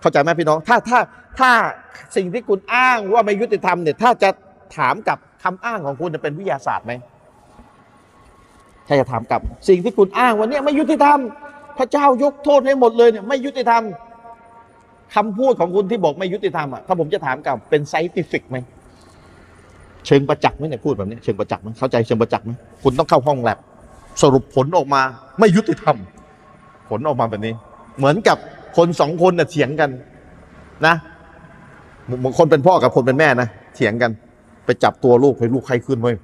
[0.00, 1.00] เข้าใจไหมพี่น้อง ถ้าถ้า
[1.38, 1.50] ถ้า
[2.16, 4.30] สิ่งที่คุณอ้างว่าไม่ยุติธรรมเนี่ย ถ้าจะ
[4.76, 6.92] ถามกับคำอ้างของคุณจะเป็นวิทยาศาสตร์ไหม
[8.86, 11.18] ถ้าจะถามกับสิ่งที่คุณอ้างว่าเนี่ยไม่ยุติธรรม
[11.78, 13.82] พระเจ้ายกโทษให้หมดเลยเนี่ยไม่ยุติธรรม
[15.14, 18.56] คำพูดของคุณที่บอกไม่ยุติธรรมอะถ้าผมจะถามกับเป็นไซติฟิกไหม
[20.06, 22.50] เชิงประจักษ์ไหมเนี่ยพูดแบบนี้เชิงประจักษ์ไหมเข้าใจเชิงประจักษ์ไหม
[22.82, 23.58] คุณต้องเข้าห้องแลบ
[24.22, 25.02] สรุปผลออกมา
[25.38, 25.96] ไม่ยุติธรรม
[26.90, 27.54] ผลออกมาแบบนี้
[27.98, 28.38] เหมือนกับ
[28.78, 29.90] คนสองคนน่ะเถียงกัน
[30.86, 30.94] นะ
[32.24, 34.10] บางคนเป็นพ่อกับคนเป็นแม่นะเถียงกัน
[34.64, 36.16] ไปจับตัวลูกให้ลูกใครขึ้นเว้ย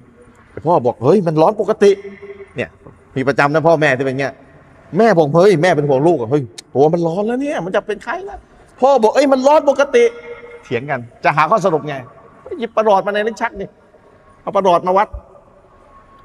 [0.51, 1.91] ไอ้พ่อบอกเฮ้ยมันร้อนปกติ
[2.55, 2.69] เนี่ย
[3.15, 4.33] มีประจำนะพ่อแม่ที่เป็นเงี้ย
[4.97, 8.39] แม่บอกเฮ้ยแม่เป็นห่วงลูกอะเฮ้ยโอ้มันร้อนแล้วเนี่ย มันจะเป็นไข้แล้ว
[8.79, 10.03] พ่อบอกเอ้ยมันร้อนปกติ
[10.63, 11.95] เถียงกัน จะหาข้อสรุปไง
[12.59, 13.69] หยิบประหลอดมาในลิ้นชักนี่
[14.41, 15.09] เอาประหลอดมาวัด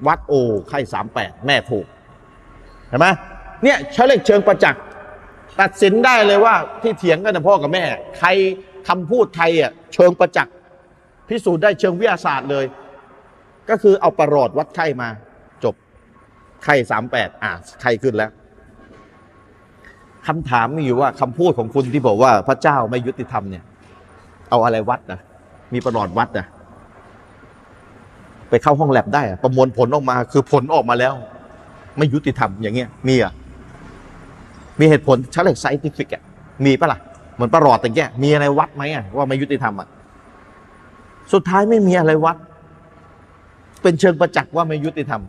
[0.06, 1.86] วัดโอ้ไข้สามแปดแม่ถูก
[2.88, 3.06] เห็นไหม
[3.64, 4.82] เนี่ยใช้เลยเชิงประจักษ์
[5.60, 7.84] ตัดสินได้เลยว่าที่เถียงกันนะพ่อกับแม่
[8.18, 8.28] ใคร
[8.88, 10.54] คำพูดไทยอะเชิงประจักษ์
[11.28, 12.64] พิสูจน์ได้เชิงวิทยาศาสตร์เลย
[13.70, 15.08] ก็คือเอาประหลอดวัดไข้มา
[15.64, 15.74] จบ
[16.64, 17.50] ไข้สามแปดอ่า
[17.80, 18.30] ไข้ขึ้นแล้ว
[20.26, 23.64] คำถามมีอยู่ว่าคำพูดของคุณที่บอกว่าพระเจ้าไม่ยุติธรรมเนี่ย
[24.50, 25.20] เอาอะไรวัดนะ
[25.74, 26.46] มีประหลอดวัดนะ
[28.50, 31.14] ไปเข้าห้องแลบได้อะประมวลผลออกมา คือผลออกมาแล้ว
[31.98, 33.32] ไม่ยุติธรรมอย่างเงี้ยมีอะ
[34.80, 36.22] มีเหตุผลเฉลยไซติฟิกอะ
[36.64, 36.98] มีปะล่ะ
[37.34, 39.88] เหมือนประหลอดแต่แกมีอะไรวัดไหมอะว่าไม่ยุติธรรมอะ
[41.32, 42.36] สุดท้ายไม่มีอะไรวัด
[43.82, 45.22] เป็นเชิงประจักษ์ว่าไม่ยุติธรรม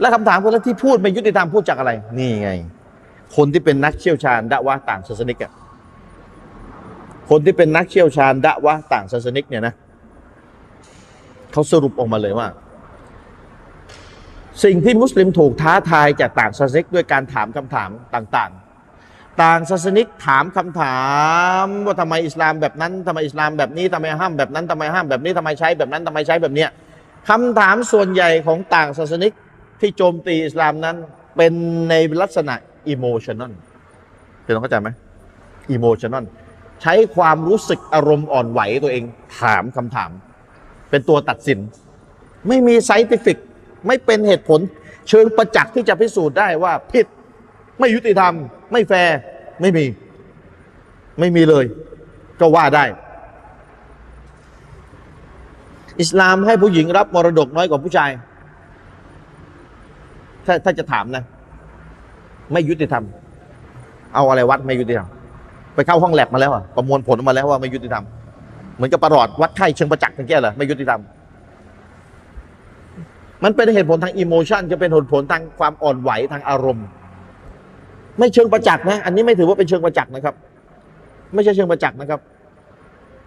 [0.00, 2.50] และคำถามคนละที่พูดไม่ยุติธรรมพูดจากอะไร นี่ไง
[3.36, 5.52] คนที่เป็นนักเชี่ยวชาญดะวะต่างศาสนิกอะ
[7.30, 9.74] คนที่เป็นนักเชี่ยวชาญดะวะต่างศาสนิกเนี่ยนะ
[11.52, 12.48] เขาสรุปออกมาเลยว่า
[14.64, 21.00] สิ่งที่มุสลิมถูกท้าทายจากต่างศาสนิกด้วยการถามคำถามต่างๆ ต่างศาสนิกถามคำถา
[21.62, 26.70] มว่าทำไมอิสลามแบบนั้นทำไมอิสลามแบบนี้ทำไมห้ามแบบนั้นทำไมห้ามแบบนี้ทำไมใช้แบบนั้นทำไมใช้แบบเนี้ย
[27.28, 29.32] คำถามส่วนใหญ่ของต่างศาสนิก
[29.80, 30.96] ที่โจมตีอิสลามนั้น
[31.36, 31.52] เป็น
[31.90, 32.54] ในลักษณะ
[32.88, 33.52] อิโมชัน a ล
[34.44, 34.88] เป็นต้องเข้าใจไหม
[35.72, 36.24] อิโมชัน a ล
[36.82, 39.04] ใช้ความรู้สึกอารมณ์อ่อนไหวตัวเอง
[39.40, 40.10] ถามคำถาม
[40.90, 41.58] เป็นตัวตัดสิน
[42.48, 43.38] ไม่มีไซติฟิก
[43.86, 44.60] ไม่เป็นเหตุผล
[45.08, 47.06] เชิงประจักษ์ที่จะพิสูจน์ได้ว่าผิด
[47.80, 48.32] ไม่ยุติธรรม
[48.72, 49.16] ไม่แฟร์
[49.60, 49.84] ไม่มี
[51.20, 51.64] ไม่มีเลย
[52.40, 52.84] ก็ว่าได้
[56.00, 58.10] อิสลามให้ผู้หญิงรับมรดกน้อยกว่าผู้ชาย
[60.46, 61.24] ถ้าถ้าจะถามนะ
[62.52, 63.04] ไม่ยุติธรรม
[64.14, 65.08] เอาอะไรวัดไม่ยุติธรรม
[65.74, 68.04] ไปเข้าห้องแลบมาแล้วอะประมวลผลมาแล้วว่าไม่ยุติธรรม
[68.76, 71.00] เหมือนกับประหลอดวัดไข้เชิงประจักษ์ตะเกียเหรอไม่ยุติธรรม
[73.44, 76.86] มันเป็นเหตุผลทางอิโมชันจะเป็นเหตุผลทางความอ่อนไหวทางอารมณ์
[78.18, 80.34] ไม่เชิงประจักษ์นะ อันนี้ไม่ถือว่าเป็นเชิงประจักษ์นะครับ
[81.34, 82.20] ไม่ใช่เชิงประจักษ์นะครับ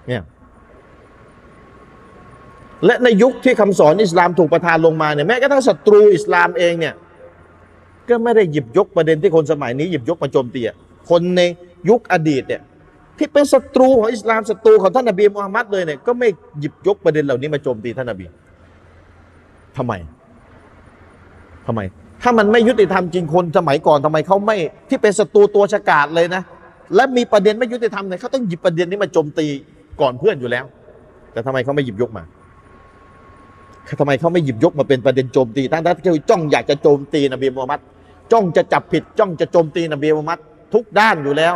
[0.07, 0.24] เนี่ย
[2.86, 6.93] และในยุคที่คำสอนอิสลามถูกประทานลงมาเนี่ยแม้กระทั่งศัตรูอิสลามเองเนี่ย
[8.10, 10.62] ก็ไม่ได้หยิบยกประเด็นที่คนสมัยนี้หยิบยกมาโจมตี
[11.10, 11.41] คนใน
[11.89, 12.62] ยุคอดีตเนี่ย
[13.18, 16.28] ที่เป็นศัตรูของอิสลามศัตรูของท่านนบีมุฮัมมัดเลยเนี่ยก็ไม่
[16.60, 18.26] หยิบยกประเด็นเหล่านี้มาโจมตีท่านนบี
[19.78, 19.94] ทำไม
[21.68, 21.82] ทำไม
[22.22, 24.58] ถ้ามันไม่ยุติธรรมจริงคนสมัยก่อนทำไมเขาไม่
[24.90, 26.44] ที่เป็นศัตรูตัวฉกาจเลยนะ
[26.96, 29.46] และมีประเด็นไม่ยุติธรรมเนี่ยเขาต้องหยิบประเด็นนี้มาโจมตี
[30.02, 30.66] ก่อนเพื่อนอยู่แล้ว
[31.32, 32.24] แต่ทำไมเขาไม่หยิบยกมา
[34.00, 37.80] ทำไมเขาไม่หยิบยกมาเป็นประเด็นโจมตีทั้งที่เขาจ้องอยากจะโจมตีนบีมูฮัมมัด
[38.32, 40.40] จ้องจะจับผิดจ้องจะโจมตีนบีมูฮัมมัด
[40.74, 41.56] ทุกด้านอยู่แล้ว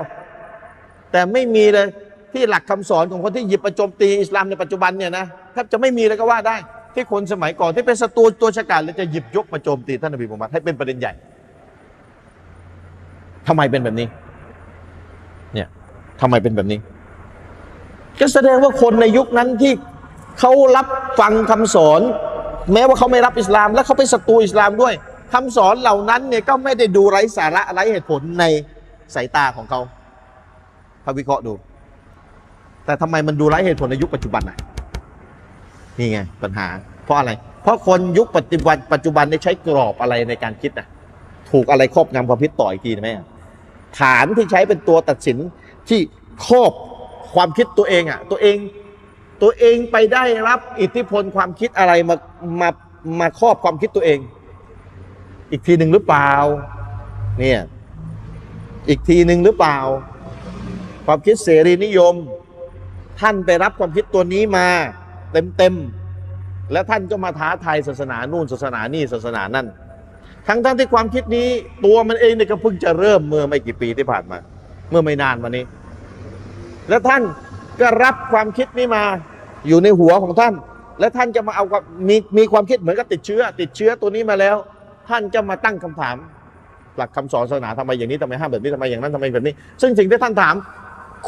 [1.12, 1.88] แต่ไม่มีเลย
[2.34, 6.56] ที่หลักคำสอนของคนที่หยิบมาโจมตีอิสลามในปัจจุบันเนี่ยนะแทบจะไม่มีเลยก็ว่าได้
[6.96, 11.14] ที่คนสมัยก่อนที่เป็นศัตรูตัวฉกาจเลยจะหยิบยกมาโจมตีท่านนบีมูฮัมมัดให้เป็นประเด็นใหญ่
[13.48, 14.08] ทำไมเป็นแบบนี้
[15.54, 15.68] เนี่ย
[16.22, 16.80] ทำไมเป็นแบบนี้
[18.20, 19.74] ก็แสดงว่าคนในยุคนั้นที่
[20.40, 20.88] เขารับ
[21.20, 22.02] ฟังคำสอน
[22.74, 24.94] แม้ว่าเขาไม่รับอิสลาม และเขาเป็นศัตรูอิสลามด้วย
[25.34, 28.44] คำสอนเหล่านั้นเนี่ยก็ไม่ได้ดูไร้สาระไร้เหตุผลใน
[29.16, 29.80] สายตาของเขา
[31.04, 31.54] พาวิเคราะห์ดู
[32.86, 34.58] แต่ทำไมมันดูไร้เหตุผลในยุคปัจจุบันน่ะ
[36.00, 36.68] นี่ไงปัญหา
[37.06, 37.32] เพราะอะไร
[37.64, 40.88] เพราะคนยุคปัจจุบันปัจจุบันได้ใช้กรอบอะไรในการคิดน่ะ
[41.52, 43.10] ถูกอะไรครอบงำความคิดต่ออีกทีไหม
[44.00, 45.38] ฐานที่ใช้เป็นตัวตัดสิน
[45.90, 46.00] ที่
[46.46, 46.72] ครอบ
[47.36, 48.58] ความคิดตัวเองอะ ตัวเอง
[49.42, 52.16] ตัวเองไปได้รับอิทธิพลความคิดอะไรมา
[52.62, 52.70] มา
[53.20, 54.20] มาครอบความคิดตัวเอง
[55.52, 56.32] อีกทีหนึ่งหรือเปล่า
[57.40, 57.62] เนี่ย
[58.90, 59.78] อีกทีหนึ่งหรือเปล่า
[61.06, 62.16] ความคิดเสรีนิยม
[63.20, 64.68] ท่านไปรับความคิดตัวนี้มา
[65.58, 69.68] เต็มๆแล้วท่านก็มาท้าทายศาสนานู่นศาสนานี่ศาสนานั่น
[70.48, 71.48] ทั้งทั้งที่ความคิดนี้
[71.86, 74.38] ตัวมันเองเนี่ยก็เพิ่งจะเริ่มเมื่อไม่กี่ปีที่ผ่านมา
[74.90, 75.64] เมื่อไม่นานมานี้
[76.90, 77.22] แล้วท่าน
[77.82, 79.04] ก็รับความคิดนี้มา
[79.68, 80.54] อยู่ในหัวของท่าน
[81.00, 84.56] และท่านจะมาเอาความมีมีความคิดเหมือนกับติดเชื้อ ติดเชื้อตัวนี้มาแล้ว
[85.10, 86.16] ท่านจะมาตั้งคำถาม
[86.98, 90.56] หลักคำสอนศาสนาทำไมอย่างนี้ทำไมห้ามแบบนี้ทำไมอย่างนั้นทำไมแบบนี้ ซึ่งสิ่งที่ท่านถาม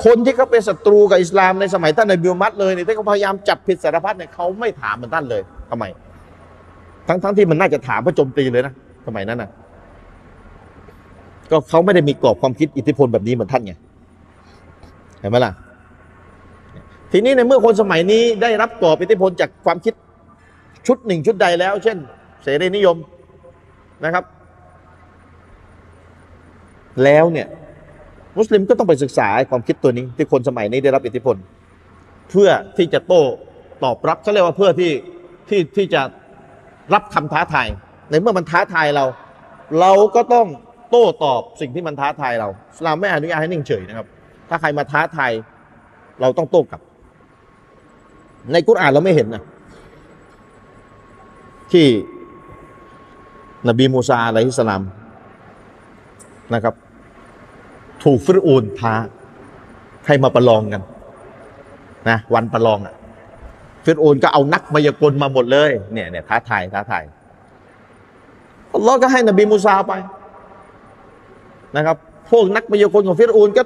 [0.04, 5.86] คนที่เขาเป็นศัตรูกับอิสลามในสมัยท่านนบีมุฮัมมัดเลยเนี่ยที่เขาพยายามจับผิดสารพัดเนี่ยเขาไม่ถามเหมือนท่านเลยทำไม
[7.08, 8.74] ทั้งทั้งที่มันน่าจะถามเพื่อโจมตีเลยนะ
[9.08, 9.50] สมัยนั้นนะ
[11.52, 13.74] ก็เขาไม่ได้มีกรอบความคิดอิทธิพลแบบนี้เหมือนท่านไง
[15.20, 15.52] เห็นไหมล่ะ
[17.12, 19.94] ทีนี้ในเมื่อคนสมัยนี้ได้รับกรอบอิทธิพลจากความคิด
[20.88, 21.98] ชุดหนึ่งชุดใดแล้ว เช่น
[22.44, 22.98] เสรีนิยม
[24.06, 24.24] นะครับ
[27.04, 27.48] แล้วเนี่ย
[28.38, 31.36] มุสลิมก็ต้องไปศึกษาความคิดตัวนี้ที่คนสมัยนี้ได้รับอิทธิพล
[32.30, 33.24] เพื่อที่จะโต้
[33.84, 34.92] ตอบรับเขาเรียกว่าเพื่อที่
[35.50, 36.02] ที่ที่จะ
[36.94, 37.68] รับคำท้าทาย
[38.10, 39.06] ในเมื่อมันท้าทายเรา
[39.80, 40.48] เราก็ต้อง
[40.90, 44.08] โต้ตอบสิ่งที่มันท้าทายเราสลามไม่อนุญาตให้นิ่งเฉยนะครับ
[44.50, 45.32] ถ้าใครมาท้าทาย
[46.22, 46.82] เราต้องโต้กลับ
[48.52, 49.44] ในกุรอานเราไม่เห็นนะ
[51.72, 51.88] ที่
[53.68, 54.84] นบีมูซาอะลัยฮิสสลาม
[56.54, 56.76] นะครับ
[58.04, 58.94] ถูกฟิรอูนท้า
[60.06, 60.82] ให้มาประลองกัน
[62.10, 62.96] นะวันประลองอะ่ะ
[63.86, 67.04] ฟิรอูนก็เอานักมายากลมาหมดเลยเนี่ยเนี่ยท้าทายท้าทาย
[68.74, 69.94] อัลลอฮ์ก็ให้นบีมูซาไป
[71.76, 71.98] นะครับ
[72.32, 73.64] พวกนักมายากลของฟิรอูนก็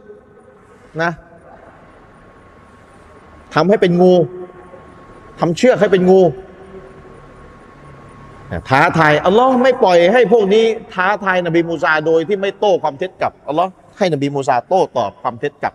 [1.03, 1.11] นะ
[3.56, 4.14] ทำให้เป็นงู
[5.39, 6.22] ทำเชือกให้เป็นงู
[8.69, 15.74] ท้าทายอัลลอฮ์ไม่ปล่อยให้พวกนี้ท้าทายนบีมูซาโดยที่ไม่โต้ความเท็จกับอัลลอฮ์ ให้นบีมูซาโต้ตอบความเท็จกลับ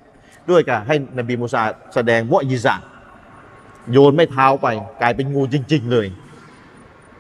[0.51, 1.63] ด้วยการให้นบีมูซา
[1.95, 2.75] แสดงمعجزة
[3.93, 4.67] โยนไม้เท้าไป
[5.03, 6.07] กลายเป็นงูจริง ๆ เลย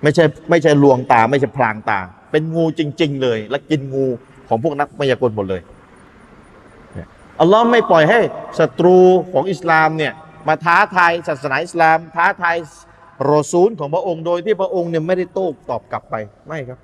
[0.02, 2.00] ไม่ใช่ไม่ใช่ลวงตาไม่ใช่พลางตา
[2.30, 4.06] เป็นงูจริง ๆ เลย และกินงู
[4.48, 5.62] ของพวกนักมายากลหมดเลย
[7.40, 8.20] อัลลอฮ์ไม่ปล่อยให้
[8.58, 8.98] ศัตรู
[9.32, 10.12] ของอิสลามเนี่ย
[10.48, 12.56] มาท้าทายศาสนาอิสลาม ท้าทาย
[13.32, 16.14] รอซูลของพระองค์โดยที่พระองค์เนี่ยไม่ได้โต้ตอบกลับไป
[16.46, 16.78] ไม่ครับ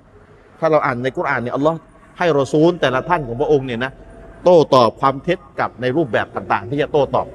[0.59, 1.77] ถ้าเราอ่านในกุรอานเนี่ยอัลลอฮ์
[2.17, 3.91] ให้รอซูลแต่ละท่านของพระองค์เนี่ยนะ
[4.43, 7.27] โต้ตอบความเท็จกับในรูปแบบต่างๆ ที่จะโต้ตอบ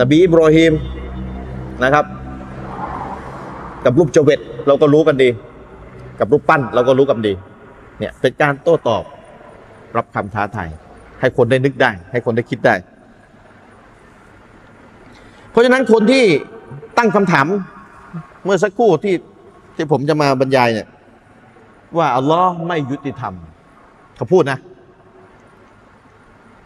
[0.00, 0.72] นบีอิบรอฮิม
[1.84, 2.04] นะครับ
[3.84, 5.28] กับรูปเจเวตเราก็รู้กันดี
[6.20, 7.32] กับรูปปั้นเราก็รู้กันดี
[7.98, 9.04] เนี่ยเป็นการโต้ตอบ
[9.96, 10.68] รับคำท้าทาย
[11.20, 12.74] ให้คนได้นึกได้ ให้คนได้คิดได้
[15.50, 16.24] เพราะฉะนั้นคนที่
[16.98, 17.46] ตั้งคำถาม
[18.44, 19.14] เมื่อสักครู่ที่
[19.76, 20.88] ที่ผมจะมาบรรยายเนี่ย
[21.96, 23.34] ว่าอัลลอฮ์ไม่ยุติธรรม
[24.18, 24.58] เขาพูดนะ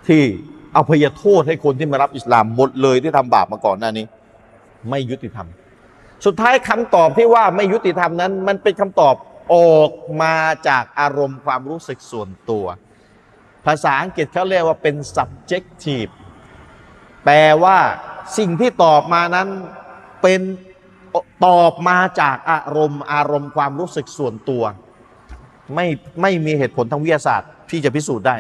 [0.07, 0.23] ที่
[0.73, 4.05] เอาพยโทษให้คนที่มารับอิสลามหมดเลยที่ทำบาปมาก่อนหน้านี้
[4.91, 5.49] ไม่ยุติธรรม
[6.27, 9.15] สุดท้ายคำตอบที่ว่าไม่ยุติธรรมนั้น มันเป็นคำตอบ
[9.55, 9.93] ออก
[10.23, 10.35] มา
[10.69, 12.65] จากอารมณ์ความรู้สึกส่วนตัว
[13.67, 16.13] ภาษาอังกฤษเขาเรียกว่าเป็น subjective
[17.25, 17.79] แปลว่า
[18.39, 19.49] สิ่งที่ตอบมานั้น
[20.23, 20.41] เป็น
[21.47, 24.65] ตอบมาจากอารมณ์อารมณ์ความรู้สึกส่วนตัว
[25.75, 25.87] ไม่
[26.23, 28.37] ไม่มีเหตุผลทางวิทยาศาสตร์ ที่จะพิสูจน์ได้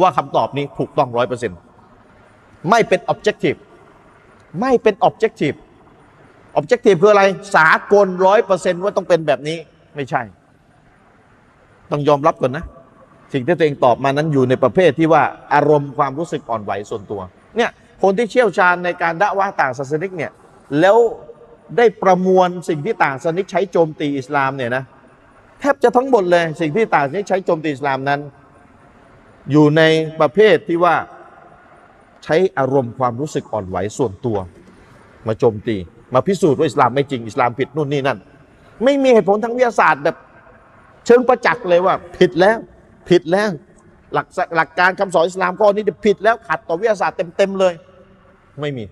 [0.00, 1.58] ว่าคำตอบนี้ถูกต้องร้อยเปอร์เซ็นต์
[2.70, 3.58] ไม่เป็น objective
[4.60, 5.56] ไม่เป็น objective
[6.58, 7.24] objective คืออะไร
[7.56, 9.58] สากลร้อยเปอร์เซ็นต์ว่าต้องเป็นแบบนี้
[9.96, 10.22] ไม่ใช่
[11.90, 12.64] ต้องยอมรับก่อนนะ
[13.32, 15.22] สิ่งที่ตัวเองตอบมานั้นอยู่ในประเภทที่ว่า
[15.54, 17.20] อารมณ์ความรู้สึกอ่อนไหวส่วนตัว
[17.56, 17.70] เนี่ย
[18.02, 20.32] คนที่เชี่ยวชาญในการด่าว่าต่างศาสนิกเนี่ย
[20.80, 20.96] แล้ว
[21.76, 24.84] ได้ประมวลสิ่งที่ต่างศาสนิกใช้โจมตีอิสลามเนี่ยนะ
[25.60, 28.20] แทบจะทั้งหมดเลย สิ่งที่ต่างนิกใช้โจมตีอิสลามนั้น
[29.50, 29.82] อยู่ใน
[30.20, 30.94] ประเภทที่ว่า
[32.24, 34.38] ใช้อารมณ์ความรู้สึกอ่อนไหวส่วนตัว
[35.26, 35.76] มาโจมตี
[36.14, 38.18] มาพิสูจน์ว่าอิสลามไม่จริงอิสลามผิดนู่นนี่นั่น
[38.84, 40.16] ไม่มีเหตุผลทางวิทยาศาสตร์แบบ
[41.06, 42.58] เชิงประจักษ์เลยว่า ผิดแล้ว
[43.08, 43.50] ผิดแล้ว
[44.12, 44.26] หลัก
[44.56, 47.74] หลักการคำสอนอิสลามข้อนี้ผิดแล้วขัดต่อวิทยาศาสตร์เต็มๆเลย
[48.60, 48.84] ไม่มี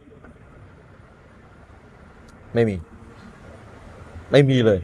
[2.55, 2.77] ไม่มี
[4.33, 4.81] ไม่มีเลย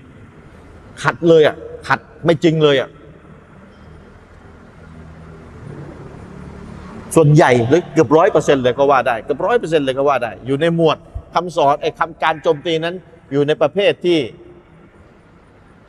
[1.02, 1.56] ขัดเลยอะ
[1.88, 2.90] ขัดไม่จริงเลยอะ
[7.16, 10.98] ส่วนใหญ่หรือเกือบร้อยเปอร์เซ็นต์เลยก็ว่าได้เกือบร้อยเปอร์เซ็นต์เลยก็ว่าได้ อยู่ในหมวด
[11.34, 12.94] คำสอนไอ้คำการโจมตีนั้น
[13.32, 14.18] อยู่ในประเภทที่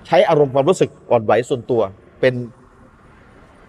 [0.07, 1.81] ใช้อารมณ์ความรู้สึกอ่อนไหวส่วนตัว
[2.19, 2.34] เป็น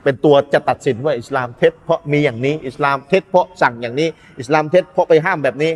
[0.02, 4.08] เป็นตัวจะตัดสินว่าอิสลามเท็จเพราะมีอย่างนี้ อิสลามเท็จเพราะสั่งอย่างนี้
[4.38, 5.72] อิสลามเท็จเพราะไปห้ามแบบนี้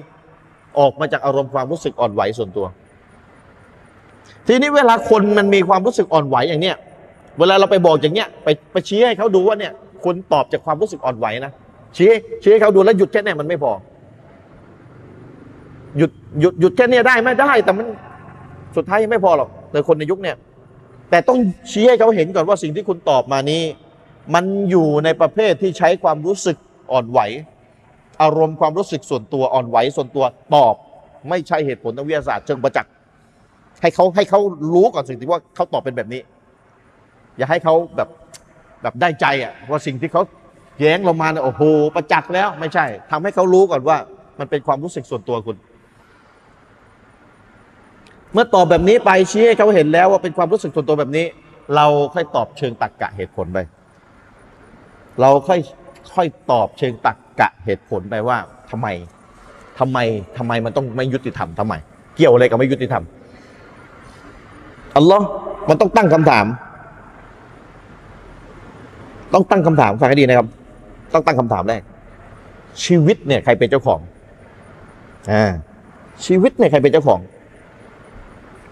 [0.78, 2.66] ออกมาจากอารมณ์ความรู้สึกอ่อนไหวส่วนตัว
[4.46, 6.76] ทีนี้เวลาคนมันมีความรู้สึกอ่อนไหวอย่างเนี้ย
[7.38, 9.72] เวลาเราไปบอกอย่างเนี้ยไปไปชี้ให้เขาดูว่าเนี่ย
[10.04, 11.52] คนตอบจากความรู้สึกอ่อนไหวนะ
[11.96, 12.10] ชี้
[12.42, 13.72] ชี้ให้เขาดูแล้วหยุดแค่นี้มันไม่พอ
[15.98, 16.10] หยุด
[16.40, 17.86] หยุดหยุดแค่นี้ได้ไหมได้ แต่มัน
[18.76, 20.36] สุดท้ายยังไม่พอหรอกในคนในยุคเนี่ย
[21.10, 21.38] แต่ต้อง
[21.72, 23.62] ชี้ให้เขาเห็นก่อนว่าสิ่งที่คุณตอบมานี้
[24.34, 26.56] มันอยู่ในประเภทที่ใช้ความรู้สึก
[26.92, 27.20] อ่อนไหว
[28.22, 30.24] อารมณ์ความรู้สึกส่วนตัวอ่อนไหวส่วนตัว
[30.54, 30.74] ตอบ
[31.28, 32.92] ไม่ใช่เหตุผลทางวิทยาศาสตร์เชิงประจักษ์
[33.82, 34.40] ให้เขาให้เขา
[34.74, 36.20] รู้ก่อนสิ่งที่ว่าเขาตอบเป็นแบบนี้
[37.36, 38.08] อย่าให้เขาแบบ
[38.82, 40.22] แบบได้ใจอะว่าสิ่งที่เขา
[40.80, 41.62] แย้งเรามาเนี่ยโอ้โห
[41.94, 43.96] ประจักษ์แล้ว ไม่ใช่ทำให้เขารู้ก่อนว่า
[44.38, 45.56] มันเป็นความรู้สึกส่วนตัวคุณ
[48.32, 51.26] เมื่อตอบแบบนี้ไปชี้ให้เขาเห็นแล้วว่าเป็นความรู้สึกส่วนตัวแบบนี้
[51.76, 53.58] เราค่อยตอบเชิงตรรกกะเหตุผลไป
[55.20, 55.60] เราค่อย
[56.14, 58.38] ค่อยตอบเชิงตรรกกะเหตุผลไปว่า
[58.70, 58.86] ทำไม
[59.78, 59.98] ทำไม
[60.38, 61.74] ทำไมมันต้องไม่ยุติธรรมทำไม
[62.16, 63.02] เกี่ยวอะไรกับไม่ยุติธรรม
[64.96, 65.26] อัลลอฮ์
[65.68, 66.46] มันต้องตั้งคำถาม
[69.34, 70.46] ต้องตั้งคำถามฟังให้ดีนะครับ
[71.12, 71.82] ต้องตั้งคำถามแรก
[72.84, 74.00] ชีวิตเนี่ยใครเป็นเจ้าของ
[75.32, 75.44] อ่า
[76.26, 77.20] ชีวิตเนี่ยใครเป็นเจ้าของ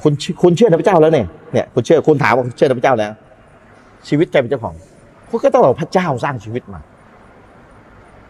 [0.02, 3.12] คุณคุณเชื่อพระเจ้าแล้วเนี่ยเนี่ยคุณเชื่อคุณถามว่าเชื่อพระเจ้าแล้ว
[4.08, 4.74] ชีวิตใครเป็นเจ้าของ
[5.30, 6.80] คุณก็ต้องบอกพระเจ้าสร้างชีวิตมา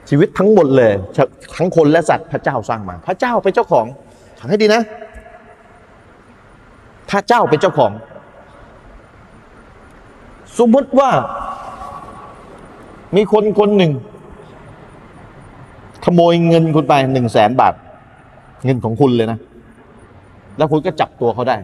[0.09, 0.93] ชีวิตทั้งหมดเลย
[1.57, 3.87] ทั้งคนและสัตว์พระเจ้าสร้างมา พระเจ้าเป็นเจ้าของ
[4.39, 4.83] ฟังให้ดีนะ
[7.11, 7.93] พระเจ้าเป็นเจ้าของ
[10.59, 11.11] สมมติว่า
[13.17, 13.93] มีคนคนหนึ่ง
[16.05, 17.75] ขโมยเงินคุณไปหนึ่งแสนบาท
[18.65, 19.39] เงินของคุณเลยนะ
[20.57, 21.57] แล้วคุณก็จับตัวเขาได้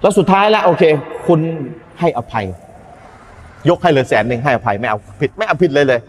[0.00, 0.82] แล้วสุดท้ายแล้วโอเค
[1.26, 1.40] คุณ
[2.00, 2.46] ให้อภัย
[3.68, 6.00] ยกให้เลยแสนหนึ่งให้อภัยไม่เอาผิดไม่เอาผิดเลยเลย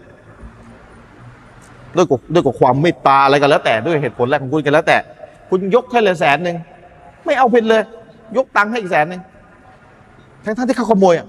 [1.96, 4.96] ด้วยกับด้วยกับความเมตตาอะไรกันแล้วแต่ด้วยเหตุผลอะไรของคุณกันแล้วแต่
[5.50, 6.56] คุณยกให้เลยแสนหนึ่ง
[7.24, 7.82] ไม่เอาผิดเลย
[8.36, 9.20] ยกตังค์ให้อีกแสนหนึ่ง
[10.44, 11.26] ทั้งๆที่เขาขโมยอะ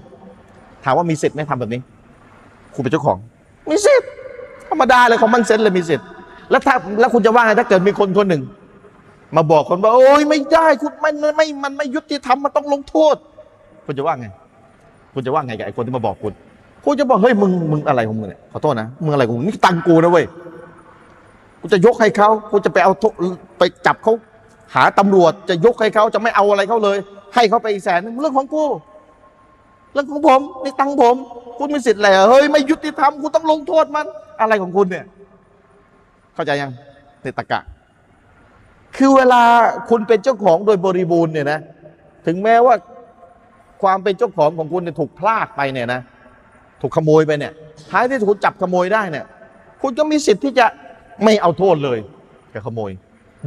[0.84, 1.80] ถามว่ามีสิทธิ์ไหมทำแบบนี้
[2.74, 3.16] คุณเป็นเจ้าของ
[3.70, 4.10] มีสิทธิ์
[4.68, 6.06] ธรรมดาเลยของมันเซนเลยมีสิทธิ์
[6.50, 8.42] แล้วถ้าแล้วคุณจะว่าไงถ้าเกิดมีคนคนหนึ่ง
[9.36, 13.16] มาบอกคนว่าโอ้ยไม่ได้คุณไม่ไม่มันไม่ยุติธรรมมันต้องลงโทษ
[13.86, 14.26] คุณจะว่าไง
[15.14, 16.32] คุณจะว่าไงกับไอ้คนที่มาบอกคุณ
[16.84, 20.24] คุณจะบอกเฮ้ยมึงมึงอะไรของมึงเนี่ยขอโทษนะมึงอะไรของมึงนี่ตังกูนะเว้ย
[21.60, 22.92] กูจะยกให้เขากูจะไปเอา
[23.58, 24.14] ไปจับเขา
[24.74, 26.98] หาตำรวจจะยกให้เขาจะไม่เอาอะไรเขาเลย
[27.34, 28.64] ให้เขาไปอีกแสนนึงเรื่องของกู
[29.92, 31.16] เรื่องของผมนี่ตังผม
[31.58, 34.06] คุณมีสิทธิ์อะไรอะเฮ้ยไม่ยุติธรรมคุณต้องลงโทษมัน
[34.40, 35.04] อะไรของคุณเนี่ย
[36.34, 36.70] เข้าใจยัง
[37.22, 37.60] ในตะกะ
[38.96, 39.42] คือเวลา
[39.90, 41.60] คุณเป็นเจ้าของโดยบริบูรณ์เนี่ยนะ
[42.26, 42.74] ถึงแม้ว่า
[43.82, 46.00] ความเป็นเจ้าของของคุณเนี่ยถูกพลาดไปเนี่ยนะ
[46.80, 47.52] ถูกขโมยไปเนี่ย
[47.90, 49.24] ท้ายที่คุณจับขโมยได้เนี่ย
[49.82, 50.66] คุณก็มีสิทธิ์ที่จะ
[51.24, 51.98] ไม่เอาโทษเลย
[52.50, 52.90] แกขโมย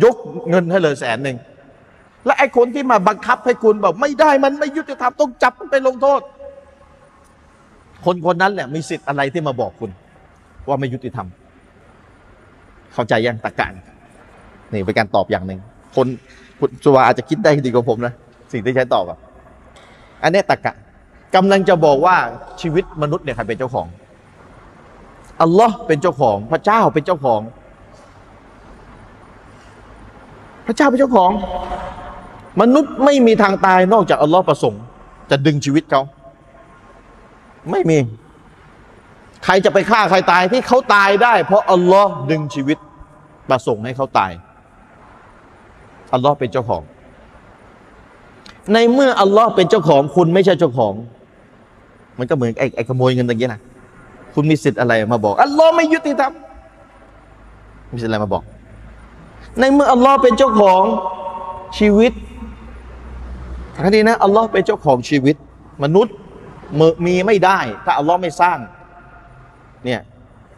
[0.04, 0.16] ยก
[0.50, 1.38] เงินให้เลยแสนหนึ่ง
[2.26, 6.22] และไอ้คนที่มาบังคับให้คุณบอกไม่ได้มันไม่ยุติธรรมต้องจับมันไปลงโทษ
[8.06, 9.91] คนคนนั้นแหละมีสิทธิ์อะไรที่มาบอกคุณ
[10.68, 11.28] ว่าไม่ยุติธรรม
[12.94, 13.74] เข้าใจยังตะการ
[14.72, 15.60] นี่เป็นการตอบอย่างหนึ่ง
[15.95, 16.08] คน
[16.60, 18.14] คุณสุวาอาจจะคิดได้ดีกว่าผมนะ
[18.52, 19.18] สิ่งที่ใช้ตอบอะ
[20.24, 20.74] อันนี้ตะกะ
[21.36, 22.16] กำลังจะบอกว่า
[22.62, 23.88] ชีวิตมนุษย์เนี่ยใครเป็นเจ้าของ
[25.41, 27.41] อัลลอฮ์เป็นเจ้าของพระเจ้าเป็นเจ้าของ
[30.65, 31.31] พระเจ้าเป็นเจ้าของ
[32.61, 34.81] มนุษย์ไม่มีทางตายนอกจากอัลลอฮ์ประสงค์
[35.30, 36.02] จะดึงชีวิตเขา
[37.72, 37.98] ไม่มี
[39.45, 42.77] ใครจะไปฆ่าใครตายที่เขาตายได้ เพราะอัลลอฮ์ดึงชีวิต
[43.49, 44.31] ประสงค์ให้เขาตาย
[46.14, 46.81] อัลลอฮ์เป็นเจ้าของ
[48.73, 50.94] ในเมื่ออัลลอฮ์เป็นเจ้าของ คุณไม่ใช่เจ้าของ
[52.19, 53.61] มันก็เหมือนไอ้ไอ้ขโมยเงินตะกี้นะ
[54.34, 56.34] คุณมีสิทธิ์อะไรมาบอกอัลลอฮ์ไม่ยุติธรรม
[57.91, 58.44] มีสิทธิ์อะไรมาบอก
[59.60, 60.84] ในเมื่ออัลลอฮ์เป็นเจ้าของ
[61.80, 62.12] ชีวิต
[63.76, 65.36] ทังนี้นะอัลลอฮ์เป็นเจ้าของชีวิต
[65.84, 66.16] มนุษย์
[67.06, 68.58] มีไม่ได้ ถ้าอัลลอฮ์ไม่สร้าง
[69.86, 70.02] เนี่ย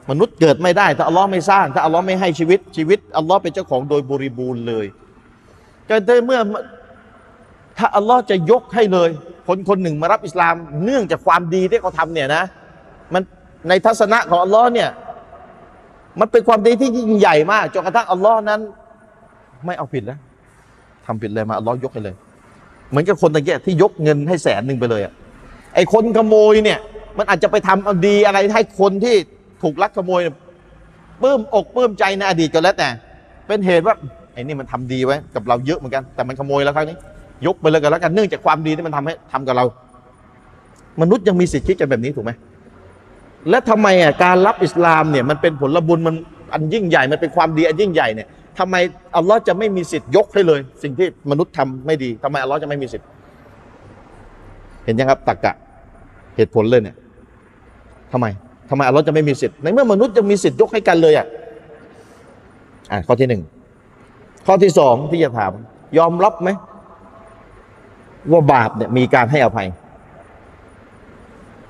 [0.09, 4.85] มนุษย์เกิดไม่ได้ ถ้าอัลลอฮ์ไม่สร้าง ถ้าอัลลอฮ์ไม่ให้ชีวิตชีวิตอัลลอฮ์เป็นเจ้าของโดยบริบูรณ์เลย
[5.89, 6.39] ก็ได้เมื่อ
[7.77, 9.09] ถ้าอัลลอฮ์จะยกให้เลย
[9.47, 12.43] คนคนหนึ่งมารับอิสลามเนื่องจากความดีที่เขาทำเนี่ยนะ
[13.13, 13.23] มัน
[13.69, 14.89] ในทัศนะของอัลลอฮ์เนี่ย
[16.19, 18.61] มันเป็นความดีที่ยิ่งใหญ่มากจนกระทั่งอัลลอฮ์นั้น
[19.65, 20.19] ไม่เอาผิดแล้ว
[21.05, 22.15] ทำผิดเลยมาลลอยกให้เลย
[22.89, 25.13] เหมือนกับคนตะเกียที่ยกเงินให้แสนหนึ่งไปเลยอะ
[25.75, 26.79] ไอ้คนขโมยเนี่ย
[27.17, 29.15] มันอาจจะไปทำเอาดีอะไรให้คนที่
[29.63, 30.21] ถูกลักขโมย
[31.21, 32.89] ปลื้มอกปลื้มใจในอดีตก็แล้วแต่
[33.47, 33.95] เป็นเหตุว่า
[34.33, 36.97] ไอ้นี่มันทำดีไว้กับเราเยอะเหมือนกัน แต่มันขโมยแล้วครั้งนี้
[37.45, 39.65] ยกไปเลยกันแล้วกันเนื่องจากความดีที่มันทำให้ทำกับเรา
[41.01, 42.31] มนุษย์ยังมีสิทธิ์คิดกันแบบนี้ถูกไหม
[43.49, 46.15] และทำไมอะการรับอิสลามเนี่ยมันเป็นผลบุญมัน
[46.53, 48.27] อันยิ่งใหญ่มันเป็นความดีอันยิ่งใหญ่เนี่ย
[48.59, 48.75] ทำไม
[49.17, 53.07] อัลลอฮ์จะไม่มีสิทธิ์ยกให้เลย สิ่งที่มนุษย์ทำไม่ดีทำไมอัลลอฮ์จะไม่มีสิทธิ์
[54.85, 55.53] เห็นยังครับตรกกะ
[56.35, 56.95] เหตุผลเลยเนี่ย
[58.11, 58.25] ทำไม
[58.69, 61.27] ทำไมอัลลอฮ์จะไม่มีสิทธิ์ในเมื่อมนุษย์จะมีสิทธิ์ยกให้กันเลยอะ
[62.91, 63.41] อ่าข้อที่หนึ่ง
[64.45, 65.51] ข้อที่สองที่จะถาม
[65.97, 66.49] ยอมรับไหม
[68.31, 69.67] ว่าบาปเนี่ยมีการให้อภัย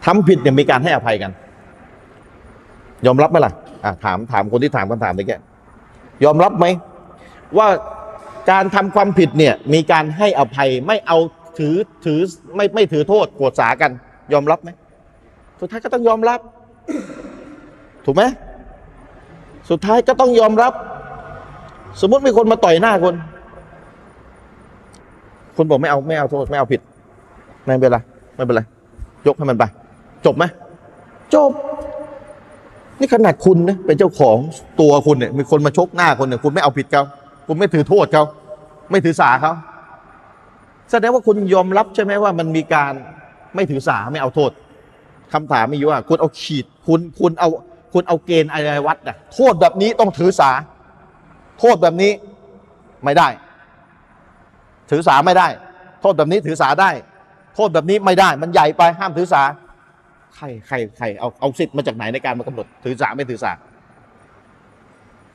[0.05, 1.31] ทำผิดเนี่ยมีการให้อภัยกัน
[3.05, 3.53] ยอมรับไหมล่ะ
[3.83, 5.33] อะถามถามคนที่ถามคำถามนี้แก
[6.23, 6.65] ยอมรับไหม
[7.57, 7.67] ว่า
[8.51, 11.17] การทำความผิดเนี่ยมีการให้อภัยไม่เอา
[11.57, 11.75] ถือ
[12.05, 12.19] ถือ
[12.55, 13.91] ไม่ไม่ถือโทษโกรธสากัน
[14.33, 14.69] ยอมรับไหม
[15.59, 16.39] สุดท้ายก็ต้องยอมรับ
[18.05, 18.23] ถูกไหม
[19.69, 20.73] สุดท้ายก็ต้องยอมรับ
[22.01, 23.15] สมมติมีคนมาต่อยหน้าคน
[25.55, 26.81] คุณบอกไม่เอาไม่เอาโทษไม่เอาผิด
[27.65, 27.97] ไม่เป็นไร
[28.35, 28.61] ไม่เป็นไร
[29.27, 29.63] ยกให้มันไป
[30.25, 30.43] จบไหม
[31.35, 31.51] จบ
[32.99, 34.37] นี่ขนาดคุณนะเป็นเจ้าของ
[34.81, 37.03] ตัวคุณเนี่ยมีคนมาชกหน้าคนเนี่ยคุณไม่เอาผิดเขา
[37.47, 38.23] คุณไม่ถือโทษเขา
[38.91, 39.53] ไม่ถือสาเขา
[40.91, 42.93] แสดงว่าคุณยอมรับใช่ไหมว่ามันมีการ
[43.55, 44.51] ไม่ถือสาไม่เอาโทษ
[45.33, 47.49] คำถามมีอยู่ว่า คุณเอาขีดคุณคุณเอา
[47.93, 50.51] คุณเอาเกณฑ์อะไรวัดนะโทษแบบนี้ต้องถือสา
[51.59, 52.11] โทษแบบนี้
[53.03, 53.27] ไม่ได้
[54.89, 55.47] ถือสาไม่ได้
[56.01, 56.89] โทษแบบนี้ถือสาได้
[57.55, 59.43] โทษแบบนี้ไม่ได้ มันใหญ่ไปห้ามถือสา
[60.37, 63.51] ใครใครใครเอาเอาสิทธิ์มาจากไหนในการมากำหนดถือสาไม่ถือสา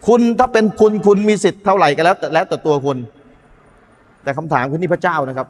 [0.07, 2.97] คุณถ้าเป็นคุณคุณมีสิทธิ์เท่าไหร่ก็แล้วแต่แล้วแต่ตัวคุณ
[4.23, 5.47] แต่คำถามคือนี่พระเจ้านะครับ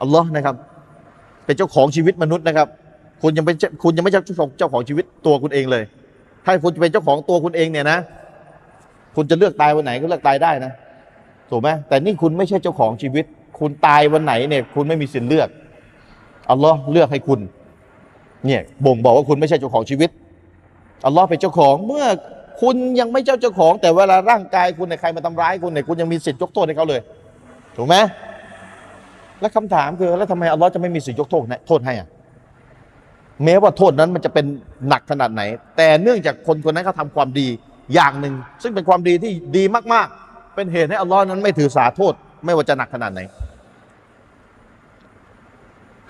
[0.00, 0.56] อัลลอฮ์นะครับ
[1.44, 2.68] เป็นเจ้าของชีวิตมนุษย์นะครับ
[3.22, 5.84] คุณยังเป็นคุณยังไม่ใช่เจ้าของเจ้าของชีวิตตัวคุณเองเลย
[6.44, 7.98] ถ้าคุณจะเป็นเจ้าของตัวคุณเองเนี่ยนะ
[9.16, 10.72] คุณจะเลือกตายวันไหนก็เลือกตายได้นะ
[11.50, 13.24] ถูกไหมแต่นี่คุณไม่ใช่เจ้าของชีวิต
[13.58, 15.48] คุณตายวันไหนเนี่ย คุณไม่มีสิทธิ์เลือก
[16.50, 17.40] อัลลอฮ์เลือกให้คุณ
[18.46, 20.10] เนี่ยบ่งบอกว่าคุณไม่ใช่เจ้าของชีวิต
[21.06, 22.06] อัลลอฮ์เป็นเจ้าของเมื่อ
[22.62, 27.00] คุณยังไม่เจ้าเจ้าของ แต่เวลาร่างกายคุณเนี่ยใครมาทำร้ายคุณเนี่ยคุณยังมีสิทธิ์ยกโทษให้เขาเลย
[27.76, 27.96] ถูกไหม
[29.40, 32.08] แล้วคำถามคือแล้วทำไมอัลลอฮ์จะไม่มีสิทธิ์ยกโทษโทษให้อะ
[33.44, 34.46] แม้ว่าโทษนั้นมันจะเป็น
[34.88, 35.42] หนักขนาดไหน
[35.76, 37.48] แต่เนื่องจากคนคนนั้นเขาทำความดี
[37.94, 42.14] อย่างหนึ่ง ซึ่งเป็นความดีที่ดีมากๆ เป็นเหตุให้อัลลอฮ์นั้นไม่ถือสาโทษ
[42.44, 43.20] ไม่ว่าจะหนักขนาดไหน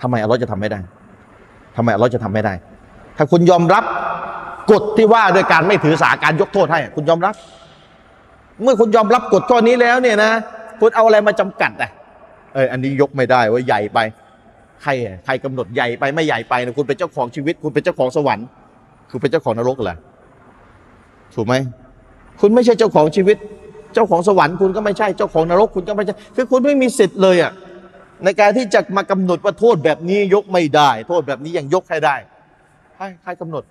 [0.01, 0.79] ทำไมอัลลอฮ์จะทำไม่ได้
[1.75, 2.53] ทำไมอัลลอฮ์จะทำไม่ได้
[3.17, 3.83] ถ้าคุณยอมรับ
[4.71, 7.35] กฎที่ว่าโดยการไม่ถือสาการยกโทษให้ คุณยอมรับ
[8.63, 10.31] เมื่อคุณยอมรับกฎข้อนี้แล้วเนี่ยนะ
[10.79, 11.91] คุณเอาอะไรมาจำกัดอะ
[12.53, 13.99] เอออันนี้ยกไม่ได้ว่าใหญ่ไป
[14.83, 18.47] ใครอะใครกำหนดใหญ่ไปไม่ใหญ่ไปนะคุณเป็นเจ้าของชีวิต คุณเป็นเจ้าของสวรรค์
[19.11, 19.95] คุณเป็นเจ้าของนรกเหรอ
[21.35, 21.55] ถูกไหม
[22.41, 23.37] คุณไม่ใช่เจ้าของชีวิต
[23.93, 27.51] เจ้าของสวรรค์คุณก็ไม่ใช่เจ้าของนรก คุณก็ไม่ใช่ คือคุณไม่มีสิทธิ์เลยอะ
[28.23, 32.15] ในการที่จะมากำหนดว่าโทษแบบนี้ยกไม่ได้ โทษแบบนี้ยังยกให้ได้
[32.95, 33.63] ใครใครกำหนด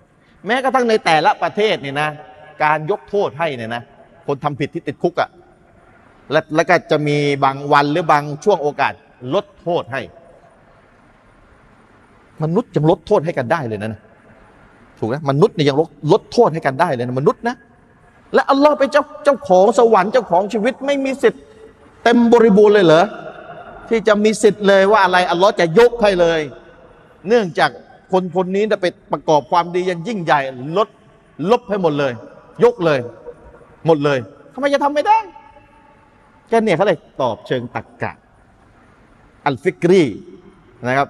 [0.47, 2.09] แม้กระทั่งในแต่ละประเทศเนี่ยนะ
[2.63, 3.83] การยกโทษให้เนี่ยนะ
[4.27, 5.29] คนทำผิดที่ติดคุกอะ่ะ
[6.31, 8.93] และแล้วก็จะมีบางวันหรือบางช่วงโอกาส
[9.33, 10.01] ลดโทษให้
[12.43, 14.01] มนุษย์ยังลดโทษให้กันได้เลยนะนะ
[14.99, 17.55] ถูกไหมมนุษย์เนี่ยยังลดลดโทษให้กันได้เลยนะมนุษย์นะ
[18.33, 21.41] และอัลลอฮ์เป็นเจ้าเจ้าของสวรรค์เจ้าของชีวิตไม่มีสิทธิ์
[22.03, 23.03] เต็มบริบูรณ์เลยเหรอ
[23.93, 26.41] ที่จะมีสิทธิ์เลยว่าอะไรอัลลอฮ์จะยกให้เลย
[27.27, 27.71] เนื่องจาก
[28.11, 30.39] คนคนนี้จะไปประกอบความดีอย่างยิ่งใหญ่
[30.77, 30.87] ลด
[31.51, 32.13] ลบให้หมดเลย
[32.63, 32.99] ยกเลย
[33.85, 34.19] หมดเลย
[34.53, 35.17] ทำไมจะทำไม่ได้
[36.47, 38.11] แค่เนี่ยเขาเลยตอบเชิงตรรกกะ
[39.47, 40.03] อัลฟิกรี
[40.87, 41.07] นะครับ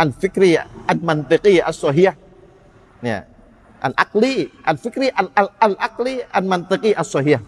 [0.00, 0.50] อัลฟิกรี
[0.90, 2.10] อัลมันติกีอัลโซเฮีย
[3.02, 3.20] เนี่ย
[3.84, 4.34] อัลอักลี
[4.68, 7.38] อัลฟิกรีอัลอัลอัลอักลีอัลมันติกีอัลโซเฮีย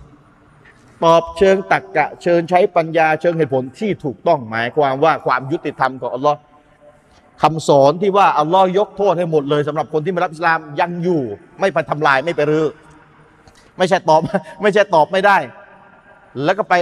[1.04, 6.38] ตอบเชิงตรรกะ เชิงใช้ปัญญาเชิงเหตุผลที่ถูกต้องหมายความว่าความยุติธรรมของอัลลอฮ์
[7.42, 11.22] คำสอนที่ว่าอัลลอฮ์ยกโทษให้หมดเลยสำหรับคนที่ไม่รับอิสลามยังอยู่
[11.60, 12.66] ไม่ไปทำลายไม่ไปรื้อ
[13.78, 14.20] ไม่ใช่ตอบ
[14.62, 15.36] ไม่ใช่ตอบไม่ได้
[16.44, 16.74] แล้วก็ไป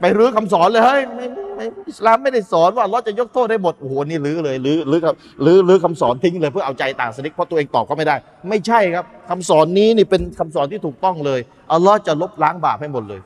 [0.00, 1.26] ไปรื้อคำสอนเลยเฮ้ยไม่
[1.56, 5.14] ไม่อิสลามไม่ได้สอนว่าอัลลอฮ์จะยกโทษให้หมดโอ้โหนี่รื้อเลยรื้อรื้อครับ
[5.44, 8.16] รื้อรื้อคำสอนทิ้งเลยเพื่อเอาใจต่างสนิกเพราะตัวเองตอบเขาไม่ได้
[8.48, 11.40] ไม่ใช่ครับคำสอนนี้นี่เป็นคำสอนที่ถูกต้องเลย
[11.72, 13.20] อัลลอฮ์จะลบล้างบาปให้หมดเลย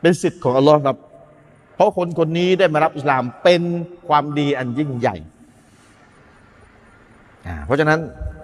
[0.00, 0.96] เป็นสิทธิ์ของอัลลอฮ์ครับ
[1.74, 3.62] เพราะคนคนนี้ได้มารับอิสลามเป็น
[4.08, 5.16] ความดีอันยิ่งใหญ่
[7.66, 7.98] เพราะฉะนั้น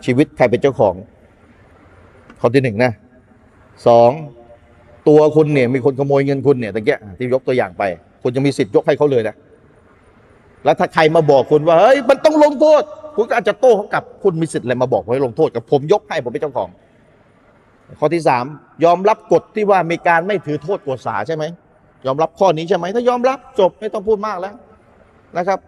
[0.04, 0.94] ชีวิตใครเป็นเจ้าของ
[2.40, 2.92] ข้อที่หนึ่งนะ
[3.86, 4.10] สอง
[5.08, 7.82] ตัวคุณเนี่ยมีคนขโมยเงินคุณเนี่ยตะเกียที่ยกตัวอย่างไป
[8.22, 9.34] คุณจะมีสิทธิ์ยกให้เขาเลยนะ
[10.64, 12.82] แล้วถ้าใครมาบอกคุณว่าเฮ้ยมันต้องลงโทษ
[13.16, 16.68] คุณก็อาจจะโต้เขากลับคุณมีสิทธิ์อะไรมาบอกว่าให้ลงโทษกับผมยกให้ผมเป็นเจ้าของ
[17.98, 18.44] ข้อที่สาม
[18.84, 21.44] ยอมรับกฎที่ว่ามีการไม่ถือโทษกฎสาใช่ไหม
[22.06, 24.54] ยอมรับข้อนี้ใช่ไหมถ้ายอมรับจบไม่ต้องพูดมากแล้ว
[25.36, 25.58] นะครับ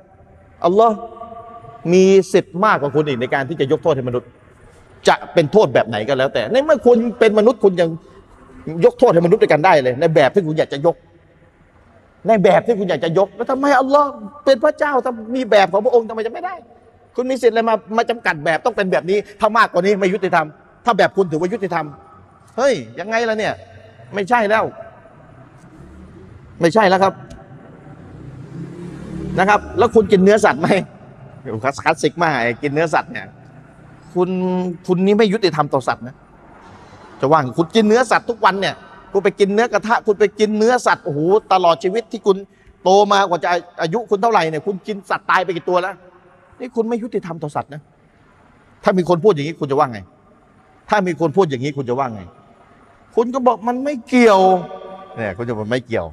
[0.64, 0.94] อัลลอฮ์
[1.92, 4.28] มีสิทธิ์มากกว่าคุณอีกในการที่จะยกโทษให้มนุษย์
[5.08, 7.88] จะเป็นโทษแบบไหนก็แล้ว แต่ในเมื่อคุณเป็นมนุษย์คุณยัง
[8.84, 10.96] ยกโทษให้มนุษย์ด้วยกันได้เลย ในแบบที่คุณอยากจะยก
[12.26, 14.08] ในแบบที่คุณอยากจะยก แล้วทำไมอัลลอฮ์
[14.44, 16.54] เป็นพระเจ้าถ้ามีแบบของพระองค์ทำไมจะไม่ได้
[17.16, 20.46] คุณมีสิทธิ์อะไรมามาจำกัดแบบต้องเป็นแบบนี้ถ้ามากกว่านี้ไม่ยุติธรรม
[20.84, 21.86] ถ้าแบบคุณถือว่ายุติธรรม
[22.56, 23.54] เฮ้ยยังไงล่ะเนี่ย
[24.14, 24.64] ไม่ใช่แล้ว
[26.60, 27.14] ไม่ใช่แล้วครับ
[29.38, 30.68] นะครับ แล้วคุณกินเนื้อสัตว์ไหม
[31.62, 33.26] คลาสคลาสสิกมากไอ้กินเนื้อสัตว์เนี่ย
[34.14, 34.28] คุณ
[34.86, 36.14] คุณนี่ไม่ยุติธรรมต่อสัตว์นะ
[37.20, 38.74] จะว่างคุณกินเนื้อสัตว์ทุกวันเนี่ย
[39.12, 41.20] คุณไปกินเนื้อกระทะ คุณไปกินเนื้อสัตว์โอ้โห
[41.52, 42.36] ตลอดชีวิตที่คุณ
[42.82, 43.48] โตมากว่าจะ
[43.82, 45.94] อายุคุณเท่าไหร่เนี่ย คุณกินสัตว์ตายไปกี่ตัวแล้ว
[46.60, 47.80] นี่คุณไม่ยุติธรรมต่อสัตว์นะ
[48.84, 50.00] ถ้ามีคนพูดอย่างนี้คุณจะว่าไง
[50.90, 52.22] ถ้ามีคนพูดอย่างนี้คุณจะว่าไง
[53.16, 54.40] คุณก็บอกมันไม่เกี่ยว
[55.16, 56.06] เนี่ยคุณจะบอกไม่เกี่ยว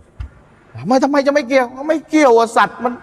[0.80, 2.94] ทำไมทำไมจะไม่เกี่ยวไม่เกี่ยวอะสัตว์มัน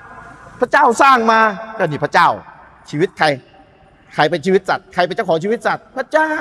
[0.61, 1.41] พระเจ้าสร้างมา
[1.79, 2.29] ก็นี่พระเจ้า
[2.91, 3.27] ชีวิตใคร
[4.15, 6.33] ใครเป็นชีวิตสัตว์ใครเป็นเจ้าของชีวิตสัตว์พระเจ้า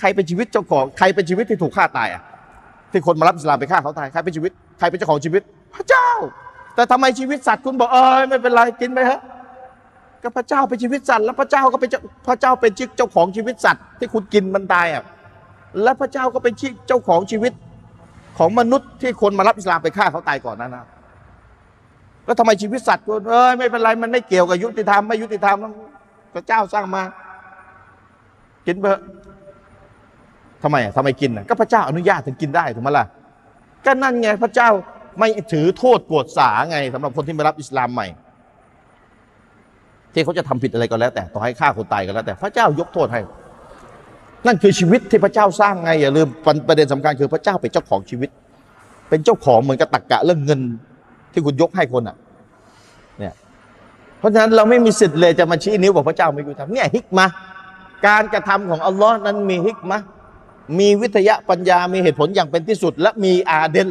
[0.00, 2.22] ใครเป็นชีวิตเจ้าของใครเป็นชีวิตที่ถูกฆ่าตายอะ
[2.92, 5.42] ที่คนมารับอิสลามไปฆ่าเขาตายใครเป็นชีวิตใครเป็นเจ้าของชีวิต
[5.74, 6.08] พระเจ้า
[6.74, 9.20] แต่ทำไมชีวิตสัตว์คุณบอกเออไม่เป็นไรกินไปเถอะ
[10.22, 15.04] ก็พระเจ้าเป็นชีวิตสัตว์แล้วพระเจ้าก็เป็นเจ้าพระเจ้าเป็นเจ้าของชีวิตสัตว์ที่คุณกินมันตายอะ
[15.82, 16.54] และพระเจ้าก็เป็น
[16.88, 17.52] เจ้าของชีวิต
[18.38, 20.84] ของมนุษย์ที่คนมารับอิสลามไปฆ่าเขาตายก่อนนั้นนะ
[22.24, 25.56] แล้วทำไมชีวิตสัตว์คุณเอ้ยไม่เป็นไรมันไม่เกี่ยวกับยุติธรรมไม่ยุติธรรม
[26.34, 27.02] พระเจ้าสร้างมา
[28.66, 28.98] กินเบอ
[30.62, 33.06] ทำไมอะทำไมกินอะก็พระเจ้าอนุญาตถึงกินได้ถูกไหมล่ะ
[33.86, 34.68] ก็นั่นไงพระเจ้า
[35.18, 38.06] ไม่ถือโทษโกรธสาไงสำหรับคนที่มารับอิสลามใหม่
[40.12, 43.20] ที่เขาจะทำผิดอะไรก็แล้ว แต่ต่อให้ฆ่าคนตายก็แล้ว แต่พระเจ้ายกโทษให้
[44.46, 46.28] นั่นคือชีวิตที่พระเจ้าสร้างไงอย่าลืม
[46.68, 48.30] ประเด็นสำคัญคือพระเจ้าเป็นเจ้าของชีวิต
[49.08, 50.60] เป็นเจ้าของเหมือนกับตักกะเรื่องเงิน
[51.32, 52.16] ที่คุณยกให้คนอะ
[53.18, 53.34] เนี่ย
[54.18, 57.26] เพราะฉะนั้นเราไม่มีสิทธิ์เลยจะมาชี้นิ้วบอกพระเจ้าไม่ยุติธรรมเนี่ยฮิกมา
[58.06, 60.00] การกระทำของอัลลอฮ์นั้นมีฮิกมะ
[60.78, 63.90] มีวิทยปัญญามีเหตุผลอย่างเป็นที่สุด และมีعادل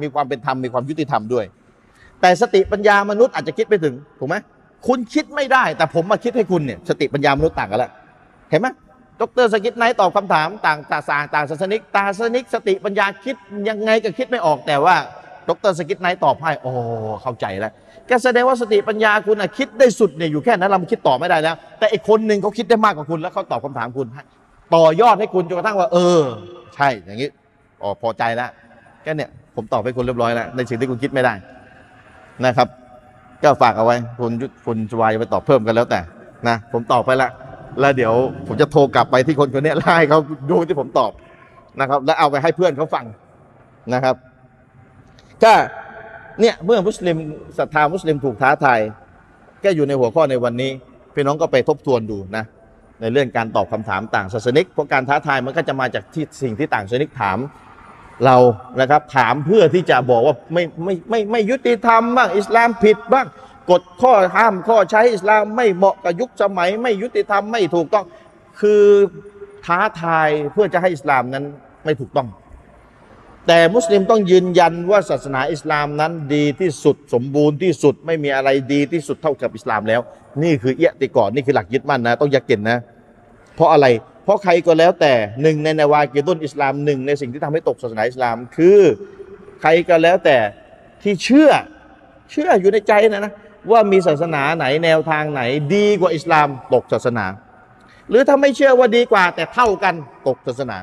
[0.00, 1.44] มีความเป็นธรรมมีความยุติธรรมด้วย
[2.20, 4.36] แต่สติปัญญามนุษย์อาจจะคิดไม่ถึงถูกไหม
[4.86, 7.90] คุณคิดไม่ได้ แต่ผมมาคิดให้คุณเนี่ยสติปัญญามนุษย์ต่างกันแล้ว
[8.50, 8.68] เห็นไหม
[9.20, 13.36] ดร.ซากิร ไนค์ตอบคำถามต่างต่างต่างศาสนิกต่างศาสนิกสติปัญญาคิด
[13.68, 14.96] ยังไงก็คิดไม่ออกแต่ว่า
[15.48, 16.70] ดร.ซากิร ไนค์ตอบให้โอ้
[17.22, 17.72] เข้าใจแล้ว
[18.10, 24.06] ก็แสดงว่าสติปัญญาคุณอะคิดได้สุดเนี่ยอยู่แค่นั้นเราคิดต่อไม่ได้แล้ว แต่อีกคนหนึ่งเขาคิดได้มากกว่าคุณแล้วเขาตอบคำถามคุณ
[24.74, 26.22] ต่อยอดให้คุณจนกระทั่งว่า เออ
[26.74, 27.28] ใช่อย่างนี้
[27.82, 28.50] อ๋อพอใจแล้ว
[29.04, 31.34] ก็เนี่ยผมตอบให้คุณเรียบร้อยแล้วในสิ่งที่คุณคิดไม่ได้
[32.46, 32.68] นะครับ
[33.42, 34.32] ก็ฝากเอาไว้คุณ
[34.66, 36.00] คุณสวายไปตอบเพิ่มกันแล้วแต่
[36.48, 37.28] นะผมตอบไปละ
[37.80, 38.14] แล้วเดี๋ยว
[38.46, 40.20] ผมจะโทรกลับไปที่คนคนนี้แล้วให้เขา
[40.50, 41.12] ดูที่ผมตอบ
[41.80, 43.04] นะครับ แล้วเอาไปให้เพื่อนเขาฟัง
[43.94, 44.14] นะครับ
[45.44, 45.52] ก็
[46.40, 47.16] เนี่ยเมื่อมุสลิม
[47.58, 48.80] ศรัทธามุสลิมถูกท้าทาย
[49.64, 50.70] ก็อยู่ในหัวข้อในวันนี้
[51.14, 52.44] พี่น้องก็ไปทบทวนดูนะ
[53.00, 57.38] ในเรื่องการตอบคำถามต่างศาสนิกเพราะการท้าทายมันก็จะมาจากที่สิ่งที่ต่างศาสนิกถาม
[58.24, 58.36] เรา
[58.80, 63.26] นะครับถามเพื่อที่จะบอกว่าไม่ไม่ไม่ไม่ยุติธรรมบ้างอิสลามผิดบ้าง
[63.70, 68.04] กฎข้อห้ามข้อใช้อิสลามไม่เหมาะกับยุคสมัย ไม่ยุติธรรมไม่ถูกต้อง
[68.60, 68.84] คือ
[69.66, 71.44] ท้าทายเพื่อจะให้อิสลามนั้น
[71.84, 72.28] ไม่ถูกต้อง
[73.46, 80.00] แต่มุสลิมต้องยืนยันว่าศาสนาอิสลามนั้นดีที่สุดสมบูรณ์ที่สุดไม่มีอะไรดีที่สุดเท่ากับอิสลามแล้ว
[80.42, 82.78] นี่คือเอียติกอดนี่คือหลักยึดมั่นนะ ต้องยักเก็นนะ
[83.54, 83.86] เพราะอะไร
[84.24, 85.12] เพราะใครก็แล้วแต่
[85.42, 88.80] หนึ่งในนาวากีตุนอิสลามหนึ่งในสิ่งที่ทำให้ตกศาสนาอิสลาม คือ
[89.60, 90.36] ใครก็แล้วแต่
[91.02, 91.50] ที่เชื่อ
[92.30, 93.32] เชื่ออยู่ในใจนะนะ
[93.70, 95.42] ว่ามีศาสนาไหนแนวทางไหน
[95.74, 97.26] ดีกว่าอิสลามตกศาสนา
[98.10, 99.94] หรือถ้าไม่เชื่อว่าดีกว่า แต่เท่ากัน
[100.28, 100.78] ตกศาสนา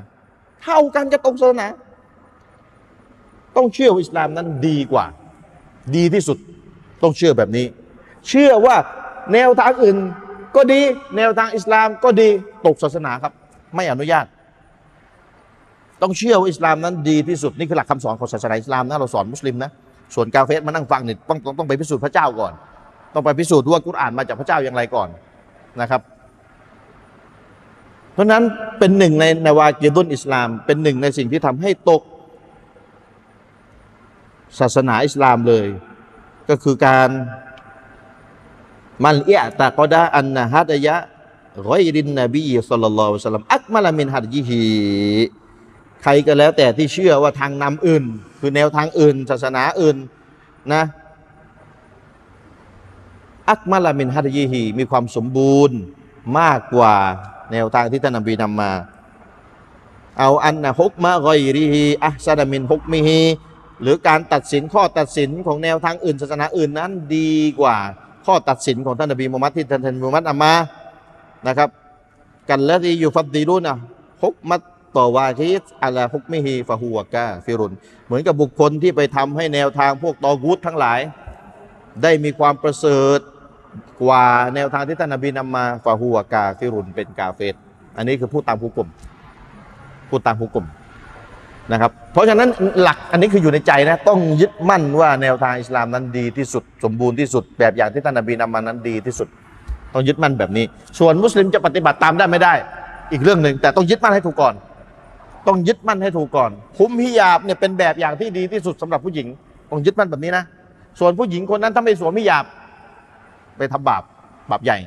[0.64, 1.68] เท่ากันจะตกศาสนา
[3.56, 5.06] ต้องเชื่อว่าอิสลามนั้นดีกว่า
[5.96, 6.38] ดีที่สุด
[7.04, 7.66] ต้องเชื่อแบบนี้
[8.28, 8.76] เชื่อว่า
[9.34, 9.98] แนวทางอื่น
[10.56, 10.82] ก็ดี
[11.18, 12.30] แนวทางอิสลามก็ดี
[12.66, 13.34] ตกศาสนาครับ
[13.76, 14.26] ไม่อนุญาต
[16.02, 19.72] ต้องเชื่อว่าอิสลามนั้นดีที่สุดนี่คือหลักคำสอนของศาสนาอิสลามนะเราสอนมุสลิมนะ
[20.16, 22.54] ส่วนกาเฟสมานั่งฟังเนี่ยต้องต้องต้องไปพิสูจน์พระเจ้าก่อน
[23.14, 25.10] ต้องไปพิสูจน์ว่ากุรอานมาจากพระเจ้าอย่างไรก่อน
[25.82, 26.02] นะครับ
[28.14, 28.44] เพราะนั้น
[28.80, 32.02] เป็นหนึ่งในนาวากีดุนอิสลาม เป็นหนึ่งในสิ่งที่ทำให้ตก
[34.60, 35.68] ศาสนาอิสลามเลย
[36.50, 37.10] ก็คือการ
[39.04, 40.96] มันเอียตะกอดาอันนะฮัดยะ
[41.70, 44.62] รอยรินนบีสัลลัลลอฮุสัลลัมอักมาลามินฮัดยิฮี
[46.04, 48.04] ใครก็แล้วแต่ที่เชื่อว่าทางนำอื่น
[48.40, 49.98] คือแนวทางอื่น ศาสนาอื่น
[50.74, 50.84] นะ
[53.52, 55.78] อักมาลามินฮัดยิฮีมีความสมบูรณ์
[56.40, 56.96] มากกว่า
[57.52, 58.72] แนวทางที่ท่านนบีนำมา
[60.20, 63.20] أو أن حكم غيره أحسن من حكمه
[63.82, 67.78] หรือการตัดสินข้อตัดสินของแนวทางอื่นศาสนาอื่นนั้นดีกว่า
[68.26, 70.54] ข้อตัดสินของท่านนบีมุฮัมมัดที่ท่านนบีมุฮัมมัดนำมา
[71.48, 71.70] นะครับ
[72.50, 77.74] كالذي يفضل حكم الطواغيت على حكمه فهو كافر
[78.06, 81.00] เหมือนกับบุคคลที่ไปทำให้แนวทางพวกตอกูตทั้งหลาย
[82.04, 83.20] ได้มีความประเสริฐ
[84.02, 84.24] กว่า
[84.56, 87.56] แนวทางที่ท่านนบีนำมาฟะฮูวกาฟิรุนเป็นกาเฟต
[87.98, 88.90] อันนี้คือพูดตามฮุกกลม
[90.10, 90.66] พูดตามฮุกกลม
[91.72, 92.50] นะครับเพราะฉะนั้น
[92.82, 99.28] หลักอันนี้คืออยู่ในใจนะต้องยึดมั่นว่าแนวทางอิสลามนั้นดีที่สุด สมบูรณ์ที่สุด แบบอย่างที่ท่านนบีนำมานั้นดีที่สุด
[99.94, 100.66] ต้องยึดมั่นแบบนี้
[101.00, 102.54] ส่วนมุสลิมจะปฏิบัติตามได้ไม่ได้
[103.12, 104.54] อีกเรื่องหนึ่งแต่ต้องยึดมั่นให้ถูกก่อน
[105.48, 109.28] ต้องยึดมั่นให้ถูกก่อนคุมฮิญาบเนี่ยเป็นแบบอย่างที่ดีที่สุดสำหรับผู้หญิง
[109.72, 110.44] ต้องยึดมั่นแบบนี้นะ
[111.00, 112.46] ส่วนผู้หญิงคนนั้นถ้าไม่สวมฮิญาบ
[113.62, 114.04] ไปทำบาป
[114.52, 114.78] บาปใหญ่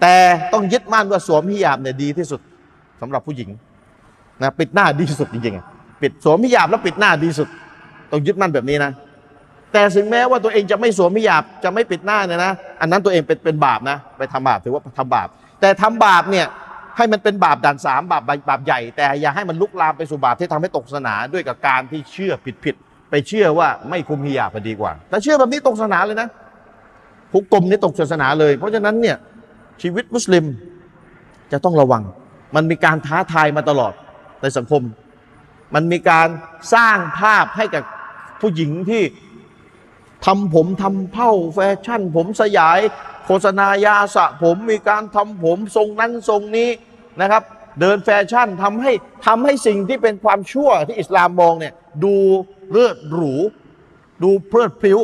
[0.00, 0.14] แต่
[0.52, 2.40] ต้องยึดมั่นว่าสวมฮิญาบเนี่ยดีที่สุด
[3.00, 3.48] สำหรับผู้หญิง
[4.42, 7.48] นะปิดหน้าดีที่สุดจริงๆปิดสวมฮิญาบแล้วปิดหน้าดีที่สุด
[8.10, 8.92] ต้องยึดมั่นแบบนี้นะ
[9.72, 15.28] แต่ถึงแม้ว่าตัวเองจะไม่สวมฮิญาบจะไม่ปิดหน้าเนี่ยนะ อันนั้นตัวเองเป็นเป็นบาปนะ ไปทำบาปถือว่าทำบาป
[15.60, 16.46] แต่ทำบาปเนี่ย
[16.96, 26.28] ให้มันเป็นบาปด่านสามบาปบาปใหญ่ แต่อย่าให้มันลุกลามไปสู่บาปที่ทำให้ตกศาสนาด้วยกับการที่เชื่อผิดผิดๆไปเชื่อว่าไม่คุมฮิญาบดีกว่าแต่เชื่อแบบนี้ตกศาสนาเลยนะ
[27.34, 29.16] หุกกลมนี่ตกศาสนาเลย เพราะฉะนั้นเนี่ย
[29.82, 30.44] ชีวิตมุสลิม
[31.52, 32.02] จะต้องระวัง
[32.54, 33.92] มันมีการท้าทายมาตลอด
[34.42, 34.82] ในสังคม
[35.74, 36.28] มันมีการ
[36.74, 37.82] สร้างภาพให้กับ
[38.40, 39.02] ผู้หญิงที่
[40.26, 42.78] ทำผมทำเผ้าแฟชั่น ผมสยาย
[43.26, 46.70] โฆษณายาสระผมมีการทำผมทรงนั้นทรงนี้
[47.20, 47.42] นะครับ
[47.80, 48.92] เดินแฟชั่นทำให้
[49.26, 51.74] ทำให้สิ่งที่เป็นความชั่วที่อิสลามมองเนี่ย
[52.04, 52.14] ดู
[52.72, 53.34] เลิศหรู
[54.22, 55.00] ดูเพลิดเพลิ้ว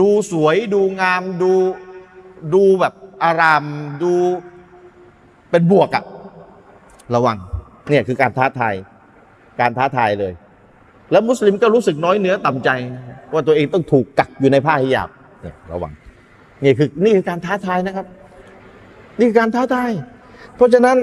[0.00, 1.52] ดูสวยดูงามดู
[2.54, 2.94] ดูแบบ
[3.24, 3.64] อาราม
[4.02, 4.12] ดู
[5.50, 6.04] เป็นบวกอะ
[7.14, 7.36] ระวัง
[7.90, 8.74] เนี่ยคือการท้าทาย
[9.60, 10.32] การท้าทายเลย
[11.10, 12.70] แล้วมุสลิมก็รู้สึกน้อยเนื้อต่ำใจ
[13.32, 15.08] ว่าตัวเองต้องถูกกักอยู่ในผ้าฮิญาบ
[15.42, 15.92] เนี่ยระวัง
[16.64, 18.06] นี่คือนี่คือการท้าทายนะครับ
[19.18, 19.90] นี่คือการท้าทาย
[20.56, 20.96] เพราะฉะนั้น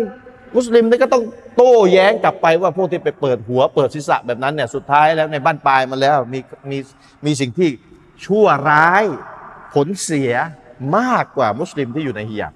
[0.55, 1.23] มุสลิมนี่ก็ต้อง
[1.55, 6.39] โต้แย้งกลับไปว่าพวกที่ไปเปิดหัวเปิดศีรษะแบบนั้นเนี่ยสุดท้ายแล้วในบ้านปลายมาแล้วมี
[6.71, 6.77] มี
[7.25, 7.69] มีสิ่งที่
[8.25, 9.03] ชั่วร้าย
[9.73, 10.31] ผลเสีย
[10.97, 12.53] มากกว่ามุสลิมที่อยู่ในฮิญาบ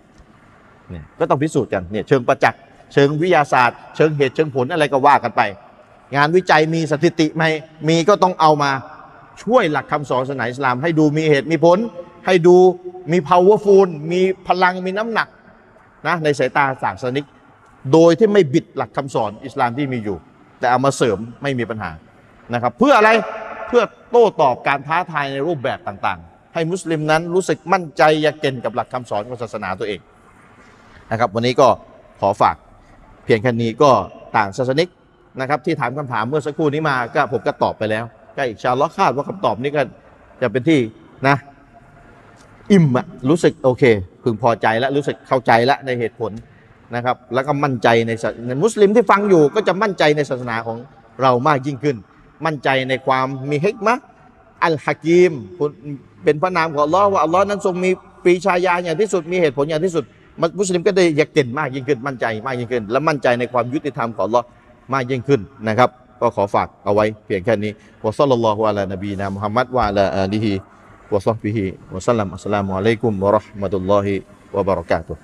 [0.90, 2.62] เนี่ยก็ต้องพิสูจน์กันเนี่ยเชิงประจักษ์
[2.94, 5.42] เชิงวิทยาศาสตร์ เชิงเหตุเชิงผลอะไรก็ว่ากันไป
[6.16, 7.44] งานวิจัยมีสถิติไหม
[7.88, 8.72] มีก็ต้องเอามา
[9.44, 11.78] ช่วยหลักคำสอนศาสนาอิสลาม ให้ดูมีเหตุมีผล
[12.26, 12.56] ให้ดู
[13.12, 15.28] มี powerful มีพลังมีน้ำหนัก
[16.08, 17.26] นะในสายตาศาสนิก
[17.94, 20.18] โดยที่ไม่บิดหลักคำสอนอิสลามที่มีอยู่
[20.60, 21.92] แต่เอามาเสริมไม่มีปัญหา
[22.54, 23.10] นะครับ เพื่ออะไร
[23.68, 30.00] เพื่อโต้ตอบการท้าทายในรูปแบบต่างๆ ให้มุสลิมนั้นรู้สึกมั่นใจยาเก่นกับหลักคำสอนของศาสนาตัวเอง
[31.12, 31.68] นะครับ วันนี้ก็
[32.22, 32.56] ขอฝาก
[33.26, 33.92] เพียงแค่นี้ก็
[34.38, 34.90] ต่างศาสนิก
[35.42, 38.04] นะครับที่ถามคำถามเมื่อสักครู่นี้มาก็ผมก็ตอบไปแล้ว
[38.38, 39.82] ก็อินชาลลอฮ์คาดว่าคำตอบนี้ก็
[40.42, 40.80] จะเป็นที่
[41.28, 41.36] นะ
[42.72, 43.84] อิ่มอะรู้สึกโอเค
[44.24, 46.32] พึงพอใจแล้วรู้สึกเข้าใจแล้วในเหตุผล
[46.96, 48.12] นะครับแล้วก็มั่นใจใน
[48.48, 50.78] ในมุสลิมที่ฟังอยู่ก็จะมั่นใจในศาสนาของ
[51.22, 51.96] เรามากยิ่งขึ้น
[52.46, 53.96] มั่นใจในความมีฮิกมะ
[54.64, 55.34] อัลฮะกีม
[56.24, 57.92] เป็นพระนามของอัลลอฮ์ว่าอัลลอฮ์นั้นทรงมี
[58.24, 60.04] ปรีชาญาอย่างที่สุดมีเหตุผลอย่างที่สุด
[60.60, 64.46] มุสลิมก็ได้อยากเก่นมากยิ่งขึ้นมั่นใจมากยิ่งขึ้น และมั่นใจในความยุติธรรมของอัลลอฮ์
[64.94, 65.90] มากยิ่งขึ้นนะครับ
[66.22, 67.72] ก็ขอฝากเอาไว้เพียงแค่นี้
[68.06, 70.52] วะซัลลัลลอฮุอะลานบีนะมุฮัมมัดวะอะลาอาลีฮิ
[71.14, 71.64] วะซอฮบิฮิ
[71.94, 74.14] วะสัลลัมอัสสลามุอะลัยกุมวะเราะห์มะตุลลอฮิ
[74.56, 75.20] วะบะเราะกาตุฮ์